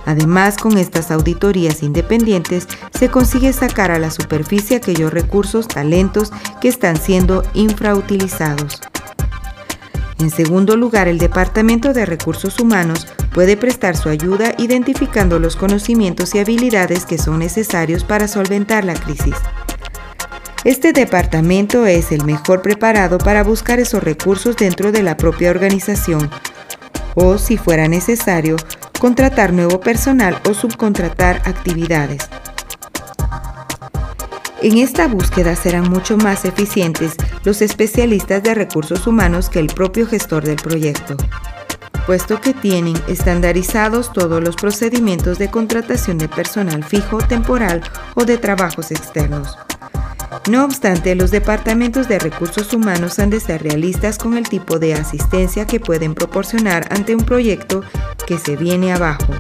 Además, 0.05 0.57
con 0.57 0.78
estas 0.78 1.09
auditorías 1.09 1.82
independientes 1.82 2.68
se 2.97 3.09
consigue 3.09 3.53
sacar 3.53 3.89
a 3.89 3.97
la 3.97 4.11
superficie 4.11 4.78
aquellos 4.78 5.11
recursos, 5.11 5.68
talentos 5.68 6.32
que 6.61 6.68
están 6.68 6.97
siendo 6.97 7.43
infrautilizados. 7.55 8.82
En 10.20 10.30
segundo 10.30 10.78
lugar, 10.78 11.07
el 11.07 11.18
Departamento 11.18 11.91
de 11.91 12.05
Recursos 12.05 12.59
Humanos 12.59 13.05
puede 13.34 13.57
prestar 13.57 13.97
su 13.97 14.07
ayuda 14.07 14.55
identificando 14.57 15.39
los 15.39 15.55
conocimientos 15.57 16.34
y 16.34 16.39
habilidades 16.39 17.05
que 17.05 17.18
son 17.18 17.39
necesarios 17.39 18.05
para 18.05 18.28
solventar 18.28 18.86
la 18.86 18.93
crisis. 18.93 19.36
Este 20.63 20.93
departamento 20.93 21.86
es 21.86 22.11
el 22.11 22.24
mejor 22.24 22.61
preparado 22.61 23.18
para 23.18 23.43
buscar 23.43 23.80
esos 23.80 24.03
recursos 24.03 24.55
dentro 24.55 24.91
de 24.91 25.03
la 25.03 25.18
propia 25.18 25.51
organización 25.51 26.30
o, 27.13 27.38
si 27.38 27.57
fuera 27.57 27.88
necesario, 27.88 28.55
contratar 28.99 29.53
nuevo 29.53 29.80
personal 29.80 30.41
o 30.49 30.53
subcontratar 30.53 31.41
actividades. 31.45 32.30
En 34.62 34.78
esta 34.78 35.08
búsqueda 35.08 35.56
serán 35.56 35.89
mucho 35.89 36.18
más 36.18 36.45
eficientes 36.45 37.16
los 37.43 37.62
especialistas 37.62 38.41
de 38.41 38.56
recursos 38.56 39.06
humanos 39.06 39.49
que 39.49 39.60
el 39.60 39.68
propio 39.68 40.08
gestor 40.08 40.43
del 40.43 40.56
proyecto, 40.56 41.18
puesto 42.06 42.39
que 42.39 42.53
tienen 42.53 42.95
estandarizados 43.08 44.14
todos 44.14 44.41
los 44.41 44.56
procedimientos 44.56 45.39
de 45.39 45.51
contratación 45.51 46.18
de 46.18 46.30
personal 46.30 46.84
fijo, 46.84 47.18
temporal 47.18 47.82
o 48.16 48.24
de 48.24 48.38
trabajos 48.38 48.91
externos. 48.91 49.58
No 50.49 50.64
obstante, 50.64 51.16
los 51.16 51.32
departamentos 51.32 52.08
de 52.08 52.20
recursos 52.20 52.72
humanos 52.74 53.20
han 53.20 53.32
de 53.32 53.39
ser 53.39 53.64
realistas 53.64 54.18
con 54.18 54.38
el 54.38 54.47
tipo 54.47 54.80
de 54.80 54.93
asistencia 54.93 55.66
que 55.66 55.80
pueden 55.80 56.14
proporcionar 56.14 56.88
ante 56.91 57.16
un 57.16 57.24
proyecto 57.26 57.84
que 58.28 58.38
se 58.38 58.56
viene 58.56 58.93
abajo. 58.93 59.34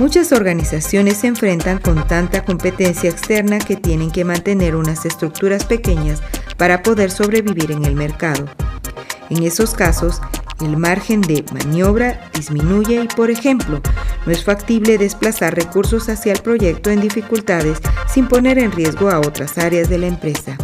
Muchas 0.00 0.32
organizaciones 0.32 1.18
se 1.18 1.26
enfrentan 1.26 1.76
con 1.76 2.06
tanta 2.06 2.42
competencia 2.42 3.10
externa 3.10 3.58
que 3.58 3.76
tienen 3.76 4.10
que 4.10 4.24
mantener 4.24 4.74
unas 4.74 5.04
estructuras 5.04 5.66
pequeñas 5.66 6.22
para 6.56 6.82
poder 6.82 7.10
sobrevivir 7.10 7.70
en 7.70 7.84
el 7.84 7.94
mercado. 7.94 8.46
En 9.28 9.42
esos 9.42 9.74
casos, 9.74 10.22
el 10.62 10.78
margen 10.78 11.20
de 11.20 11.44
maniobra 11.52 12.30
disminuye 12.32 13.02
y, 13.02 13.08
por 13.08 13.30
ejemplo, 13.30 13.82
no 14.24 14.32
es 14.32 14.42
factible 14.42 14.96
desplazar 14.96 15.54
recursos 15.54 16.08
hacia 16.08 16.32
el 16.32 16.40
proyecto 16.40 16.88
en 16.88 17.02
dificultades 17.02 17.78
sin 18.10 18.26
poner 18.26 18.58
en 18.58 18.72
riesgo 18.72 19.10
a 19.10 19.18
otras 19.18 19.58
áreas 19.58 19.90
de 19.90 19.98
la 19.98 20.06
empresa. 20.06 20.56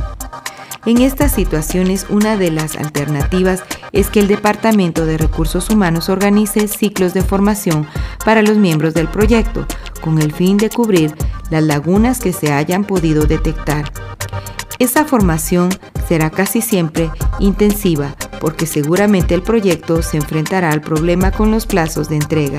En 0.87 0.99
estas 0.99 1.33
situaciones, 1.33 2.07
una 2.11 2.37
de 2.37 2.53
las 2.53 2.77
alternativas 2.77 3.65
es 3.91 4.09
que 4.09 4.21
el 4.21 4.29
Departamento 4.29 5.05
de 5.05 5.19
Recursos 5.19 5.69
Humanos 5.69 6.09
organice 6.09 6.69
ciclos 6.69 7.13
de 7.13 7.23
formación 7.23 7.89
para 8.25 8.41
los 8.41 8.57
miembros 8.57 8.95
del 8.95 9.09
proyecto, 9.09 9.67
con 10.01 10.23
el 10.23 10.33
fin 10.33 10.57
de 10.57 10.71
cubrir 10.71 11.13
las 11.51 11.65
lagunas 11.65 12.21
que 12.21 12.33
se 12.33 12.53
hayan 12.53 12.85
podido 12.85 13.27
detectar. 13.27 13.91
Esa 14.79 15.05
formación 15.05 15.71
será 16.07 16.31
casi 16.31 16.61
siempre 16.61 17.11
intensiva 17.41 18.15
porque 18.41 18.67
seguramente 18.67 19.35
el 19.35 19.43
proyecto 19.43 20.03
se 20.03 20.19
enfrentará 20.19 20.71
al 20.71 20.83
problema 20.83 21.33
con 21.33 21.51
los 21.51 21.67
plazos 21.67 22.09
de 22.09 22.17
entrega. 22.17 22.59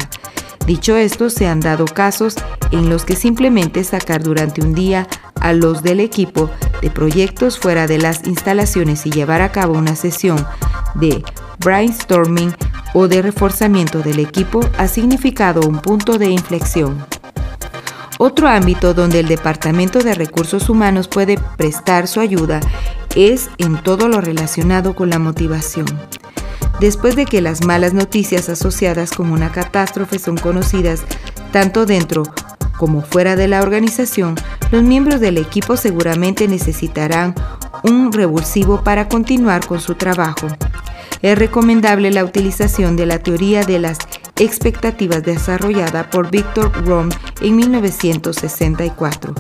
Dicho 0.68 0.98
esto, 0.98 1.30
se 1.30 1.48
han 1.48 1.62
dado 1.62 1.86
casos 1.86 2.36
en 2.72 2.90
los 2.90 3.06
que 3.06 3.16
simplemente 3.16 3.86
sacar 3.86 4.22
durante 4.22 4.62
un 4.62 4.74
día 4.74 5.08
a 5.40 5.54
los 5.54 5.82
del 5.82 6.02
equipo 6.02 6.50
de 6.82 6.92
proyectos 6.92 7.58
fuera 7.58 7.88
de 7.88 7.98
las 7.98 8.28
instalaciones 8.28 9.06
y 9.06 9.12
llevar 9.12 9.42
a 9.42 9.54
cabo 9.54 9.78
una 9.78 9.96
sesión 9.96 10.46
de 10.96 11.24
brainstorming 11.60 12.54
o 12.94 13.08
de 13.08 13.22
reforzamiento 13.22 14.00
del 14.00 14.20
equipo 14.20 14.60
ha 14.78 14.90
significado 14.90 15.62
un 15.62 15.80
punto 15.80 16.18
de 16.18 16.32
inflexión. 16.32 16.98
Otro 18.18 18.50
ámbito 18.50 18.94
donde 18.94 19.22
el 19.22 19.30
Departamento 19.30 20.00
de 20.00 20.16
Recursos 20.16 20.70
Humanos 20.70 21.08
puede 21.08 21.40
prestar 21.56 22.10
su 22.10 22.20
ayuda 22.20 22.60
es 23.16 23.50
en 23.58 23.82
todo 23.84 24.10
lo 24.10 24.20
relacionado 24.20 24.96
con 24.96 25.10
la 25.12 25.20
motivación. 25.20 25.86
Después 26.80 27.16
de 27.16 27.26
que 27.26 27.42
las 27.42 27.66
malas 27.66 27.94
noticias 27.94 28.50
asociadas 28.50 29.12
con 29.12 29.32
una 29.32 29.52
catástrofe 29.52 30.20
son 30.20 30.38
conocidas 30.38 31.02
tanto 31.52 31.86
dentro 31.86 32.24
como 32.78 33.02
fuera 33.02 33.36
de 33.36 33.48
la 33.48 33.62
organización, 33.62 34.36
los 34.72 34.84
miembros 34.84 35.20
del 35.20 35.38
equipo 35.38 35.78
seguramente 35.78 36.48
necesitarán 36.48 37.34
un 37.84 38.12
revulsivo 38.14 38.84
para 38.84 39.08
continuar 39.10 39.66
con 39.66 39.80
su 39.80 39.96
trabajo. 39.96 40.48
Es 41.22 41.38
recomendable 41.38 42.12
la 42.12 42.24
utilización 42.24 42.96
de 42.96 43.08
la 43.08 43.20
teoría 43.20 43.64
de 43.64 43.80
las 43.80 43.98
expectativas 44.40 45.24
desarrollada 45.24 46.10
por 46.10 46.30
Victor 46.30 46.72
Rom 46.86 47.10
en 47.42 47.56
1964. 47.56 49.34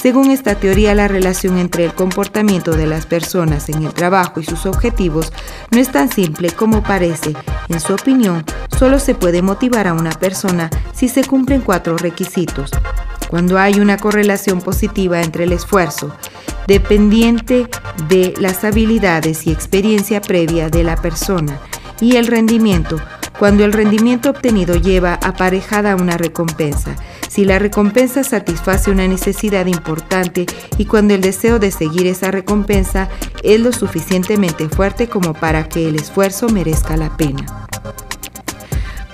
Según 0.00 0.30
esta 0.30 0.54
teoría, 0.54 0.94
la 0.94 1.08
relación 1.08 1.58
entre 1.58 1.84
el 1.84 1.92
comportamiento 1.92 2.72
de 2.72 2.86
las 2.86 3.06
personas 3.06 3.68
en 3.68 3.84
el 3.84 3.92
trabajo 3.92 4.40
y 4.40 4.44
sus 4.44 4.64
objetivos 4.64 5.32
no 5.72 5.80
es 5.80 5.90
tan 5.90 6.08
simple 6.10 6.50
como 6.50 6.82
parece. 6.84 7.34
En 7.68 7.80
su 7.80 7.94
opinión, 7.94 8.44
solo 8.78 9.00
se 9.00 9.14
puede 9.14 9.42
motivar 9.42 9.88
a 9.88 9.94
una 9.94 10.10
persona 10.10 10.70
si 10.94 11.08
se 11.08 11.24
cumplen 11.24 11.62
cuatro 11.62 11.98
requisitos. 11.98 12.70
Cuando 13.28 13.58
hay 13.58 13.80
una 13.80 13.96
correlación 13.98 14.60
positiva 14.60 15.20
entre 15.20 15.44
el 15.44 15.52
esfuerzo, 15.52 16.14
dependiente 16.68 17.68
de 18.08 18.34
las 18.38 18.62
habilidades 18.62 19.46
y 19.46 19.50
experiencia 19.50 20.20
previa 20.20 20.70
de 20.70 20.84
la 20.84 20.96
persona, 20.96 21.58
y 22.00 22.16
el 22.16 22.28
rendimiento, 22.28 23.00
cuando 23.38 23.64
el 23.64 23.72
rendimiento 23.72 24.30
obtenido 24.30 24.74
lleva 24.74 25.14
aparejada 25.14 25.94
una 25.96 26.16
recompensa, 26.16 26.96
si 27.28 27.44
la 27.44 27.58
recompensa 27.58 28.24
satisface 28.24 28.90
una 28.90 29.06
necesidad 29.06 29.66
importante 29.66 30.46
y 30.76 30.86
cuando 30.86 31.14
el 31.14 31.20
deseo 31.20 31.58
de 31.58 31.70
seguir 31.70 32.06
esa 32.06 32.30
recompensa 32.30 33.08
es 33.42 33.60
lo 33.60 33.72
suficientemente 33.72 34.68
fuerte 34.68 35.08
como 35.08 35.34
para 35.34 35.68
que 35.68 35.88
el 35.88 35.96
esfuerzo 35.96 36.48
merezca 36.48 36.96
la 36.96 37.16
pena. 37.16 37.68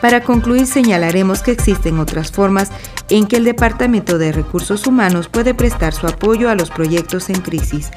Para 0.00 0.22
concluir, 0.22 0.66
señalaremos 0.66 1.42
que 1.42 1.52
existen 1.52 1.98
otras 1.98 2.30
formas 2.30 2.70
en 3.08 3.26
que 3.26 3.36
el 3.36 3.44
Departamento 3.44 4.18
de 4.18 4.32
Recursos 4.32 4.86
Humanos 4.86 5.28
puede 5.28 5.54
prestar 5.54 5.94
su 5.94 6.06
apoyo 6.06 6.50
a 6.50 6.54
los 6.54 6.70
proyectos 6.70 7.30
en 7.30 7.40
crisis, 7.40 7.90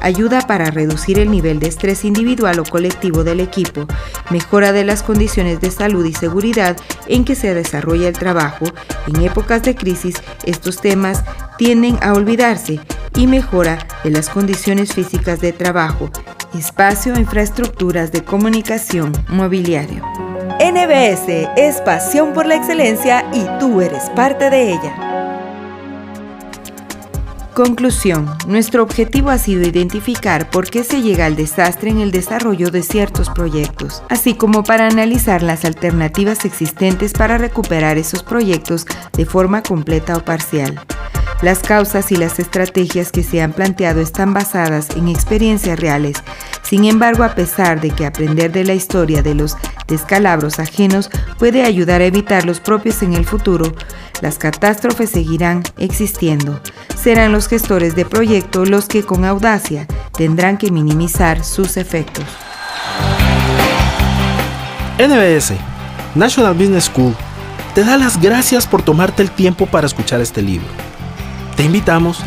ayuda 0.00 0.40
para 0.46 0.70
reducir 0.70 1.18
el 1.18 1.30
nivel 1.30 1.58
de 1.60 1.68
estrés 1.68 2.04
individual 2.04 2.58
o 2.58 2.64
colectivo 2.64 3.24
del 3.24 3.40
equipo, 3.40 3.86
mejora 4.30 4.72
de 4.72 4.84
las 4.84 5.02
condiciones 5.02 5.60
de 5.60 5.70
salud 5.70 6.04
y 6.04 6.12
seguridad 6.12 6.76
en 7.06 7.24
que 7.24 7.34
se 7.34 7.54
desarrolla 7.54 8.08
el 8.08 8.18
trabajo. 8.18 8.66
En 9.06 9.22
épocas 9.22 9.62
de 9.62 9.74
crisis, 9.74 10.16
estos 10.44 10.80
temas 10.80 11.22
tienden 11.58 11.98
a 12.02 12.14
olvidarse 12.14 12.80
y 13.16 13.26
mejora 13.26 13.86
de 14.04 14.10
las 14.10 14.28
condiciones 14.28 14.94
físicas 14.94 15.40
de 15.40 15.52
trabajo, 15.52 16.10
espacio, 16.54 17.18
infraestructuras 17.18 18.12
de 18.12 18.24
comunicación, 18.24 19.12
mobiliario. 19.28 20.29
NBS 20.60 21.48
es 21.56 21.80
pasión 21.80 22.34
por 22.34 22.44
la 22.44 22.54
excelencia 22.54 23.24
y 23.32 23.46
tú 23.58 23.80
eres 23.80 24.10
parte 24.10 24.50
de 24.50 24.74
ella. 24.74 25.10
Conclusión. 27.54 28.28
Nuestro 28.46 28.82
objetivo 28.82 29.30
ha 29.30 29.38
sido 29.38 29.66
identificar 29.66 30.50
por 30.50 30.68
qué 30.68 30.84
se 30.84 31.00
llega 31.00 31.24
al 31.24 31.34
desastre 31.34 31.88
en 31.88 32.00
el 32.00 32.10
desarrollo 32.10 32.70
de 32.70 32.82
ciertos 32.82 33.30
proyectos, 33.30 34.02
así 34.10 34.34
como 34.34 34.62
para 34.62 34.86
analizar 34.86 35.42
las 35.42 35.64
alternativas 35.64 36.44
existentes 36.44 37.14
para 37.14 37.38
recuperar 37.38 37.96
esos 37.96 38.22
proyectos 38.22 38.86
de 39.14 39.24
forma 39.24 39.62
completa 39.62 40.14
o 40.14 40.24
parcial. 40.26 40.78
Las 41.42 41.60
causas 41.60 42.12
y 42.12 42.16
las 42.16 42.38
estrategias 42.38 43.12
que 43.12 43.22
se 43.22 43.40
han 43.40 43.52
planteado 43.52 44.00
están 44.00 44.34
basadas 44.34 44.90
en 44.96 45.08
experiencias 45.08 45.78
reales. 45.78 46.18
Sin 46.62 46.84
embargo, 46.84 47.24
a 47.24 47.34
pesar 47.34 47.80
de 47.80 47.90
que 47.90 48.06
aprender 48.06 48.52
de 48.52 48.64
la 48.64 48.74
historia 48.74 49.22
de 49.22 49.34
los 49.34 49.56
descalabros 49.88 50.58
ajenos 50.58 51.10
puede 51.38 51.64
ayudar 51.64 52.00
a 52.00 52.06
evitar 52.06 52.44
los 52.44 52.60
propios 52.60 53.02
en 53.02 53.14
el 53.14 53.24
futuro, 53.24 53.72
las 54.20 54.38
catástrofes 54.38 55.10
seguirán 55.10 55.62
existiendo 55.78 56.60
serán 57.00 57.32
los 57.32 57.48
gestores 57.48 57.96
de 57.96 58.04
proyecto 58.04 58.64
los 58.64 58.86
que 58.86 59.02
con 59.02 59.24
audacia 59.24 59.86
tendrán 60.16 60.58
que 60.58 60.70
minimizar 60.70 61.42
sus 61.42 61.76
efectos. 61.76 62.24
NBS, 64.98 65.54
National 66.14 66.54
Business 66.54 66.84
School, 66.84 67.14
te 67.74 67.84
da 67.84 67.96
las 67.96 68.20
gracias 68.20 68.66
por 68.66 68.82
tomarte 68.82 69.22
el 69.22 69.30
tiempo 69.30 69.66
para 69.66 69.86
escuchar 69.86 70.20
este 70.20 70.42
libro. 70.42 70.89
Te 71.56 71.64
invitamos 71.64 72.20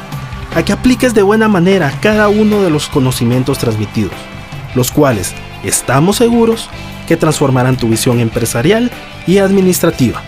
a 0.56 0.64
que 0.64 0.74
apliques 0.74 1.14
de 1.14 1.22
buena 1.22 1.48
manera 1.48 1.92
cada 2.02 2.28
uno 2.30 2.62
de 2.62 2.70
los 2.70 2.88
conocimientos 2.88 3.58
transmitidos, 3.58 4.14
los 4.76 4.92
cuales 4.92 5.34
estamos 5.64 6.18
seguros 6.18 6.70
que 7.08 7.18
transformarán 7.18 7.78
tu 7.78 7.90
visión 7.90 8.20
empresarial 8.20 8.92
y 9.26 9.38
administrativa 9.40 10.22